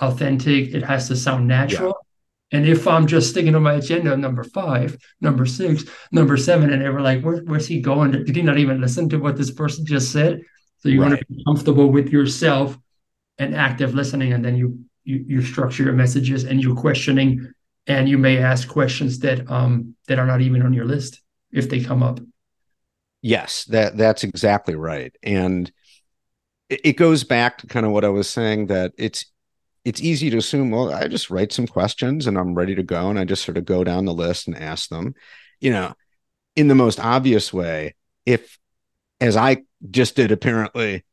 authentic. 0.00 0.74
It 0.74 0.82
has 0.82 1.08
to 1.08 1.16
sound 1.16 1.48
natural. 1.48 1.88
Yeah. 1.88 2.04
And 2.50 2.66
if 2.66 2.88
I'm 2.88 3.06
just 3.06 3.30
sticking 3.30 3.52
to 3.52 3.60
my 3.60 3.74
agenda, 3.74 4.16
number 4.16 4.42
five, 4.42 4.96
number 5.20 5.44
six, 5.44 5.84
number 6.12 6.36
seven, 6.36 6.72
and 6.72 6.80
they 6.80 6.88
were 6.88 7.02
like, 7.02 7.22
Where, 7.22 7.42
"Where's 7.42 7.66
he 7.66 7.80
going? 7.80 8.12
Did 8.12 8.34
he 8.34 8.42
not 8.42 8.58
even 8.58 8.80
listen 8.80 9.08
to 9.10 9.18
what 9.18 9.36
this 9.36 9.50
person 9.50 9.84
just 9.84 10.12
said?" 10.12 10.40
So 10.78 10.88
you 10.88 11.02
right. 11.02 11.08
want 11.08 11.20
to 11.20 11.26
be 11.26 11.44
comfortable 11.44 11.90
with 11.90 12.08
yourself 12.08 12.78
and 13.36 13.54
active 13.54 13.94
listening, 13.94 14.32
and 14.32 14.42
then 14.42 14.56
you 14.56 14.84
you 15.04 15.24
you 15.28 15.42
structure 15.42 15.82
your 15.82 15.92
messages 15.92 16.44
and 16.44 16.62
you're 16.62 16.74
questioning, 16.74 17.52
and 17.86 18.08
you 18.08 18.16
may 18.16 18.38
ask 18.38 18.66
questions 18.66 19.18
that 19.18 19.50
um 19.50 19.94
that 20.06 20.18
are 20.18 20.26
not 20.26 20.40
even 20.40 20.62
on 20.62 20.72
your 20.72 20.86
list 20.86 21.20
if 21.52 21.68
they 21.68 21.80
come 21.80 22.02
up. 22.02 22.18
Yes, 23.22 23.64
that 23.64 23.96
that's 23.96 24.24
exactly 24.24 24.74
right. 24.74 25.14
And 25.22 25.70
it, 26.68 26.80
it 26.84 26.92
goes 26.94 27.24
back 27.24 27.58
to 27.58 27.66
kind 27.66 27.84
of 27.84 27.92
what 27.92 28.04
I 28.04 28.10
was 28.10 28.28
saying 28.28 28.66
that 28.66 28.92
it's 28.96 29.26
it's 29.84 30.02
easy 30.02 30.28
to 30.30 30.36
assume, 30.36 30.70
well, 30.70 30.92
I 30.92 31.08
just 31.08 31.30
write 31.30 31.52
some 31.52 31.66
questions 31.66 32.26
and 32.26 32.36
I'm 32.36 32.54
ready 32.54 32.74
to 32.74 32.82
go. 32.82 33.08
And 33.08 33.18
I 33.18 33.24
just 33.24 33.44
sort 33.44 33.56
of 33.56 33.64
go 33.64 33.84
down 33.84 34.04
the 34.04 34.12
list 34.12 34.46
and 34.46 34.56
ask 34.56 34.90
them, 34.90 35.14
you 35.60 35.70
know, 35.70 35.94
in 36.56 36.68
the 36.68 36.74
most 36.74 37.00
obvious 37.00 37.52
way, 37.52 37.94
if 38.26 38.58
as 39.20 39.36
I 39.36 39.58
just 39.90 40.14
did 40.16 40.30
apparently, 40.30 41.04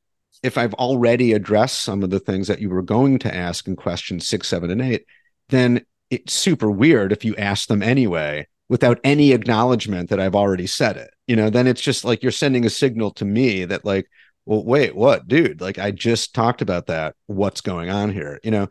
if 0.43 0.57
I've 0.57 0.73
already 0.75 1.33
addressed 1.33 1.81
some 1.81 2.03
of 2.03 2.09
the 2.09 2.19
things 2.19 2.47
that 2.47 2.59
you 2.59 2.69
were 2.69 2.81
going 2.81 3.19
to 3.19 3.33
ask 3.33 3.67
in 3.67 3.75
questions 3.75 4.27
six, 4.27 4.47
seven, 4.47 4.69
and 4.69 4.81
eight, 4.81 5.05
then 5.49 5.85
it's 6.09 6.33
super 6.33 6.69
weird 6.69 7.11
if 7.11 7.25
you 7.25 7.35
ask 7.35 7.67
them 7.67 7.81
anyway 7.81 8.47
without 8.69 8.99
any 9.03 9.31
acknowledgement 9.31 10.09
that 10.09 10.19
I've 10.19 10.35
already 10.35 10.67
said 10.67 10.97
it. 10.97 11.11
You 11.27 11.35
know, 11.35 11.49
then 11.49 11.67
it's 11.67 11.81
just 11.81 12.03
like 12.03 12.23
you're 12.23 12.31
sending 12.31 12.65
a 12.65 12.69
signal 12.69 13.11
to 13.11 13.25
me 13.25 13.65
that 13.65 13.85
like, 13.85 14.07
well, 14.45 14.63
wait, 14.63 14.95
what, 14.95 15.27
dude? 15.27 15.61
Like 15.61 15.79
I 15.79 15.91
just 15.91 16.33
talked 16.33 16.61
about 16.61 16.87
that. 16.87 17.15
What's 17.27 17.61
going 17.61 17.89
on 17.89 18.11
here? 18.11 18.39
You 18.43 18.51
know, 18.51 18.69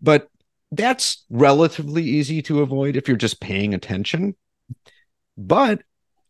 but 0.00 0.28
that's 0.72 1.24
relatively 1.30 2.02
easy 2.02 2.42
to 2.42 2.62
avoid 2.62 2.96
if 2.96 3.08
you're 3.08 3.16
just 3.16 3.40
paying 3.40 3.74
attention. 3.74 4.36
But 5.36 5.82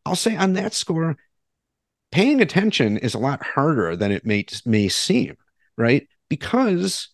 I'll 0.04 0.16
say 0.16 0.36
on 0.36 0.54
that 0.54 0.74
score, 0.74 1.16
paying 2.10 2.40
attention 2.40 2.96
is 2.96 3.14
a 3.14 3.18
lot 3.18 3.42
harder 3.42 3.96
than 3.96 4.12
it 4.12 4.26
may 4.26 4.44
may 4.64 4.88
seem, 4.88 5.36
right? 5.76 6.06
Because 6.28 7.08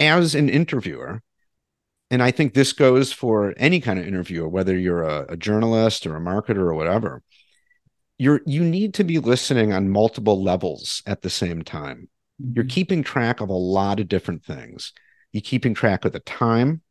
as 0.00 0.34
an 0.34 0.48
interviewer, 0.48 1.22
and 2.10 2.22
I 2.22 2.30
think 2.30 2.54
this 2.54 2.72
goes 2.72 3.12
for 3.12 3.54
any 3.56 3.80
kind 3.80 3.98
of 3.98 4.06
interviewer, 4.06 4.48
whether 4.48 4.76
you're 4.76 5.02
a, 5.02 5.26
a, 5.30 5.36
journalist 5.36 6.06
or 6.06 6.16
a 6.16 6.20
marketer 6.20 6.56
or 6.56 6.74
whatever. 6.74 7.22
You're 8.16 8.40
you 8.46 8.64
need 8.64 8.94
to 8.94 9.04
be 9.04 9.18
listening 9.18 9.72
on 9.72 9.90
multiple 9.90 10.42
levels 10.42 11.02
at 11.06 11.22
the 11.22 11.30
same 11.30 11.62
time. 11.62 12.08
You're 12.38 12.64
mm-hmm. 12.64 12.70
keeping 12.70 13.02
track 13.02 13.40
of 13.40 13.48
a 13.48 13.52
lot 13.54 14.00
of 14.00 14.08
different 14.08 14.44
things. 14.44 14.92
You're 15.32 15.42
keeping 15.42 15.74
track 15.74 16.04
of 16.04 16.12
the 16.12 16.20
time 16.20 16.82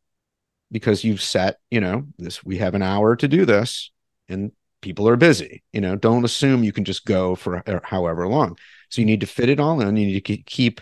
because 0.71 1.03
you've 1.03 1.21
set, 1.21 1.57
you 1.71 1.81
know, 1.81 2.07
this 2.17 2.45
we 2.45 2.57
have 2.57 2.75
an 2.75 2.83
hour 2.83 3.15
to 3.15 3.27
do 3.27 3.45
this, 3.45 3.91
and 4.29 4.51
people 4.81 5.09
are 5.09 5.17
busy. 5.17 5.63
You 5.73 5.81
know, 5.81 5.95
don't 5.95 6.25
assume 6.25 6.63
you 6.63 6.71
can 6.71 6.85
just 6.85 7.05
go 7.05 7.35
for 7.35 7.63
however 7.83 8.27
long. 8.27 8.57
So 8.89 9.01
you 9.01 9.05
need 9.05 9.21
to 9.21 9.27
fit 9.27 9.49
it 9.49 9.59
all 9.59 9.81
in. 9.81 9.97
You 9.97 10.05
need 10.05 10.25
to 10.25 10.37
keep 10.37 10.79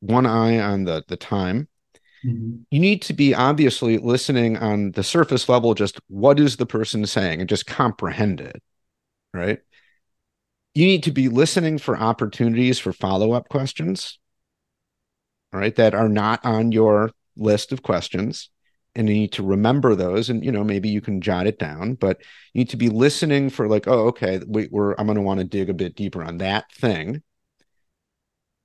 one 0.00 0.26
eye 0.26 0.60
on 0.60 0.84
the 0.84 1.02
the 1.08 1.16
time 1.16 1.68
Mm-hmm. 2.24 2.56
You 2.70 2.80
need 2.80 3.02
to 3.02 3.12
be 3.12 3.34
obviously 3.34 3.98
listening 3.98 4.56
on 4.56 4.92
the 4.92 5.02
surface 5.02 5.48
level, 5.48 5.74
just 5.74 5.98
what 6.08 6.38
is 6.38 6.56
the 6.56 6.66
person 6.66 7.04
saying 7.06 7.40
and 7.40 7.48
just 7.48 7.66
comprehend 7.66 8.40
it. 8.40 8.62
Right. 9.34 9.60
you 10.74 10.86
need 10.86 11.02
to 11.04 11.10
be 11.10 11.28
listening 11.28 11.78
for 11.78 11.96
opportunities 11.96 12.78
for 12.78 12.92
follow-up 12.92 13.48
questions 13.48 14.18
right, 15.52 15.74
that 15.76 15.94
are 15.94 16.08
not 16.08 16.44
on 16.44 16.72
your 16.72 17.10
list 17.36 17.72
of 17.72 17.82
questions 17.82 18.50
and 18.94 19.08
you 19.08 19.14
need 19.14 19.32
to 19.32 19.42
remember 19.42 19.94
those 19.94 20.28
and 20.28 20.44
you 20.44 20.52
know 20.52 20.62
maybe 20.62 20.90
you 20.90 21.00
can 21.00 21.22
jot 21.22 21.46
it 21.46 21.58
down 21.58 21.94
but 21.94 22.20
you 22.52 22.58
need 22.60 22.68
to 22.68 22.76
be 22.76 22.90
listening 22.90 23.48
for 23.48 23.68
like 23.68 23.88
oh 23.88 24.08
okay 24.08 24.38
we, 24.46 24.68
are 24.74 24.98
i'm 25.00 25.06
going 25.06 25.16
to 25.16 25.22
want 25.22 25.40
to 25.40 25.44
dig 25.44 25.70
a 25.70 25.74
bit 25.74 25.96
deeper 25.96 26.22
on 26.22 26.38
that 26.38 26.70
thing 26.72 27.22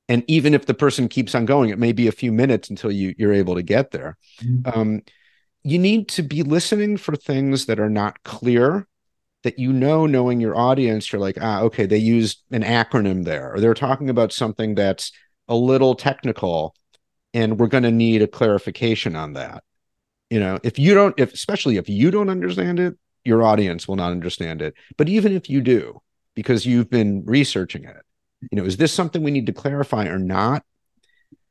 and 0.09 0.23
even 0.27 0.53
if 0.53 0.65
the 0.65 0.73
person 0.73 1.07
keeps 1.07 1.35
on 1.35 1.45
going 1.45 1.69
it 1.69 1.79
may 1.79 1.91
be 1.91 2.07
a 2.07 2.11
few 2.11 2.31
minutes 2.31 2.69
until 2.69 2.91
you 2.91 3.13
you're 3.17 3.33
able 3.33 3.55
to 3.55 3.63
get 3.63 3.91
there. 3.91 4.17
Mm-hmm. 4.41 4.79
um, 4.79 5.01
you 5.63 5.79
need 5.79 6.07
to 6.09 6.23
be 6.23 6.43
listening 6.43 6.97
for 6.97 7.15
things 7.15 7.65
that 7.65 7.79
are 7.79 7.89
not 7.89 8.23
clear 8.23 8.87
that 9.43 9.59
you 9.59 9.73
know 9.73 10.05
knowing 10.05 10.39
your 10.39 10.57
audience 10.57 11.11
you're 11.11 11.21
like 11.21 11.37
ah 11.41 11.61
okay 11.61 11.85
they 11.85 11.97
used 11.97 12.41
an 12.51 12.63
acronym 12.63 13.23
there 13.23 13.53
or 13.53 13.59
they're 13.59 13.73
talking 13.73 14.09
about 14.09 14.33
something 14.33 14.75
that's 14.75 15.11
a 15.47 15.55
little 15.55 15.95
technical 15.95 16.75
and 17.33 17.59
we're 17.59 17.67
going 17.67 17.83
to 17.83 17.91
need 17.91 18.21
a 18.21 18.27
clarification 18.27 19.15
on 19.15 19.33
that. 19.33 19.63
You 20.29 20.39
know 20.39 20.59
if 20.63 20.77
you 20.79 20.93
don't 20.93 21.17
if 21.17 21.33
especially 21.33 21.77
if 21.77 21.87
you 21.87 22.11
don't 22.11 22.29
understand 22.29 22.79
it 22.79 22.97
your 23.23 23.43
audience 23.43 23.87
will 23.87 23.97
not 23.97 24.11
understand 24.11 24.61
it. 24.61 24.73
But 24.97 25.09
even 25.09 25.33
if 25.33 25.49
you 25.49 25.61
do 25.61 26.01
because 26.33 26.65
you've 26.65 26.89
been 26.89 27.23
researching 27.25 27.83
it 27.83 27.97
you 28.41 28.55
know 28.55 28.65
is 28.65 28.77
this 28.77 28.93
something 28.93 29.23
we 29.23 29.31
need 29.31 29.47
to 29.47 29.53
clarify 29.53 30.07
or 30.07 30.19
not? 30.19 30.63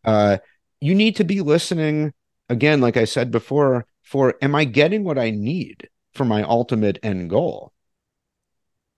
Uh 0.05 0.39
you 0.81 0.95
need 0.95 1.17
to 1.17 1.25
be 1.25 1.41
listening 1.41 2.13
again 2.49 2.81
like 2.81 2.97
i 2.97 3.05
said 3.05 3.31
before 3.31 3.87
for 4.03 4.35
am 4.43 4.55
i 4.55 4.65
getting 4.65 5.03
what 5.03 5.19
i 5.19 5.31
need 5.31 5.89
for 6.15 6.25
my 6.25 6.43
ultimate 6.43 6.99
end 7.03 7.31
goal? 7.31 7.73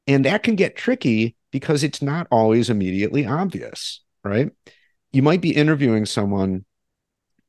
And 0.06 0.24
that 0.24 0.42
can 0.42 0.56
get 0.56 0.76
tricky 0.76 1.36
because 1.50 1.82
it's 1.84 2.02
not 2.02 2.26
always 2.30 2.70
immediately 2.70 3.26
obvious 3.26 4.00
right? 4.24 4.50
You 5.12 5.22
might 5.22 5.40
be 5.40 5.54
interviewing 5.54 6.06
someone 6.06 6.64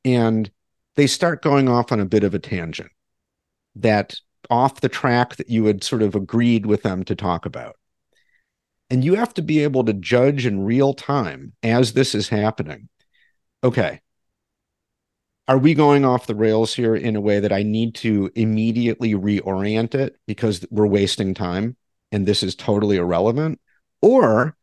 and 0.05 0.49
they 0.95 1.07
start 1.07 1.41
going 1.41 1.69
off 1.69 1.91
on 1.91 1.99
a 1.99 2.05
bit 2.05 2.23
of 2.23 2.33
a 2.33 2.39
tangent 2.39 2.91
that 3.75 4.15
off 4.49 4.81
the 4.81 4.89
track 4.89 5.35
that 5.35 5.49
you 5.49 5.65
had 5.65 5.83
sort 5.83 6.01
of 6.01 6.15
agreed 6.15 6.65
with 6.65 6.83
them 6.83 7.03
to 7.05 7.15
talk 7.15 7.45
about. 7.45 7.75
And 8.89 9.03
you 9.03 9.15
have 9.15 9.33
to 9.35 9.41
be 9.41 9.63
able 9.63 9.85
to 9.85 9.93
judge 9.93 10.45
in 10.45 10.63
real 10.63 10.93
time 10.93 11.53
as 11.61 11.93
this 11.93 12.15
is 12.15 12.29
happening. 12.29 12.89
Okay. 13.63 14.01
Are 15.47 15.57
we 15.57 15.73
going 15.73 16.05
off 16.05 16.27
the 16.27 16.35
rails 16.35 16.73
here 16.73 16.95
in 16.95 17.15
a 17.15 17.21
way 17.21 17.39
that 17.39 17.51
I 17.51 17.63
need 17.63 17.95
to 17.95 18.31
immediately 18.35 19.13
reorient 19.13 19.95
it 19.95 20.15
because 20.27 20.65
we're 20.69 20.85
wasting 20.87 21.33
time 21.33 21.75
and 22.11 22.25
this 22.25 22.43
is 22.43 22.55
totally 22.55 22.97
irrelevant? 22.97 23.59
Or 24.01 24.55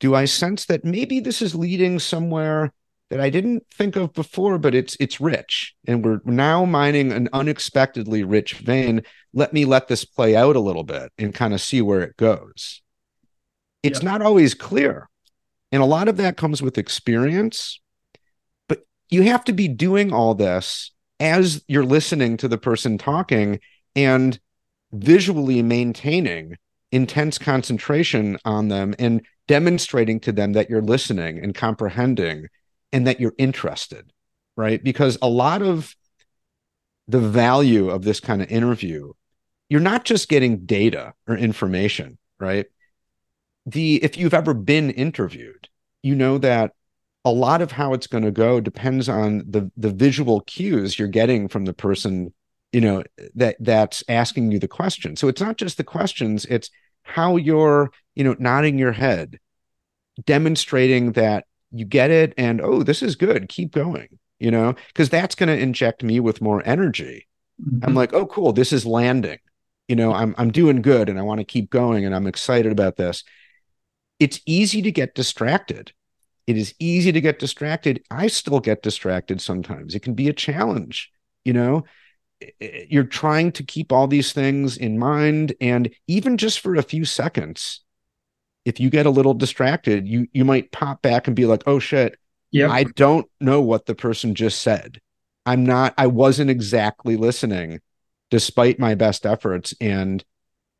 do 0.00 0.14
I 0.14 0.24
sense 0.26 0.66
that 0.66 0.84
maybe 0.84 1.20
this 1.20 1.42
is 1.42 1.54
leading 1.54 1.98
somewhere 1.98 2.72
that 3.10 3.20
I 3.20 3.30
didn't 3.30 3.66
think 3.72 3.96
of 3.96 4.12
before, 4.12 4.58
but 4.58 4.74
it's 4.74 4.96
it's 5.00 5.20
rich, 5.20 5.74
and 5.86 6.04
we're 6.04 6.20
now 6.24 6.64
mining 6.64 7.10
an 7.12 7.28
unexpectedly 7.32 8.22
rich 8.22 8.54
vein. 8.54 9.02
Let 9.32 9.52
me 9.52 9.64
let 9.64 9.88
this 9.88 10.04
play 10.04 10.36
out 10.36 10.56
a 10.56 10.60
little 10.60 10.84
bit 10.84 11.10
and 11.16 11.34
kind 11.34 11.54
of 11.54 11.60
see 11.60 11.80
where 11.80 12.00
it 12.00 12.16
goes. 12.16 12.82
It's 13.82 14.02
not 14.02 14.22
always 14.22 14.54
clear, 14.54 15.08
and 15.70 15.82
a 15.82 15.86
lot 15.86 16.08
of 16.08 16.16
that 16.16 16.36
comes 16.36 16.60
with 16.62 16.78
experience. 16.78 17.80
But 18.68 18.84
you 19.08 19.22
have 19.22 19.44
to 19.44 19.52
be 19.52 19.68
doing 19.68 20.12
all 20.12 20.34
this 20.34 20.92
as 21.20 21.64
you're 21.68 21.84
listening 21.84 22.36
to 22.38 22.48
the 22.48 22.58
person 22.58 22.98
talking 22.98 23.60
and 23.94 24.38
visually 24.92 25.62
maintaining 25.62 26.56
intense 26.90 27.38
concentration 27.38 28.38
on 28.44 28.68
them 28.68 28.94
and 28.98 29.22
demonstrating 29.46 30.20
to 30.20 30.32
them 30.32 30.52
that 30.52 30.70
you're 30.70 30.82
listening 30.82 31.38
and 31.38 31.54
comprehending 31.54 32.46
and 32.92 33.06
that 33.06 33.20
you're 33.20 33.34
interested, 33.38 34.12
right? 34.56 34.82
Because 34.82 35.18
a 35.20 35.28
lot 35.28 35.62
of 35.62 35.94
the 37.06 37.18
value 37.18 37.90
of 37.90 38.02
this 38.02 38.20
kind 38.20 38.42
of 38.42 38.50
interview, 38.50 39.12
you're 39.68 39.80
not 39.80 40.04
just 40.04 40.28
getting 40.28 40.64
data 40.64 41.14
or 41.26 41.36
information, 41.36 42.18
right? 42.38 42.66
The 43.66 44.02
if 44.02 44.16
you've 44.16 44.34
ever 44.34 44.54
been 44.54 44.90
interviewed, 44.90 45.68
you 46.02 46.14
know 46.14 46.38
that 46.38 46.72
a 47.24 47.30
lot 47.30 47.60
of 47.60 47.72
how 47.72 47.92
it's 47.92 48.06
going 48.06 48.24
to 48.24 48.30
go 48.30 48.60
depends 48.60 49.08
on 49.08 49.38
the 49.48 49.70
the 49.76 49.90
visual 49.90 50.40
cues 50.42 50.98
you're 50.98 51.08
getting 51.08 51.48
from 51.48 51.64
the 51.64 51.74
person 51.74 52.32
you 52.72 52.80
know 52.80 53.02
that 53.34 53.56
that's 53.60 54.02
asking 54.08 54.50
you 54.52 54.58
the 54.58 54.68
question. 54.68 55.16
So 55.16 55.28
it's 55.28 55.40
not 55.40 55.56
just 55.56 55.76
the 55.76 55.84
questions 55.84 56.44
it's 56.46 56.70
how 57.02 57.36
you're 57.36 57.90
you 58.14 58.24
know 58.24 58.36
nodding 58.38 58.78
your 58.78 58.92
head 58.92 59.38
demonstrating 60.24 61.12
that 61.12 61.46
you 61.70 61.84
get 61.84 62.10
it 62.10 62.34
and 62.36 62.60
oh 62.60 62.82
this 62.82 63.02
is 63.02 63.16
good. 63.16 63.48
Keep 63.48 63.72
going 63.72 64.18
you 64.38 64.50
know? 64.50 64.74
Because 64.88 65.10
that's 65.10 65.34
going 65.34 65.48
to 65.48 65.58
inject 65.58 66.02
me 66.02 66.20
with 66.20 66.40
more 66.40 66.62
energy. 66.64 67.26
Mm-hmm. 67.60 67.84
i'm 67.84 67.94
like 67.96 68.12
oh 68.12 68.24
cool 68.24 68.52
this 68.52 68.72
is 68.72 68.86
landing. 68.86 69.40
You 69.88 69.96
know 69.96 70.12
i'm 70.12 70.32
i'm 70.38 70.52
doing 70.52 70.80
good 70.80 71.08
and 71.08 71.18
i 71.18 71.22
want 71.22 71.40
to 71.40 71.44
keep 71.44 71.70
going 71.70 72.04
and 72.04 72.14
i'm 72.14 72.28
excited 72.28 72.70
about 72.70 72.94
this 72.94 73.24
it's 74.18 74.40
easy 74.46 74.82
to 74.82 74.92
get 74.92 75.14
distracted 75.14 75.92
it 76.46 76.56
is 76.56 76.74
easy 76.78 77.12
to 77.12 77.20
get 77.20 77.38
distracted 77.38 78.02
i 78.10 78.26
still 78.26 78.60
get 78.60 78.82
distracted 78.82 79.40
sometimes 79.40 79.94
it 79.94 80.02
can 80.02 80.14
be 80.14 80.28
a 80.28 80.32
challenge 80.32 81.10
you 81.44 81.52
know 81.52 81.84
you're 82.60 83.04
trying 83.04 83.50
to 83.50 83.64
keep 83.64 83.90
all 83.90 84.06
these 84.06 84.32
things 84.32 84.76
in 84.76 84.98
mind 84.98 85.54
and 85.60 85.90
even 86.06 86.36
just 86.36 86.60
for 86.60 86.76
a 86.76 86.82
few 86.82 87.04
seconds 87.04 87.80
if 88.68 88.78
you 88.78 88.90
get 88.90 89.06
a 89.06 89.10
little 89.10 89.32
distracted, 89.32 90.06
you 90.06 90.28
you 90.32 90.44
might 90.44 90.70
pop 90.72 91.00
back 91.00 91.26
and 91.26 91.34
be 91.34 91.46
like, 91.46 91.62
"Oh 91.66 91.78
shit, 91.78 92.18
yeah, 92.50 92.70
I 92.70 92.84
don't 92.84 93.26
know 93.40 93.62
what 93.62 93.86
the 93.86 93.94
person 93.94 94.34
just 94.34 94.60
said. 94.60 95.00
I'm 95.46 95.64
not. 95.64 95.94
I 95.96 96.06
wasn't 96.06 96.50
exactly 96.50 97.16
listening, 97.16 97.80
despite 98.30 98.78
my 98.78 98.94
best 98.94 99.24
efforts." 99.24 99.74
And 99.80 100.22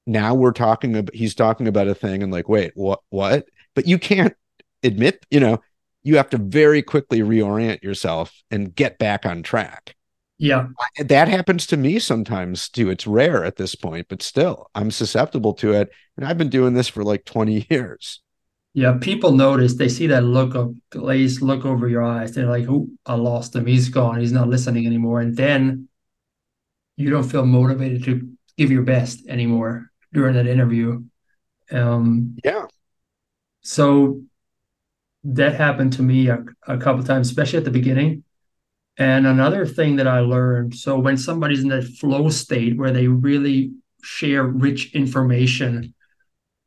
now 0.09 0.35
we're 0.35 0.53
talking 0.53 0.97
about 0.97 1.15
he's 1.15 1.35
talking 1.35 1.69
about 1.69 1.87
a 1.87 1.95
thing, 1.95 2.23
and 2.23 2.33
like, 2.33 2.49
wait, 2.49 2.73
what? 2.75 3.01
What? 3.11 3.47
But 3.75 3.87
you 3.87 3.99
can't 3.99 4.35
admit, 4.83 5.25
you 5.31 5.39
know, 5.39 5.61
you 6.03 6.17
have 6.17 6.31
to 6.31 6.39
very 6.39 6.83
quickly 6.83 7.21
reorient 7.21 7.83
yourself 7.83 8.43
and 8.51 8.75
get 8.75 8.99
back 8.99 9.27
on 9.27 9.43
track. 9.43 9.95
Yeah. 10.39 10.69
That 10.99 11.29
happens 11.29 11.67
to 11.67 11.77
me 11.77 11.99
sometimes 11.99 12.69
too. 12.69 12.91
It's 12.91 13.07
rare 13.07 13.45
at 13.45 13.57
this 13.57 13.75
point, 13.75 14.07
but 14.09 14.23
still, 14.23 14.71
I'm 14.75 14.91
susceptible 14.91 15.53
to 15.55 15.73
it. 15.73 15.91
And 16.17 16.25
I've 16.25 16.39
been 16.39 16.49
doing 16.49 16.75
this 16.75 16.89
for 16.89 17.03
like 17.05 17.25
20 17.25 17.67
years. 17.71 18.21
Yeah. 18.73 18.99
People 19.01 19.33
notice, 19.33 19.75
they 19.75 19.89
see 19.89 20.07
that 20.07 20.23
look 20.23 20.55
of 20.55 20.75
glazed 20.91 21.43
look 21.43 21.65
over 21.65 21.89
your 21.89 22.05
eyes. 22.05 22.33
They're 22.33 22.47
like, 22.47 22.67
oh, 22.69 22.89
I 23.05 23.15
lost 23.15 23.57
him. 23.57 23.67
He's 23.67 23.89
gone. 23.89 24.21
He's 24.21 24.33
not 24.33 24.49
listening 24.49 24.87
anymore. 24.87 25.21
And 25.21 25.37
then 25.37 25.89
you 26.97 27.11
don't 27.11 27.29
feel 27.29 27.45
motivated 27.45 28.05
to 28.05 28.31
give 28.57 28.71
your 28.71 28.83
best 28.83 29.27
anymore 29.27 29.91
during 30.13 30.35
that 30.35 30.47
interview. 30.47 31.03
Um, 31.71 32.37
yeah. 32.45 32.67
So 33.61 34.23
that 35.25 35.55
happened 35.55 35.95
to 35.95 36.03
me 36.03 36.29
a, 36.29 36.45
a 36.67 36.79
couple 36.79 37.03
times, 37.05 37.29
especially 37.29 37.59
at 37.59 37.65
the 37.65 37.71
beginning 37.71 38.25
and 38.99 39.29
another 39.29 39.65
thing 39.65 39.97
that 39.97 40.09
I 40.09 40.21
learned 40.21 40.75
so 40.75 40.99
when 40.99 41.17
somebody's 41.17 41.63
in 41.63 41.69
that 41.69 41.85
flow 41.85 42.29
state 42.31 42.77
where 42.77 42.91
they 42.91 43.07
really 43.07 43.73
share 44.03 44.43
rich 44.43 44.93
information, 44.95 45.95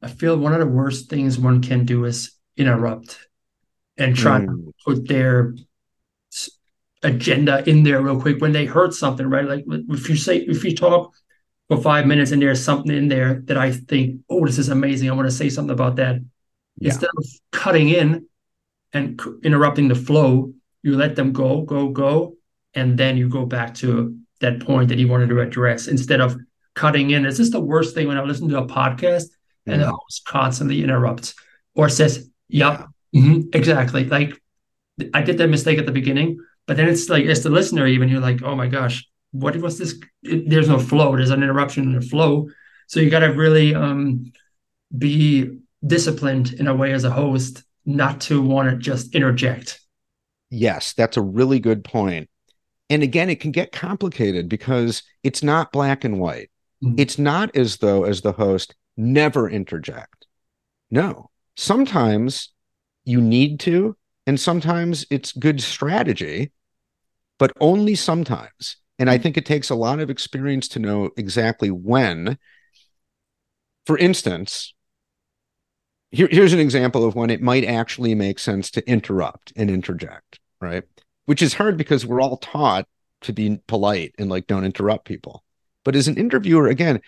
I 0.01 0.07
feel 0.07 0.37
one 0.37 0.53
of 0.53 0.59
the 0.59 0.65
worst 0.65 1.09
things 1.09 1.37
one 1.37 1.61
can 1.61 1.85
do 1.85 2.05
is 2.05 2.31
interrupt 2.55 3.27
and 3.97 4.15
try 4.15 4.39
mm. 4.39 4.45
to 4.45 4.73
put 4.85 5.07
their 5.09 5.55
agenda 7.03 7.67
in 7.69 7.83
there 7.83 8.01
real 8.01 8.21
quick 8.21 8.39
when 8.39 8.53
they 8.53 8.65
heard 8.65 8.93
something, 8.93 9.27
right? 9.27 9.45
Like 9.45 9.65
if 9.67 10.07
you 10.07 10.15
say, 10.15 10.37
if 10.37 10.63
you 10.63 10.73
talk 10.73 11.13
for 11.72 11.82
five 11.82 12.05
minutes 12.05 12.32
and 12.32 12.41
there's 12.41 12.61
something 12.61 12.93
in 12.93 13.07
there 13.07 13.36
that 13.45 13.57
I 13.57 13.72
think, 13.72 14.19
oh, 14.30 14.45
this 14.45 14.57
is 14.57 14.67
amazing. 14.67 15.09
I 15.09 15.13
want 15.13 15.30
to 15.30 15.34
say 15.34 15.47
something 15.47 15.72
about 15.72 15.95
that. 15.95 16.17
Yeah. 16.78 16.89
Instead 16.89 17.09
of 17.17 17.26
cutting 17.53 17.88
in 17.88 18.28
and 18.91 19.22
interrupting 19.41 19.88
the 19.88 19.95
flow, 19.95 20.51
you 20.84 20.97
let 20.97 21.15
them 21.15 21.32
go, 21.32 21.61
go, 21.61 21.88
go, 21.88 22.36
and 22.74 22.97
then 22.97 23.15
you 23.15 23.30
go 23.30 23.45
back 23.45 23.74
to 23.76 24.17
that 24.41 24.59
point 24.59 24.89
that 24.89 24.97
you 24.97 25.07
wanted 25.07 25.30
to 25.30 25.39
address 25.39 25.88
instead 25.88 26.19
of 26.19 26.36
cutting 26.74 27.11
in. 27.11 27.26
Is 27.26 27.38
this 27.38 27.51
the 27.51 27.61
worst 27.61 27.95
thing 27.95 28.09
when 28.09 28.17
I 28.17 28.24
listen 28.24 28.49
to 28.49 28.57
a 28.57 28.67
podcast 28.67 29.28
and 29.65 29.82
the 29.82 29.91
host 29.91 30.26
constantly 30.26 30.84
interrupts 30.84 31.36
or 31.74 31.88
says, 31.88 32.30
"Yep, 32.49 32.86
yeah. 33.13 33.22
mm-hmm, 33.22 33.49
exactly." 33.53 34.03
Like 34.03 34.41
I 35.13 35.22
did 35.22 35.38
that 35.38 35.47
mistake 35.47 35.80
at 35.80 35.86
the 35.86 35.93
beginning, 35.93 36.38
but 36.67 36.76
then 36.76 36.89
it's 36.89 37.07
like 37.07 37.24
as 37.26 37.43
the 37.43 37.49
listener, 37.49 37.88
even 37.88 38.09
you're 38.09 38.19
like, 38.19 38.41
"Oh 38.43 38.55
my 38.55 38.67
gosh, 38.67 39.07
what 39.32 39.55
was 39.57 39.77
this?" 39.77 39.99
It, 40.23 40.49
there's 40.49 40.69
no 40.69 40.79
flow. 40.79 41.15
There's 41.15 41.29
an 41.29 41.43
interruption 41.43 41.84
in 41.84 41.93
the 41.93 42.01
flow. 42.01 42.49
So 42.88 42.99
you 42.99 43.09
got 43.09 43.19
to 43.19 43.27
really 43.27 43.73
um, 43.73 44.32
be 44.97 45.59
disciplined 45.86 46.53
in 46.53 46.67
a 46.67 46.75
way 46.75 46.91
as 46.93 47.03
a 47.03 47.11
host, 47.11 47.63
not 47.86 48.21
to 48.21 48.41
want 48.41 48.69
to 48.69 48.77
just 48.77 49.15
interject. 49.15 49.79
Yes, 50.49 50.93
that's 50.93 51.17
a 51.17 51.21
really 51.21 51.59
good 51.59 51.84
point. 51.84 52.29
And 52.89 53.03
again, 53.03 53.29
it 53.29 53.39
can 53.39 53.51
get 53.51 53.71
complicated 53.71 54.49
because 54.49 55.03
it's 55.23 55.41
not 55.41 55.71
black 55.71 56.03
and 56.03 56.19
white. 56.19 56.51
Mm-hmm. 56.84 56.95
It's 56.99 57.17
not 57.17 57.55
as 57.55 57.77
though, 57.77 58.03
as 58.03 58.21
the 58.21 58.34
host, 58.34 58.75
never 58.97 59.49
interject. 59.49 60.27
No. 60.89 61.29
Sometimes 61.55 62.49
you 63.05 63.21
need 63.21 63.61
to, 63.61 63.95
and 64.27 64.39
sometimes 64.39 65.05
it's 65.09 65.32
good 65.32 65.61
strategy, 65.61 66.51
but 67.39 67.53
only 67.61 67.95
sometimes. 67.95 68.77
And 68.99 69.09
I 69.09 69.17
think 69.17 69.37
it 69.37 69.45
takes 69.45 69.69
a 69.69 69.75
lot 69.75 69.99
of 69.99 70.09
experience 70.09 70.67
to 70.69 70.79
know 70.79 71.09
exactly 71.17 71.71
when. 71.71 72.37
For 73.85 73.97
instance, 73.97 74.73
here, 76.11 76.27
here's 76.29 76.53
an 76.53 76.59
example 76.59 77.05
of 77.05 77.15
when 77.15 77.29
it 77.29 77.41
might 77.41 77.63
actually 77.63 78.13
make 78.15 78.37
sense 78.37 78.69
to 78.71 78.87
interrupt 78.87 79.53
and 79.55 79.69
interject, 79.69 80.39
right? 80.59 80.83
Which 81.25 81.41
is 81.41 81.55
hard 81.55 81.77
because 81.77 82.05
we're 82.05 82.21
all 82.21 82.37
taught 82.37 82.87
to 83.21 83.33
be 83.33 83.59
polite 83.67 84.13
and 84.19 84.29
like 84.29 84.47
don't 84.47 84.65
interrupt 84.65 85.05
people. 85.05 85.43
But 85.83 85.95
as 85.95 86.07
an 86.07 86.17
interviewer, 86.17 86.67
again, 86.67 87.01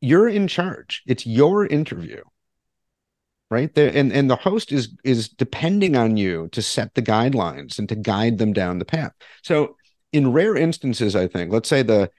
you're 0.00 0.28
in 0.28 0.48
charge. 0.48 1.02
It's 1.06 1.26
your 1.26 1.66
interview. 1.66 2.22
Right. 3.48 3.72
The, 3.72 3.96
and 3.96 4.12
and 4.12 4.28
the 4.28 4.36
host 4.36 4.72
is 4.72 4.96
is 5.04 5.28
depending 5.28 5.94
on 5.94 6.16
you 6.16 6.48
to 6.50 6.60
set 6.60 6.94
the 6.94 7.02
guidelines 7.02 7.78
and 7.78 7.88
to 7.88 7.94
guide 7.94 8.38
them 8.38 8.52
down 8.52 8.80
the 8.80 8.84
path. 8.84 9.12
So 9.42 9.76
in 10.16 10.32
rare 10.32 10.56
instances, 10.56 11.14
I 11.14 11.28
think, 11.28 11.52
let's 11.52 11.68
say 11.68 11.82
the 11.82 12.10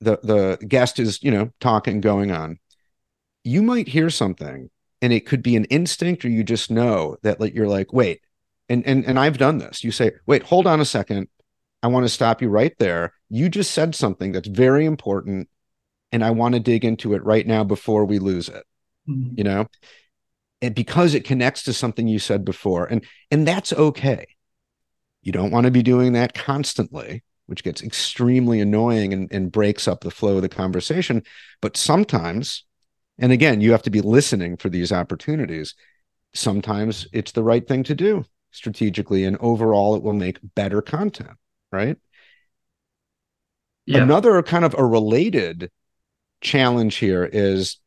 the 0.00 0.18
the 0.22 0.66
guest 0.66 0.98
is, 0.98 1.22
you 1.22 1.30
know, 1.30 1.50
talking, 1.60 2.00
going 2.00 2.32
on, 2.32 2.58
you 3.44 3.62
might 3.62 3.86
hear 3.86 4.10
something 4.10 4.70
and 5.00 5.12
it 5.12 5.24
could 5.24 5.42
be 5.42 5.54
an 5.54 5.64
instinct 5.66 6.24
or 6.24 6.28
you 6.28 6.42
just 6.42 6.68
know 6.68 7.16
that 7.22 7.38
like 7.38 7.54
you're 7.54 7.68
like, 7.68 7.92
wait, 7.92 8.22
and 8.68 8.84
and 8.86 9.04
and 9.06 9.20
I've 9.20 9.38
done 9.38 9.58
this. 9.58 9.84
You 9.84 9.92
say, 9.92 10.12
wait, 10.26 10.42
hold 10.42 10.66
on 10.66 10.80
a 10.80 10.84
second. 10.84 11.28
I 11.80 11.86
want 11.86 12.04
to 12.04 12.08
stop 12.08 12.42
you 12.42 12.48
right 12.48 12.74
there. 12.80 13.14
You 13.30 13.48
just 13.48 13.70
said 13.70 13.94
something 13.94 14.32
that's 14.32 14.48
very 14.48 14.84
important 14.84 15.48
and 16.10 16.24
I 16.24 16.32
want 16.32 16.54
to 16.54 16.60
dig 16.60 16.84
into 16.84 17.14
it 17.14 17.24
right 17.24 17.46
now 17.46 17.62
before 17.62 18.04
we 18.04 18.18
lose 18.18 18.48
it. 18.48 18.64
Mm-hmm. 19.08 19.34
You 19.36 19.44
know? 19.44 19.66
And 20.60 20.74
because 20.74 21.14
it 21.14 21.24
connects 21.24 21.62
to 21.64 21.72
something 21.72 22.08
you 22.08 22.18
said 22.18 22.44
before 22.44 22.86
and 22.86 23.04
and 23.30 23.46
that's 23.46 23.72
okay. 23.72 24.26
You 25.22 25.32
don't 25.32 25.50
want 25.50 25.66
to 25.66 25.70
be 25.70 25.82
doing 25.82 26.14
that 26.14 26.34
constantly, 26.34 27.22
which 27.48 27.64
gets 27.64 27.82
extremely 27.82 28.60
annoying 28.60 29.14
and, 29.14 29.32
and 29.32 29.50
breaks 29.50 29.88
up 29.88 30.02
the 30.02 30.10
flow 30.10 30.36
of 30.36 30.42
the 30.42 30.50
conversation. 30.50 31.22
But 31.62 31.78
sometimes, 31.78 32.64
and 33.18 33.32
again, 33.32 33.62
you 33.62 33.72
have 33.72 33.82
to 33.82 33.90
be 33.90 34.02
listening 34.02 34.58
for 34.58 34.68
these 34.68 34.92
opportunities. 34.92 35.74
Sometimes 36.34 37.08
it's 37.10 37.32
the 37.32 37.42
right 37.42 37.66
thing 37.66 37.84
to 37.84 37.94
do 37.94 38.26
strategically, 38.50 39.24
and 39.24 39.38
overall, 39.40 39.96
it 39.96 40.02
will 40.02 40.12
make 40.12 40.38
better 40.54 40.82
content, 40.82 41.38
right? 41.72 41.96
Yeah. 43.86 44.02
Another 44.02 44.42
kind 44.42 44.66
of 44.66 44.74
a 44.76 44.84
related 44.84 45.70
challenge 46.42 46.96
here 46.96 47.24
is 47.24 47.78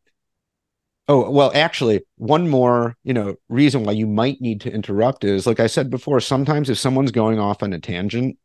oh 1.08 1.30
well 1.30 1.52
actually 1.54 2.02
one 2.18 2.50
more 2.50 2.96
you 3.04 3.14
know 3.14 3.36
reason 3.50 3.84
why 3.84 3.92
you 3.92 4.06
might 4.06 4.42
need 4.42 4.60
to 4.60 4.72
interrupt 4.72 5.24
is 5.24 5.48
like 5.48 5.60
i 5.62 5.68
said 5.68 5.90
before 5.90 6.20
sometimes 6.20 6.70
if 6.70 6.78
someone's 6.78 7.12
going 7.12 7.40
off 7.40 7.64
on 7.64 7.72
a 7.72 7.80
tangent 7.80 8.38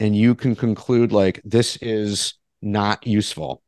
and 0.00 0.16
you 0.16 0.34
can 0.34 0.56
conclude 0.56 1.12
like 1.12 1.40
this 1.44 1.76
is 1.76 2.34
not 2.62 3.06
useful. 3.06 3.62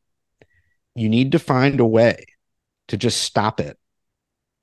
You 0.94 1.08
need 1.08 1.32
to 1.32 1.38
find 1.38 1.80
a 1.80 1.86
way 1.86 2.24
to 2.88 2.96
just 2.96 3.22
stop 3.22 3.60
it. 3.60 3.78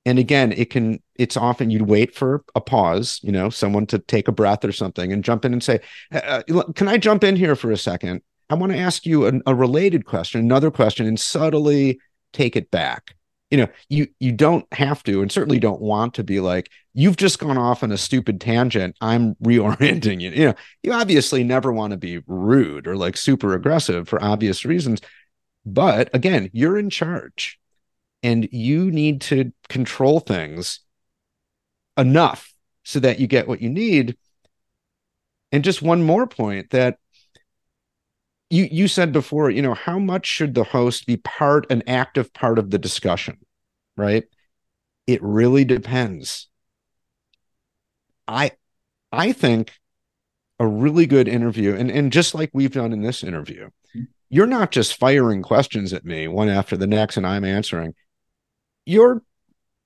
And 0.06 0.20
again 0.20 0.52
it 0.52 0.70
can 0.70 1.02
it's 1.16 1.38
often 1.38 1.70
you'd 1.70 1.84
wait 1.84 2.14
for 2.14 2.44
a 2.56 2.62
pause 2.62 3.22
you 3.24 3.32
know 3.32 3.50
someone 3.50 3.86
to 3.88 4.00
take 4.00 4.28
a 4.28 4.34
breath 4.34 4.66
or 4.66 4.74
something 4.74 5.14
and 5.14 5.24
jump 5.24 5.46
in 5.46 5.54
and 5.54 5.64
say 5.64 5.80
uh, 6.12 6.42
uh 6.54 6.64
can 6.74 6.90
i 6.90 6.98
jump 6.98 7.24
in 7.24 7.38
here 7.38 7.56
for 7.56 7.72
a 7.72 7.78
second? 7.78 8.22
I 8.50 8.56
want 8.56 8.72
to 8.74 8.78
ask 8.78 9.06
you 9.06 9.28
a, 9.28 9.32
a 9.46 9.56
related 9.56 10.06
question, 10.06 10.42
another 10.42 10.70
question, 10.70 11.08
and 11.08 11.20
subtly 11.20 12.00
take 12.34 12.56
it 12.56 12.70
back. 12.70 13.16
You 13.54 13.58
know, 13.58 13.68
you 13.88 14.08
you 14.20 14.32
don't 14.32 14.66
have 14.74 15.04
to, 15.04 15.22
and 15.22 15.32
certainly 15.32 15.60
don't 15.60 15.80
want 15.80 16.16
to 16.16 16.24
be 16.24 16.40
like, 16.40 16.72
you've 16.96 17.18
just 17.18 17.38
gone 17.38 17.56
off 17.56 17.84
on 17.84 17.92
a 17.92 18.00
stupid 18.00 18.42
tangent. 18.42 18.96
I'm 19.00 19.36
reorienting 19.36 20.22
you. 20.22 20.32
You 20.32 20.46
know, 20.48 20.54
you 20.82 20.92
obviously 20.92 21.44
never 21.44 21.72
want 21.72 21.92
to 21.92 21.98
be 21.98 22.24
rude 22.26 22.88
or 22.88 22.98
like 22.98 23.16
super 23.16 23.54
aggressive 23.54 24.10
for 24.10 24.20
obvious 24.24 24.66
reasons. 24.66 25.02
But 25.68 26.10
again, 26.16 26.50
you're 26.52 26.80
in 26.80 26.90
charge 26.90 27.60
and 28.24 28.50
you 28.52 28.90
need 28.90 29.22
to 29.22 29.54
control 29.70 30.20
things 30.20 30.80
enough 31.96 32.56
so 32.82 33.00
that 33.02 33.20
you 33.20 33.28
get 33.28 33.48
what 33.48 33.62
you 33.62 33.70
need. 33.70 34.18
And 35.52 35.64
just 35.64 35.84
one 35.84 36.02
more 36.02 36.26
point 36.26 36.72
that 36.72 36.98
you 38.50 38.68
you 38.72 38.88
said 38.88 39.12
before, 39.12 39.50
you 39.50 39.62
know, 39.62 39.74
how 39.74 40.00
much 40.00 40.28
should 40.28 40.54
the 40.54 40.64
host 40.64 41.06
be 41.06 41.18
part 41.18 41.66
an 41.72 41.84
active 41.88 42.34
part 42.34 42.60
of 42.60 42.70
the 42.70 42.78
discussion, 42.78 43.38
right? 43.98 44.24
It 45.08 45.22
really 45.22 45.66
depends. 45.66 46.48
I 48.28 48.52
I 49.12 49.32
think 49.32 49.74
a 50.60 50.68
really 50.68 51.06
good 51.06 51.28
interview 51.28 51.76
and 51.76 51.90
and 51.90 52.12
just 52.12 52.36
like 52.36 52.52
we've 52.54 52.74
done 52.74 52.94
in 52.94 53.02
this 53.02 53.24
interview, 53.24 53.70
mm-hmm. 53.96 54.04
you're 54.30 54.48
not 54.48 54.72
just 54.72 54.98
firing 54.98 55.42
questions 55.42 55.94
at 55.94 56.06
me 56.06 56.28
one 56.28 56.50
after 56.50 56.78
the 56.78 56.88
next 56.88 57.18
and 57.18 57.28
I'm 57.28 57.44
answering. 57.44 57.94
You're 58.86 59.24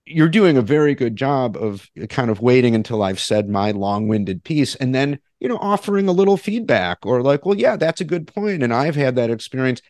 you're 0.05 0.29
doing 0.29 0.57
a 0.57 0.61
very 0.61 0.95
good 0.95 1.15
job 1.15 1.57
of 1.57 1.89
kind 2.09 2.29
of 2.29 2.41
waiting 2.41 2.75
until 2.75 3.03
I've 3.03 3.19
said 3.19 3.49
my 3.49 3.71
long-winded 3.71 4.43
piece 4.43 4.75
and 4.75 4.95
then 4.95 5.19
you 5.39 5.47
know, 5.47 5.57
offering 5.57 6.07
a 6.07 6.13
little 6.13 6.37
feedback 6.37 7.05
or 7.05 7.21
like, 7.21 7.45
well, 7.45 7.57
yeah, 7.57 7.75
that's 7.75 8.01
a 8.01 8.05
good 8.05 8.27
point. 8.27 8.63
And 8.63 8.73
I've 8.73 8.95
had 8.95 9.15
that 9.15 9.29
experience. 9.29 9.81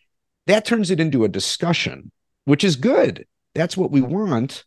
That 0.45 0.65
turns 0.65 0.91
it 0.91 0.99
into 0.99 1.23
a 1.23 1.29
discussion, 1.29 2.11
which 2.45 2.63
is 2.63 2.75
good. 2.75 3.25
That's 3.55 3.77
what 3.77 3.91
we 3.91 4.01
want. 4.01 4.65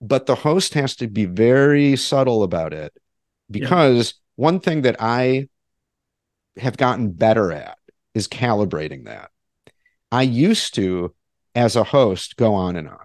But 0.00 0.26
the 0.26 0.34
host 0.34 0.74
has 0.74 0.96
to 0.96 1.06
be 1.06 1.26
very 1.26 1.96
subtle 1.96 2.42
about 2.42 2.72
it 2.72 2.92
because 3.50 4.14
yeah. 4.14 4.44
one 4.44 4.60
thing 4.60 4.82
that 4.82 4.96
I 5.00 5.48
have 6.56 6.76
gotten 6.76 7.12
better 7.12 7.52
at 7.52 7.78
is 8.14 8.28
calibrating 8.28 9.04
that. 9.04 9.30
I 10.10 10.22
used 10.22 10.74
to, 10.74 11.14
as 11.54 11.76
a 11.76 11.84
host, 11.84 12.36
go 12.36 12.54
on 12.54 12.76
and 12.76 12.88
on, 12.88 13.04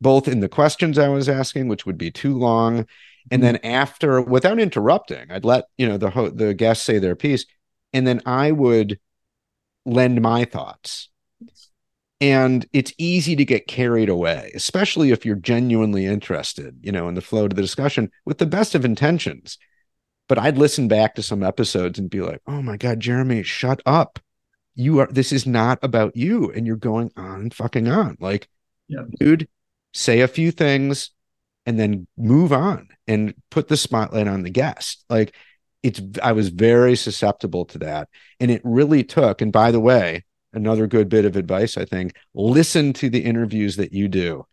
both 0.00 0.28
in 0.28 0.40
the 0.40 0.48
questions 0.48 0.98
I 0.98 1.08
was 1.08 1.28
asking, 1.28 1.68
which 1.68 1.86
would 1.86 1.96
be 1.96 2.10
too 2.10 2.36
long, 2.36 2.86
and 3.30 3.42
then 3.42 3.56
after 3.64 4.20
without 4.20 4.58
interrupting 4.58 5.30
i'd 5.30 5.44
let 5.44 5.64
you 5.78 5.88
know 5.88 5.96
the 5.96 6.10
ho- 6.10 6.30
the 6.30 6.54
guests 6.54 6.84
say 6.84 6.98
their 6.98 7.16
piece 7.16 7.46
and 7.92 8.06
then 8.06 8.20
i 8.26 8.50
would 8.50 8.98
lend 9.84 10.20
my 10.20 10.44
thoughts. 10.44 11.08
And 12.20 12.68
it's 12.72 12.92
easy 12.98 13.34
to 13.34 13.44
get 13.44 13.66
carried 13.66 14.08
away 14.08 14.52
especially 14.54 15.10
if 15.10 15.26
you're 15.26 15.34
genuinely 15.34 16.06
interested 16.06 16.78
you 16.80 16.92
know 16.92 17.08
in 17.08 17.14
the 17.14 17.20
flow 17.20 17.44
of 17.44 17.54
the 17.54 17.62
discussion 17.62 18.10
with 18.24 18.38
the 18.38 18.46
best 18.46 18.74
of 18.74 18.84
intentions. 18.84 19.58
But 20.28 20.38
i'd 20.38 20.56
listen 20.56 20.88
back 20.88 21.16
to 21.16 21.22
some 21.22 21.42
episodes 21.42 21.98
and 21.98 22.08
be 22.08 22.20
like 22.20 22.40
oh 22.46 22.62
my 22.62 22.76
god 22.76 23.00
jeremy 23.00 23.42
shut 23.42 23.82
up. 23.84 24.20
You 24.74 25.00
are 25.00 25.08
this 25.08 25.32
is 25.32 25.46
not 25.46 25.80
about 25.82 26.16
you 26.16 26.50
and 26.52 26.66
you're 26.66 26.76
going 26.76 27.10
on 27.16 27.40
and 27.40 27.54
fucking 27.54 27.88
on. 27.88 28.16
Like 28.20 28.48
yeah. 28.86 29.02
dude 29.18 29.48
say 29.92 30.20
a 30.20 30.28
few 30.28 30.52
things 30.52 31.10
and 31.66 31.78
then 31.78 32.06
move 32.16 32.52
on 32.52 32.88
and 33.06 33.34
put 33.50 33.68
the 33.68 33.76
spotlight 33.76 34.28
on 34.28 34.42
the 34.42 34.50
guest. 34.50 35.04
Like 35.08 35.34
it's, 35.82 36.00
I 36.22 36.32
was 36.32 36.48
very 36.48 36.96
susceptible 36.96 37.64
to 37.66 37.78
that. 37.78 38.08
And 38.40 38.50
it 38.50 38.60
really 38.64 39.04
took, 39.04 39.40
and 39.40 39.52
by 39.52 39.70
the 39.70 39.80
way, 39.80 40.24
another 40.52 40.86
good 40.86 41.08
bit 41.08 41.24
of 41.24 41.36
advice, 41.36 41.76
I 41.76 41.84
think, 41.84 42.14
listen 42.34 42.92
to 42.94 43.08
the 43.08 43.24
interviews 43.24 43.76
that 43.76 43.92
you 43.92 44.08
do. 44.08 44.46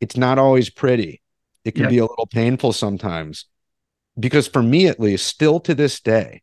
It's 0.00 0.16
not 0.16 0.38
always 0.38 0.70
pretty. 0.70 1.22
It 1.64 1.74
can 1.74 1.88
be 1.88 1.98
a 1.98 2.06
little 2.06 2.28
painful 2.28 2.72
sometimes. 2.72 3.46
Because 4.18 4.46
for 4.46 4.62
me, 4.62 4.86
at 4.86 5.00
least, 5.00 5.26
still 5.26 5.58
to 5.60 5.74
this 5.74 6.00
day, 6.00 6.42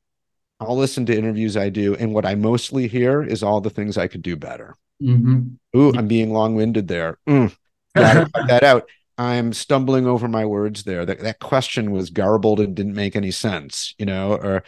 I'll 0.59 0.77
listen 0.77 1.05
to 1.07 1.17
interviews 1.17 1.57
I 1.57 1.69
do, 1.69 1.95
and 1.95 2.13
what 2.13 2.25
I 2.25 2.35
mostly 2.35 2.87
hear 2.87 3.23
is 3.23 3.41
all 3.41 3.61
the 3.61 3.69
things 3.69 3.97
I 3.97 4.07
could 4.07 4.21
do 4.21 4.35
better. 4.35 4.75
Mm-hmm. 5.01 5.77
Ooh, 5.77 5.93
I'm 5.95 6.07
being 6.07 6.31
long 6.31 6.55
winded 6.55 6.87
there. 6.87 7.17
Mm, 7.27 7.55
gotta 7.95 8.29
cut 8.33 8.47
that 8.47 8.63
out. 8.63 8.89
I'm 9.17 9.53
stumbling 9.53 10.07
over 10.07 10.27
my 10.27 10.45
words 10.45 10.83
there. 10.83 11.05
That 11.05 11.19
that 11.19 11.39
question 11.39 11.91
was 11.91 12.09
garbled 12.09 12.59
and 12.59 12.75
didn't 12.75 12.95
make 12.95 13.15
any 13.15 13.31
sense, 13.31 13.93
you 13.97 14.05
know, 14.05 14.33
or 14.33 14.63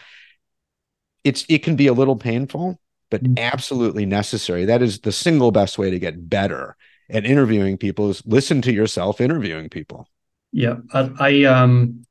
it's 1.23 1.45
it 1.49 1.63
can 1.63 1.75
be 1.75 1.87
a 1.87 1.93
little 1.93 2.15
painful, 2.15 2.79
but 3.09 3.23
mm-hmm. 3.23 3.37
absolutely 3.37 4.05
necessary. 4.05 4.65
That 4.65 4.81
is 4.81 4.99
the 4.99 5.11
single 5.11 5.51
best 5.51 5.77
way 5.77 5.89
to 5.89 5.99
get 5.99 6.29
better 6.29 6.75
at 7.09 7.25
interviewing 7.25 7.77
people 7.77 8.09
is 8.09 8.23
listen 8.25 8.61
to 8.63 8.71
yourself 8.71 9.21
interviewing 9.21 9.69
people. 9.69 10.07
Yeah, 10.51 10.75
I, 10.93 11.11
I 11.19 11.43
um 11.43 12.05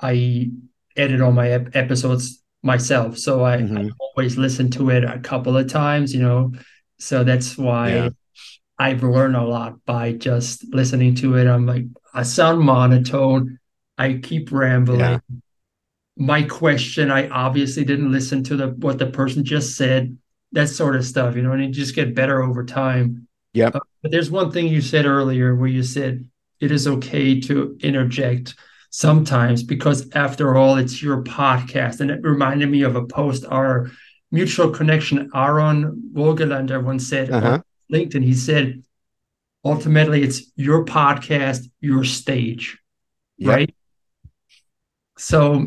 I 0.00 0.50
edit 0.96 1.20
all 1.20 1.32
my 1.32 1.50
ep- 1.50 1.76
episodes 1.76 2.42
myself, 2.62 3.18
so 3.18 3.44
I, 3.44 3.58
mm-hmm. 3.58 3.76
I, 3.76 3.90
always 4.00 4.36
listen 4.36 4.70
to 4.72 4.90
it 4.90 5.04
a 5.04 5.18
couple 5.18 5.56
of 5.56 5.68
times, 5.68 6.14
you 6.14 6.22
know. 6.22 6.52
So 6.98 7.24
that's 7.24 7.58
why 7.58 7.90
yeah. 7.90 8.08
I've 8.78 9.02
learned 9.02 9.36
a 9.36 9.42
lot 9.42 9.84
by 9.84 10.12
just 10.12 10.64
listening 10.74 11.14
to 11.16 11.36
it. 11.36 11.46
I'm 11.46 11.66
like, 11.66 11.84
I 12.12 12.22
sound 12.22 12.60
monotone. 12.60 13.58
I 13.96 14.14
keep 14.14 14.50
rambling. 14.50 15.00
Yeah. 15.00 15.18
My 16.16 16.42
question, 16.42 17.10
I 17.10 17.28
obviously 17.28 17.84
didn't 17.84 18.12
listen 18.12 18.42
to 18.44 18.56
the 18.56 18.68
what 18.68 18.98
the 18.98 19.06
person 19.06 19.44
just 19.44 19.76
said. 19.76 20.16
That 20.52 20.68
sort 20.68 20.94
of 20.94 21.04
stuff, 21.04 21.34
you 21.34 21.42
know, 21.42 21.52
and 21.52 21.64
you 21.64 21.70
just 21.70 21.96
get 21.96 22.14
better 22.14 22.42
over 22.42 22.64
time. 22.64 23.26
Yeah. 23.52 23.70
Uh, 23.74 23.80
but 24.02 24.12
there's 24.12 24.30
one 24.30 24.52
thing 24.52 24.68
you 24.68 24.80
said 24.80 25.06
earlier 25.06 25.54
where 25.54 25.68
you 25.68 25.82
said 25.82 26.28
it 26.60 26.70
is 26.70 26.86
okay 26.86 27.40
to 27.40 27.76
interject 27.80 28.54
sometimes 28.90 29.64
because 29.64 30.08
after 30.14 30.56
all 30.56 30.76
it's 30.76 31.02
your 31.02 31.22
podcast 31.24 32.00
and 32.00 32.12
it 32.12 32.20
reminded 32.22 32.70
me 32.70 32.82
of 32.82 32.94
a 32.94 33.04
post 33.06 33.44
our 33.50 33.90
mutual 34.30 34.70
connection 34.70 35.28
aaron 35.34 36.10
Wogeländer 36.14 36.80
once 36.82 37.08
said 37.08 37.28
uh-huh. 37.28 37.60
Linkedin 37.94 38.24
he 38.24 38.34
said 38.34 38.82
ultimately 39.64 40.22
it's 40.22 40.52
your 40.56 40.84
podcast 40.84 41.70
your 41.80 42.04
stage 42.04 42.78
yep. 43.38 43.48
right 43.48 43.74
so 45.16 45.66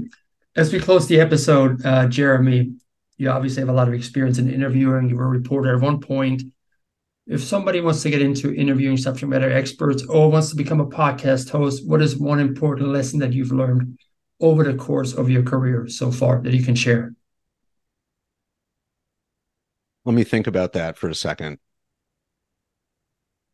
as 0.56 0.74
we 0.74 0.80
close 0.80 1.08
the 1.08 1.20
episode 1.20 1.86
uh, 1.86 2.08
jeremy 2.08 2.74
you 3.18 3.30
obviously 3.30 3.62
have 3.62 3.70
a 3.70 3.74
lot 3.74 3.88
of 3.88 3.94
experience 3.94 4.38
in 4.38 4.52
interviewing 4.52 5.10
you 5.10 5.16
were 5.16 5.26
a 5.26 5.40
reporter 5.40 5.76
at 5.76 5.82
one 5.82 6.00
point 6.00 6.44
if 7.28 7.44
somebody 7.44 7.82
wants 7.82 8.02
to 8.04 8.10
get 8.10 8.22
into 8.22 8.54
interviewing 8.54 8.96
subject 8.96 9.28
matter 9.28 9.52
experts 9.52 10.04
or 10.06 10.32
wants 10.32 10.50
to 10.50 10.56
become 10.56 10.80
a 10.80 10.86
podcast 10.86 11.50
host, 11.50 11.86
what 11.86 12.02
is 12.02 12.16
one 12.16 12.40
important 12.40 12.90
lesson 12.90 13.20
that 13.20 13.34
you've 13.34 13.52
learned 13.52 14.00
over 14.40 14.64
the 14.64 14.78
course 14.78 15.14
of 15.14 15.30
your 15.30 15.44
career 15.44 15.90
so 15.90 16.10
far 16.10 16.42
that 16.42 16.54
you 16.54 16.64
can 16.64 16.76
share? 16.76 17.14
Let 20.06 20.16
me 20.16 20.24
think 20.24 20.48
about 20.48 20.72
that 20.74 20.98
for 20.98 21.10
a 21.10 21.16
second. 21.16 21.60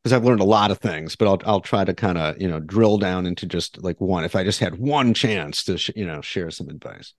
Because 0.04 0.14
I've 0.14 0.26
learned 0.26 0.42
a 0.42 0.46
lot 0.46 0.70
of 0.70 0.80
things, 0.80 1.16
but 1.16 1.28
I'll 1.28 1.42
I'll 1.46 1.62
try 1.62 1.86
to 1.86 1.94
kind 1.94 2.18
of 2.18 2.42
you 2.42 2.48
know 2.48 2.60
drill 2.60 2.98
down 2.98 3.26
into 3.26 3.46
just 3.46 3.82
like 3.82 4.02
one. 4.02 4.26
If 4.26 4.36
I 4.36 4.44
just 4.44 4.60
had 4.60 4.78
one 4.78 5.14
chance 5.14 5.64
to 5.66 5.78
sh- 5.78 5.92
you 5.96 6.06
know 6.06 6.22
share 6.22 6.52
some 6.52 6.70
advice, 6.70 7.14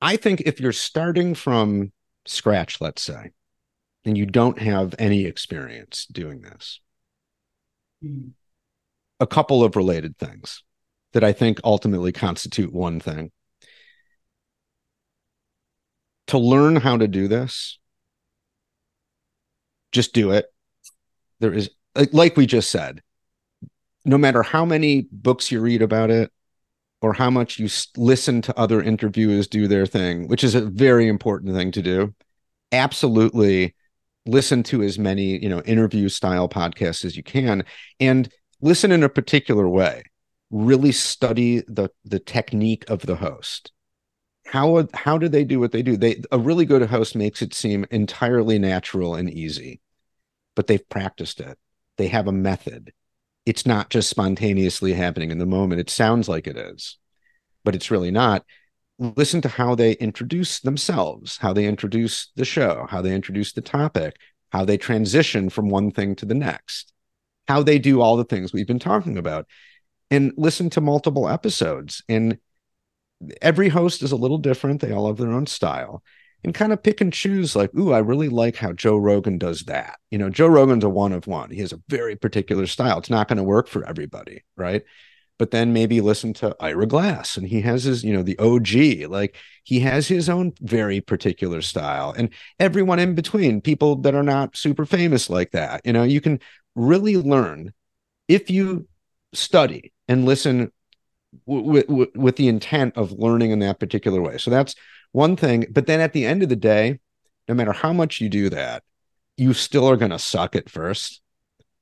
I 0.00 0.16
think 0.16 0.42
if 0.42 0.60
you're 0.60 0.72
starting 0.72 1.34
from 1.34 1.92
scratch, 2.26 2.80
let's 2.80 3.02
say, 3.02 3.30
and 4.04 4.16
you 4.16 4.26
don't 4.26 4.58
have 4.58 4.94
any 4.98 5.24
experience 5.24 6.06
doing 6.06 6.40
this. 6.40 6.80
Mm. 8.02 8.30
A 9.18 9.26
couple 9.26 9.62
of 9.62 9.76
related 9.76 10.16
things 10.18 10.62
that 11.12 11.24
I 11.24 11.32
think 11.32 11.60
ultimately 11.64 12.12
constitute 12.12 12.72
one 12.72 13.00
thing. 13.00 13.30
To 16.28 16.38
learn 16.38 16.76
how 16.76 16.96
to 16.96 17.08
do 17.08 17.26
this, 17.26 17.79
just 19.92 20.12
do 20.12 20.30
it. 20.30 20.46
There 21.40 21.52
is, 21.52 21.70
like 22.12 22.36
we 22.36 22.46
just 22.46 22.70
said, 22.70 23.02
no 24.04 24.18
matter 24.18 24.42
how 24.42 24.64
many 24.64 25.06
books 25.10 25.50
you 25.50 25.60
read 25.60 25.82
about 25.82 26.10
it 26.10 26.30
or 27.02 27.12
how 27.14 27.30
much 27.30 27.58
you 27.58 27.68
listen 27.96 28.42
to 28.42 28.58
other 28.58 28.82
interviewers 28.82 29.46
do 29.46 29.68
their 29.68 29.86
thing, 29.86 30.28
which 30.28 30.44
is 30.44 30.54
a 30.54 30.60
very 30.60 31.08
important 31.08 31.54
thing 31.54 31.72
to 31.72 31.82
do, 31.82 32.14
absolutely 32.72 33.74
listen 34.26 34.62
to 34.62 34.82
as 34.82 34.98
many 34.98 35.42
you 35.42 35.48
know 35.48 35.60
interview 35.62 36.08
style 36.08 36.48
podcasts 36.48 37.04
as 37.04 37.16
you 37.16 37.22
can 37.22 37.64
and 37.98 38.30
listen 38.60 38.92
in 38.92 39.02
a 39.02 39.08
particular 39.08 39.68
way 39.68 40.02
really 40.50 40.92
study 40.92 41.62
the 41.68 41.88
the 42.04 42.18
technique 42.18 42.88
of 42.90 43.00
the 43.06 43.16
host 43.16 43.72
how 44.50 44.86
how 44.94 45.18
do 45.18 45.28
they 45.28 45.44
do 45.44 45.60
what 45.60 45.72
they 45.72 45.82
do? 45.82 45.96
They 45.96 46.22
a 46.32 46.38
really 46.38 46.64
good 46.64 46.82
host 46.88 47.16
makes 47.16 47.42
it 47.42 47.54
seem 47.54 47.86
entirely 47.90 48.58
natural 48.58 49.14
and 49.14 49.30
easy 49.30 49.80
but 50.56 50.66
they've 50.66 50.88
practiced 50.88 51.40
it. 51.40 51.58
They 51.96 52.08
have 52.08 52.26
a 52.26 52.32
method. 52.32 52.92
It's 53.46 53.64
not 53.64 53.88
just 53.88 54.10
spontaneously 54.10 54.92
happening 54.92 55.30
in 55.30 55.38
the 55.38 55.46
moment. 55.46 55.80
It 55.80 55.88
sounds 55.88 56.28
like 56.28 56.46
it 56.46 56.56
is 56.56 56.98
but 57.64 57.74
it's 57.74 57.90
really 57.90 58.10
not. 58.10 58.44
Listen 58.98 59.40
to 59.42 59.48
how 59.48 59.74
they 59.74 59.92
introduce 59.92 60.60
themselves, 60.60 61.38
how 61.38 61.52
they 61.52 61.66
introduce 61.66 62.30
the 62.36 62.44
show, 62.44 62.86
how 62.90 63.00
they 63.00 63.14
introduce 63.14 63.52
the 63.52 63.62
topic, 63.62 64.16
how 64.52 64.64
they 64.64 64.76
transition 64.76 65.48
from 65.48 65.70
one 65.70 65.90
thing 65.90 66.14
to 66.16 66.26
the 66.26 66.34
next, 66.34 66.92
how 67.48 67.62
they 67.62 67.78
do 67.78 68.00
all 68.00 68.16
the 68.16 68.24
things 68.24 68.52
we've 68.52 68.66
been 68.66 68.78
talking 68.78 69.16
about, 69.16 69.46
and 70.10 70.32
listen 70.36 70.68
to 70.70 70.80
multiple 70.80 71.28
episodes. 71.28 72.02
And 72.08 72.38
every 73.42 73.68
host 73.68 74.02
is 74.02 74.12
a 74.12 74.16
little 74.16 74.38
different, 74.38 74.80
they 74.80 74.92
all 74.92 75.08
have 75.08 75.16
their 75.16 75.32
own 75.32 75.46
style. 75.46 76.02
And 76.42 76.54
kind 76.54 76.72
of 76.72 76.82
pick 76.82 77.02
and 77.02 77.12
choose, 77.12 77.54
like, 77.54 77.74
ooh, 77.74 77.92
I 77.92 77.98
really 77.98 78.30
like 78.30 78.56
how 78.56 78.72
Joe 78.72 78.96
Rogan 78.96 79.36
does 79.36 79.64
that. 79.64 79.98
You 80.10 80.16
know, 80.16 80.30
Joe 80.30 80.46
Rogan's 80.46 80.84
a 80.84 80.88
one 80.88 81.12
of 81.12 81.26
one. 81.26 81.50
He 81.50 81.60
has 81.60 81.74
a 81.74 81.82
very 81.88 82.16
particular 82.16 82.66
style. 82.66 82.96
It's 82.98 83.10
not 83.10 83.28
going 83.28 83.36
to 83.36 83.42
work 83.42 83.68
for 83.68 83.86
everybody, 83.86 84.42
right? 84.56 84.82
but 85.40 85.52
then 85.52 85.72
maybe 85.72 86.02
listen 86.02 86.34
to 86.34 86.54
Ira 86.60 86.84
Glass 86.84 87.38
and 87.38 87.48
he 87.48 87.62
has 87.62 87.84
his, 87.84 88.04
you 88.04 88.12
know, 88.12 88.22
the 88.22 88.38
OG, 88.38 89.10
like 89.10 89.36
he 89.64 89.80
has 89.80 90.06
his 90.06 90.28
own 90.28 90.52
very 90.60 91.00
particular 91.00 91.62
style 91.62 92.14
and 92.14 92.28
everyone 92.58 92.98
in 92.98 93.14
between, 93.14 93.62
people 93.62 93.96
that 94.02 94.14
are 94.14 94.22
not 94.22 94.54
super 94.54 94.84
famous 94.84 95.30
like 95.30 95.52
that. 95.52 95.80
You 95.86 95.94
know, 95.94 96.02
you 96.02 96.20
can 96.20 96.40
really 96.74 97.16
learn 97.16 97.72
if 98.28 98.50
you 98.50 98.86
study 99.32 99.94
and 100.08 100.26
listen 100.26 100.72
with 101.46 102.36
the 102.36 102.48
intent 102.48 102.96
of 102.96 103.12
learning 103.12 103.50
in 103.50 103.58
that 103.60 103.80
particular 103.80 104.20
way. 104.20 104.38
So 104.38 104.50
that's 104.50 104.74
one 105.12 105.36
thing. 105.36 105.66
But 105.70 105.86
then 105.86 106.00
at 106.00 106.12
the 106.12 106.26
end 106.26 106.42
of 106.42 106.48
the 106.48 106.56
day, 106.56 107.00
no 107.48 107.54
matter 107.54 107.72
how 107.72 107.92
much 107.92 108.20
you 108.20 108.28
do 108.28 108.50
that, 108.50 108.82
you 109.36 109.52
still 109.54 109.88
are 109.88 109.96
going 109.96 110.10
to 110.10 110.18
suck 110.18 110.54
at 110.56 110.68
first. 110.68 111.20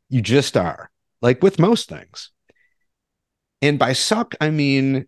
You 0.09 0.23
just 0.23 0.57
are, 0.57 0.91
like 1.21 1.43
with 1.43 1.59
most 1.59 1.89
things. 1.89 2.31
And 3.61 3.79
by 3.79 3.93
suck, 3.93 4.35
I 4.41 4.51
mean 4.51 5.07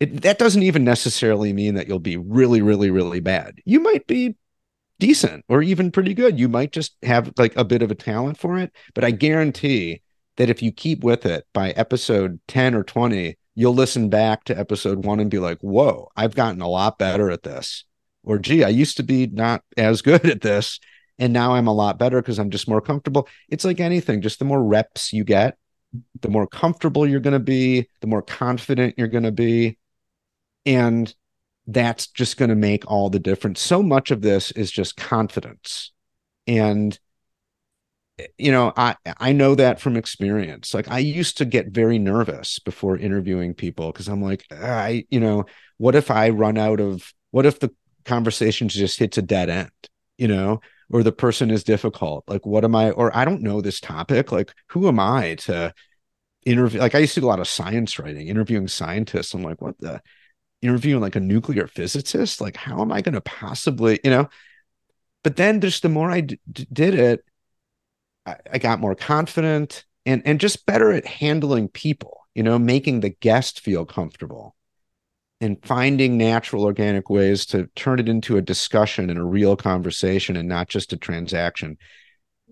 it, 0.00 0.22
that 0.22 0.38
doesn't 0.38 0.62
even 0.62 0.84
necessarily 0.84 1.52
mean 1.52 1.74
that 1.74 1.88
you'll 1.88 1.98
be 1.98 2.16
really, 2.16 2.62
really, 2.62 2.90
really 2.90 3.20
bad. 3.20 3.60
You 3.64 3.80
might 3.80 4.06
be 4.06 4.36
decent 5.00 5.44
or 5.48 5.62
even 5.62 5.90
pretty 5.90 6.14
good. 6.14 6.38
You 6.38 6.48
might 6.48 6.72
just 6.72 6.96
have 7.02 7.32
like 7.36 7.56
a 7.56 7.64
bit 7.64 7.82
of 7.82 7.90
a 7.90 7.96
talent 7.96 8.38
for 8.38 8.58
it. 8.58 8.72
But 8.94 9.04
I 9.04 9.10
guarantee 9.10 10.02
that 10.36 10.50
if 10.50 10.62
you 10.62 10.70
keep 10.70 11.02
with 11.02 11.26
it 11.26 11.46
by 11.52 11.70
episode 11.70 12.40
10 12.46 12.74
or 12.74 12.84
20, 12.84 13.36
you'll 13.58 13.74
listen 13.74 14.08
back 14.08 14.44
to 14.44 14.56
episode 14.56 15.04
one 15.04 15.18
and 15.18 15.32
be 15.32 15.40
like, 15.40 15.58
whoa, 15.62 16.08
I've 16.14 16.36
gotten 16.36 16.60
a 16.60 16.68
lot 16.68 16.96
better 16.96 17.28
at 17.28 17.42
this. 17.42 17.84
Or, 18.22 18.38
gee, 18.38 18.62
I 18.62 18.68
used 18.68 18.98
to 18.98 19.02
be 19.02 19.26
not 19.26 19.64
as 19.76 20.00
good 20.08 20.24
at 20.26 20.42
this. 20.42 20.78
And 21.18 21.32
now 21.32 21.54
I'm 21.54 21.66
a 21.66 21.74
lot 21.74 21.98
better 21.98 22.22
because 22.22 22.38
I'm 22.38 22.50
just 22.50 22.68
more 22.68 22.80
comfortable. 22.80 23.28
It's 23.48 23.64
like 23.64 23.80
anything, 23.80 24.22
just 24.22 24.38
the 24.38 24.44
more 24.44 24.62
reps 24.62 25.12
you 25.12 25.24
get, 25.24 25.58
the 26.20 26.28
more 26.28 26.46
comfortable 26.46 27.04
you're 27.04 27.18
going 27.18 27.32
to 27.32 27.40
be, 27.40 27.88
the 28.00 28.06
more 28.06 28.22
confident 28.22 28.94
you're 28.96 29.08
going 29.08 29.24
to 29.24 29.32
be. 29.32 29.76
And 30.64 31.12
that's 31.66 32.06
just 32.06 32.36
going 32.36 32.50
to 32.50 32.54
make 32.54 32.88
all 32.88 33.10
the 33.10 33.18
difference. 33.18 33.60
So 33.60 33.82
much 33.82 34.12
of 34.12 34.22
this 34.22 34.52
is 34.52 34.70
just 34.70 34.96
confidence. 34.96 35.90
And 36.46 36.96
you 38.36 38.50
know, 38.50 38.72
I 38.76 38.96
I 39.18 39.32
know 39.32 39.54
that 39.54 39.80
from 39.80 39.96
experience. 39.96 40.74
Like 40.74 40.90
I 40.90 40.98
used 40.98 41.38
to 41.38 41.44
get 41.44 41.68
very 41.68 41.98
nervous 41.98 42.58
before 42.58 42.96
interviewing 42.96 43.54
people 43.54 43.92
because 43.92 44.08
I'm 44.08 44.22
like, 44.22 44.44
I, 44.50 45.04
you 45.10 45.20
know, 45.20 45.44
what 45.76 45.94
if 45.94 46.10
I 46.10 46.30
run 46.30 46.58
out 46.58 46.80
of 46.80 47.12
what 47.30 47.46
if 47.46 47.60
the 47.60 47.70
conversation 48.04 48.68
just 48.68 48.98
hits 48.98 49.18
a 49.18 49.22
dead 49.22 49.50
end, 49.50 49.70
you 50.16 50.28
know? 50.28 50.60
or 50.90 51.02
the 51.02 51.12
person 51.12 51.50
is 51.50 51.64
difficult 51.64 52.24
like 52.28 52.46
what 52.46 52.64
am 52.64 52.74
i 52.74 52.90
or 52.92 53.14
i 53.14 53.22
don't 53.22 53.42
know 53.42 53.60
this 53.60 53.78
topic 53.78 54.32
like 54.32 54.54
who 54.68 54.88
am 54.88 54.98
i 54.98 55.34
to 55.34 55.70
interview 56.46 56.80
like 56.80 56.94
i 56.94 56.98
used 56.98 57.12
to 57.12 57.20
do 57.20 57.26
a 57.26 57.28
lot 57.28 57.40
of 57.40 57.46
science 57.46 57.98
writing 57.98 58.28
interviewing 58.28 58.66
scientists 58.66 59.34
i'm 59.34 59.42
like 59.42 59.60
what 59.60 59.78
the 59.80 60.00
interviewing 60.62 61.02
like 61.02 61.14
a 61.14 61.20
nuclear 61.20 61.66
physicist 61.66 62.40
like 62.40 62.56
how 62.56 62.80
am 62.80 62.90
i 62.90 63.02
going 63.02 63.12
to 63.12 63.20
possibly 63.20 64.00
you 64.02 64.08
know 64.08 64.26
but 65.22 65.36
then 65.36 65.60
just 65.60 65.82
the 65.82 65.88
more 65.88 66.10
I 66.10 66.20
did 66.22 66.94
it 66.94 67.24
I, 68.28 68.36
I 68.54 68.58
got 68.58 68.80
more 68.80 68.94
confident 68.94 69.84
and 70.06 70.22
and 70.24 70.40
just 70.40 70.66
better 70.66 70.92
at 70.92 71.06
handling 71.06 71.68
people 71.68 72.18
you 72.34 72.42
know 72.42 72.58
making 72.58 73.00
the 73.00 73.10
guest 73.10 73.60
feel 73.60 73.84
comfortable 73.84 74.54
and 75.40 75.64
finding 75.64 76.18
natural 76.18 76.64
organic 76.64 77.08
ways 77.08 77.46
to 77.46 77.68
turn 77.76 78.00
it 78.00 78.08
into 78.08 78.36
a 78.36 78.42
discussion 78.42 79.08
and 79.08 79.18
a 79.18 79.24
real 79.24 79.56
conversation 79.56 80.36
and 80.36 80.48
not 80.48 80.68
just 80.68 80.92
a 80.92 80.96
transaction. 80.96 81.78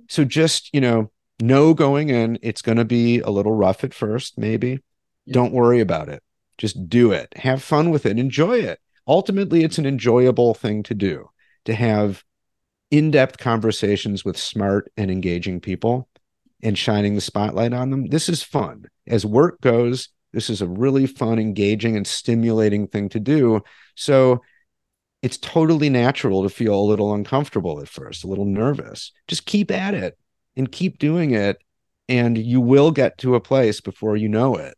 So 0.09 0.25
just 0.25 0.71
you 0.73 0.81
know 0.81 1.11
know 1.41 1.75
going 1.75 2.11
in. 2.11 2.39
It's 2.43 2.63
going 2.63 2.79
to 2.79 2.85
be 2.85 3.21
a 3.21 3.31
little 3.31 3.53
rough 3.53 3.85
at 3.85 3.95
first 3.95 4.39
maybe. 4.39 4.83
Yeah. 5.25 5.35
don't 5.35 5.53
worry 5.53 5.81
about 5.81 6.09
it. 6.09 6.23
Just 6.59 6.89
do 6.89 7.13
it. 7.13 7.37
Have 7.37 7.63
fun 7.63 7.91
with 7.91 8.07
it. 8.07 8.19
Enjoy 8.19 8.59
it. 8.59 8.79
Ultimately 9.07 9.65
it's 9.65 9.79
an 9.79 9.87
enjoyable 9.87 10.55
thing 10.55 10.83
to 10.85 10.95
do 10.95 11.31
to 11.65 11.75
have 11.75 12.23
in-depth 12.91 13.39
conversations 13.39 14.25
with 14.25 14.37
smart 14.37 14.91
and 14.97 15.11
engaging 15.11 15.61
people 15.61 16.09
and 16.63 16.79
shining 16.79 17.15
the 17.15 17.21
spotlight 17.21 17.73
on 17.73 17.91
them 17.91 18.07
this 18.07 18.29
is 18.29 18.43
fun 18.43 18.85
as 19.07 19.27
work 19.27 19.61
goes 19.61 20.09
this 20.37 20.51
is 20.51 20.61
a 20.61 20.69
really 20.69 21.07
fun, 21.07 21.39
engaging, 21.39 21.97
and 21.97 22.07
stimulating 22.07 22.89
thing 22.89 23.09
to 23.09 23.19
do. 23.19 23.63
So 23.95 24.43
it's 25.23 25.39
totally 25.39 25.89
natural 25.89 26.43
to 26.43 26.51
feel 26.51 26.79
a 26.79 26.85
little 26.85 27.15
uncomfortable 27.15 27.81
at 27.81 27.89
first, 27.89 28.23
a 28.23 28.27
little 28.27 28.45
nervous. 28.45 29.13
Just 29.29 29.47
keep 29.47 29.71
at 29.71 29.95
it 29.95 30.19
and 30.55 30.71
keep 30.71 30.99
doing 30.99 31.31
it. 31.31 31.57
And 32.11 32.37
you 32.37 32.61
will 32.61 32.91
get 32.91 33.17
to 33.19 33.35
a 33.35 33.41
place 33.41 33.81
before 33.81 34.15
you 34.15 34.29
know 34.29 34.57
it 34.57 34.77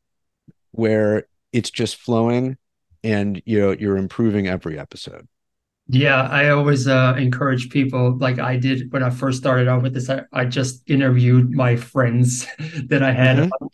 where 0.71 1.27
it's 1.53 1.71
just 1.71 1.97
flowing 1.97 2.57
and 3.03 3.43
you 3.45 3.77
you're 3.81 3.97
improving 3.97 4.47
every 4.47 4.79
episode. 4.79 5.27
Yeah, 5.91 6.21
I 6.21 6.51
always 6.51 6.87
uh, 6.87 7.15
encourage 7.17 7.71
people, 7.71 8.19
like 8.19 8.39
I 8.39 8.57
did 8.57 8.93
when 8.93 9.03
I 9.03 9.09
first 9.09 9.39
started 9.39 9.69
out 9.69 9.83
with 9.83 9.95
this. 9.95 10.11
I, 10.11 10.25
I 10.35 10.45
just 10.45 10.89
interviewed 10.89 11.51
my 11.51 11.77
friends 11.77 12.47
that 12.89 13.03
I 13.03 13.11
had 13.11 13.39
mm-hmm. 13.39 13.67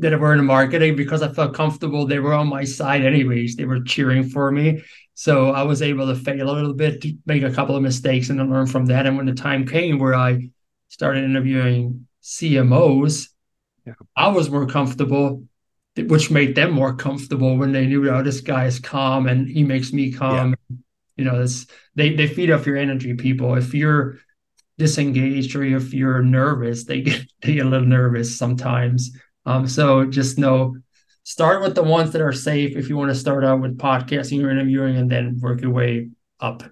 that 0.00 0.20
were 0.20 0.34
in 0.34 0.44
marketing 0.44 0.94
because 0.94 1.22
I 1.22 1.32
felt 1.32 1.54
comfortable. 1.54 2.06
They 2.06 2.18
were 2.18 2.34
on 2.34 2.48
my 2.48 2.64
side, 2.64 3.02
anyways. 3.02 3.56
They 3.56 3.64
were 3.64 3.80
cheering 3.80 4.28
for 4.28 4.52
me. 4.52 4.82
So 5.14 5.50
I 5.50 5.62
was 5.62 5.80
able 5.80 6.06
to 6.08 6.14
fail 6.14 6.50
a 6.50 6.52
little 6.52 6.74
bit, 6.74 7.02
make 7.24 7.42
a 7.42 7.50
couple 7.50 7.74
of 7.74 7.82
mistakes, 7.82 8.28
and 8.28 8.38
then 8.38 8.50
learn 8.50 8.66
from 8.66 8.84
that. 8.86 9.06
And 9.06 9.16
when 9.16 9.26
the 9.26 9.32
time 9.32 9.66
came 9.66 9.98
where 9.98 10.14
I 10.14 10.50
started 10.88 11.24
interviewing 11.24 12.06
CMOs, 12.22 13.30
yeah. 13.86 13.94
I 14.14 14.28
was 14.28 14.50
more 14.50 14.66
comfortable, 14.66 15.44
which 15.96 16.30
made 16.30 16.54
them 16.54 16.72
more 16.72 16.94
comfortable 16.94 17.56
when 17.56 17.72
they 17.72 17.86
knew, 17.86 18.10
oh, 18.10 18.22
this 18.22 18.42
guy 18.42 18.66
is 18.66 18.78
calm 18.78 19.26
and 19.26 19.48
he 19.48 19.62
makes 19.62 19.94
me 19.94 20.12
calm. 20.12 20.54
Yeah 20.68 20.76
you 21.18 21.24
know 21.24 21.38
this 21.38 21.66
they 21.94 22.14
they 22.14 22.26
feed 22.26 22.50
off 22.50 22.66
your 22.66 22.76
energy 22.76 23.14
people. 23.14 23.54
If 23.56 23.74
you're 23.74 24.18
disengaged 24.78 25.56
or 25.56 25.64
if 25.64 25.92
you're 25.92 26.22
nervous 26.22 26.84
they 26.84 27.02
get 27.02 27.26
they 27.42 27.54
get 27.54 27.66
a 27.66 27.68
little 27.68 27.86
nervous 27.86 28.38
sometimes. 28.38 29.10
Um 29.44 29.68
so 29.68 30.06
just 30.06 30.38
know 30.38 30.76
start 31.24 31.60
with 31.60 31.74
the 31.74 31.82
ones 31.82 32.12
that 32.12 32.22
are 32.22 32.32
safe 32.32 32.76
if 32.76 32.88
you 32.88 32.96
want 32.96 33.10
to 33.10 33.14
start 33.14 33.44
out 33.44 33.60
with 33.60 33.76
podcasting 33.76 34.42
or 34.42 34.50
interviewing 34.50 34.96
and 34.96 35.10
then 35.10 35.38
work 35.40 35.60
your 35.60 35.72
way 35.72 36.10
up. 36.40 36.62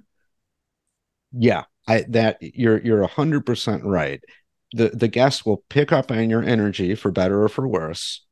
Yeah 1.32 1.64
i 1.88 2.04
that 2.08 2.38
you're 2.40 2.78
you're 2.78 3.02
a 3.02 3.08
hundred 3.08 3.44
percent 3.44 3.84
right. 3.84 4.22
The 4.72 4.90
the 4.90 5.08
guests 5.08 5.44
will 5.44 5.64
pick 5.68 5.92
up 5.92 6.10
on 6.10 6.30
your 6.30 6.42
energy 6.42 6.94
for 6.94 7.10
better 7.10 7.42
or 7.42 7.48
for 7.48 7.66
worse. 7.66 8.24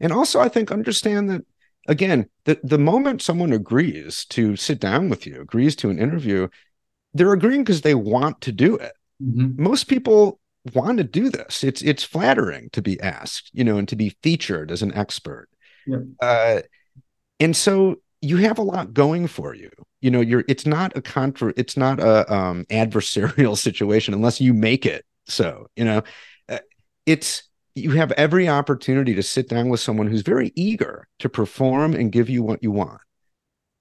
And 0.00 0.12
also 0.12 0.40
i 0.40 0.48
think 0.48 0.70
understand 0.70 1.30
that 1.30 1.44
again, 1.88 2.28
the, 2.44 2.58
the 2.62 2.78
moment 2.78 3.22
someone 3.22 3.52
agrees 3.52 4.24
to 4.26 4.56
sit 4.56 4.80
down 4.80 5.08
with 5.08 5.26
you, 5.26 5.40
agrees 5.40 5.76
to 5.76 5.90
an 5.90 5.98
interview, 5.98 6.48
they're 7.14 7.32
agreeing 7.32 7.64
because 7.64 7.82
they 7.82 7.94
want 7.94 8.40
to 8.42 8.52
do 8.52 8.76
it. 8.76 8.92
Mm-hmm. 9.22 9.62
Most 9.62 9.84
people 9.84 10.38
want 10.74 10.98
to 10.98 11.04
do 11.04 11.30
this. 11.30 11.64
It's 11.64 11.82
it's 11.82 12.04
flattering 12.04 12.70
to 12.70 12.82
be 12.82 13.00
asked, 13.00 13.50
you 13.52 13.64
know, 13.64 13.78
and 13.78 13.88
to 13.88 13.96
be 13.96 14.16
featured 14.22 14.70
as 14.70 14.82
an 14.82 14.94
expert. 14.94 15.48
Yeah. 15.86 15.98
Uh, 16.20 16.62
and 17.40 17.56
so 17.56 17.96
you 18.20 18.38
have 18.38 18.58
a 18.58 18.62
lot 18.62 18.92
going 18.92 19.26
for 19.26 19.54
you. 19.54 19.70
You 20.00 20.10
know, 20.10 20.20
you're 20.20 20.44
it's 20.48 20.66
not 20.66 20.96
a 20.96 21.02
contra 21.02 21.52
it's 21.56 21.76
not 21.76 22.00
a 22.00 22.32
um, 22.32 22.64
adversarial 22.70 23.56
situation 23.58 24.14
unless 24.14 24.40
you 24.40 24.52
make 24.52 24.84
it 24.86 25.04
so. 25.26 25.68
You 25.76 25.84
know, 25.84 26.02
uh, 26.48 26.58
it's 27.06 27.44
you 27.76 27.92
have 27.92 28.10
every 28.12 28.48
opportunity 28.48 29.14
to 29.14 29.22
sit 29.22 29.48
down 29.48 29.68
with 29.68 29.80
someone 29.80 30.08
who's 30.08 30.22
very 30.22 30.50
eager 30.56 31.06
to 31.18 31.28
perform 31.28 31.94
and 31.94 32.10
give 32.10 32.28
you 32.28 32.42
what 32.42 32.62
you 32.62 32.72
want. 32.72 33.00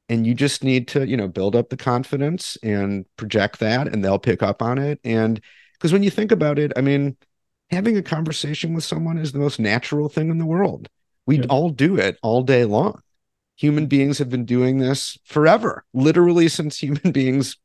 And 0.09 0.27
you 0.27 0.35
just 0.35 0.63
need 0.63 0.87
to 0.89 1.07
you 1.07 1.17
know 1.17 1.27
build 1.27 1.55
up 1.55 1.69
the 1.69 1.77
confidence 1.77 2.57
and 2.61 3.05
project 3.17 3.59
that 3.59 3.87
and 3.87 4.03
they'll 4.03 4.19
pick 4.19 4.43
up 4.43 4.61
on 4.61 4.77
it. 4.77 4.99
And 5.03 5.41
because 5.73 5.91
when 5.91 6.03
you 6.03 6.09
think 6.09 6.31
about 6.31 6.57
it 6.57 6.71
i 6.77 6.81
mean 6.81 7.17
having 7.69 7.97
a 7.97 8.03
conversation 8.03 8.73
with 8.73 8.83
someone 8.83 9.17
is 9.17 9.31
the 9.31 9.39
most 9.39 9.59
natural 9.59 10.07
thing 10.07 10.29
in 10.29 10.37
the 10.37 10.45
world. 10.45 10.87
We 11.25 11.39
yeah. 11.39 11.45
all 11.49 11.69
do 11.69 11.97
it 11.97 12.17
all 12.21 12.43
day 12.43 12.65
long. 12.65 13.01
Human 13.57 13.87
beings 13.87 14.19
have 14.19 14.29
been 14.29 14.45
doing 14.45 14.77
this 14.77 15.17
forever 15.25 15.85
literally 15.93 16.47
since 16.47 16.77
human 16.83 17.11
beings 17.11 17.57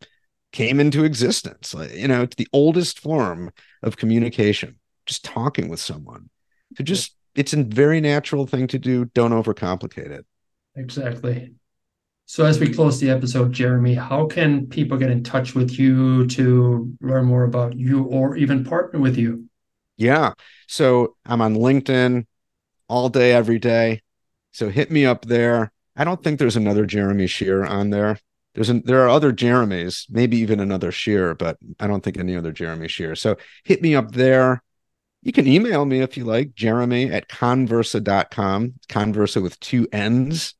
came 0.52 0.80
into 0.80 1.04
existence 1.04 1.76
you 1.94 2.08
know 2.08 2.22
it's 2.22 2.34
the 2.34 2.48
oldest 2.52 2.98
form 2.98 3.52
of 3.84 3.96
communication 3.96 4.79
just 5.10 5.24
talking 5.24 5.68
with 5.68 5.80
someone. 5.80 6.30
To 6.76 6.84
just 6.84 7.16
it's 7.34 7.52
a 7.52 7.64
very 7.64 8.00
natural 8.00 8.46
thing 8.46 8.68
to 8.68 8.78
do. 8.78 9.06
Don't 9.06 9.32
overcomplicate 9.32 10.10
it. 10.10 10.24
Exactly. 10.76 11.54
So 12.26 12.44
as 12.44 12.60
we 12.60 12.72
close 12.72 13.00
the 13.00 13.10
episode, 13.10 13.52
Jeremy, 13.52 13.94
how 13.94 14.26
can 14.26 14.68
people 14.68 14.96
get 14.96 15.10
in 15.10 15.24
touch 15.24 15.56
with 15.56 15.76
you 15.76 16.28
to 16.28 16.96
learn 17.00 17.24
more 17.24 17.42
about 17.42 17.76
you 17.76 18.04
or 18.04 18.36
even 18.36 18.62
partner 18.62 19.00
with 19.00 19.18
you? 19.18 19.46
Yeah. 19.96 20.34
So 20.68 21.16
I'm 21.26 21.40
on 21.40 21.56
LinkedIn 21.56 22.26
all 22.88 23.08
day, 23.08 23.32
every 23.32 23.58
day. 23.58 24.02
So 24.52 24.68
hit 24.68 24.92
me 24.92 25.04
up 25.04 25.24
there. 25.24 25.72
I 25.96 26.04
don't 26.04 26.22
think 26.22 26.38
there's 26.38 26.56
another 26.56 26.86
Jeremy 26.86 27.26
Shere 27.26 27.64
on 27.64 27.90
there. 27.90 28.16
There's 28.54 28.68
an, 28.68 28.82
there 28.84 29.04
are 29.04 29.08
other 29.08 29.32
Jeremys, 29.32 30.06
maybe 30.08 30.36
even 30.36 30.60
another 30.60 30.92
Shere, 30.92 31.34
but 31.34 31.58
I 31.80 31.88
don't 31.88 32.02
think 32.02 32.16
any 32.16 32.36
other 32.36 32.52
Jeremy 32.52 32.86
Shere. 32.86 33.16
So 33.16 33.36
hit 33.64 33.82
me 33.82 33.96
up 33.96 34.12
there. 34.12 34.62
You 35.22 35.32
can 35.32 35.46
email 35.46 35.84
me 35.84 36.00
if 36.00 36.16
you 36.16 36.24
like, 36.24 36.54
Jeremy 36.54 37.10
at 37.10 37.28
connversa.com, 37.28 38.74
connversa 38.88 39.42
with 39.42 39.60
two 39.60 39.86
N's. 39.92 40.54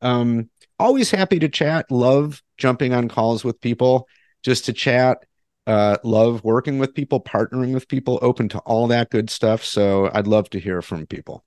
Um, 0.00 0.50
always 0.78 1.10
happy 1.10 1.38
to 1.40 1.48
chat. 1.48 1.90
Love 1.90 2.42
jumping 2.56 2.92
on 2.92 3.08
calls 3.08 3.42
with 3.44 3.60
people 3.60 4.06
just 4.42 4.66
to 4.66 4.72
chat. 4.72 5.24
Uh, 5.66 5.96
love 6.04 6.44
working 6.44 6.78
with 6.78 6.94
people, 6.94 7.20
partnering 7.20 7.72
with 7.72 7.88
people, 7.88 8.18
open 8.22 8.48
to 8.50 8.58
all 8.60 8.86
that 8.88 9.10
good 9.10 9.30
stuff. 9.30 9.64
So 9.64 10.10
I'd 10.12 10.26
love 10.26 10.50
to 10.50 10.60
hear 10.60 10.82
from 10.82 11.06
people. 11.06 11.44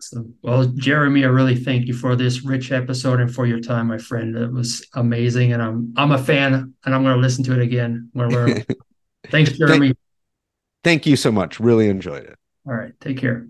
Awesome. 0.00 0.34
Well, 0.42 0.66
Jeremy, 0.66 1.24
I 1.24 1.28
really 1.28 1.56
thank 1.56 1.86
you 1.86 1.94
for 1.94 2.16
this 2.16 2.44
rich 2.44 2.72
episode 2.72 3.20
and 3.20 3.32
for 3.32 3.46
your 3.46 3.60
time, 3.60 3.86
my 3.86 3.98
friend. 3.98 4.36
It 4.36 4.52
was 4.52 4.86
amazing, 4.94 5.52
and 5.52 5.62
I'm 5.62 5.94
I'm 5.96 6.12
a 6.12 6.18
fan, 6.18 6.74
and 6.84 6.94
I'm 6.94 7.02
going 7.02 7.14
to 7.14 7.20
listen 7.20 7.44
to 7.44 7.52
it 7.52 7.60
again. 7.60 8.10
Thanks, 9.30 9.52
Jeremy. 9.52 9.94
Thank 10.84 11.06
you 11.06 11.16
so 11.16 11.32
much. 11.32 11.58
Really 11.58 11.88
enjoyed 11.88 12.24
it. 12.24 12.36
All 12.66 12.74
right. 12.74 12.92
Take 13.00 13.18
care. 13.18 13.48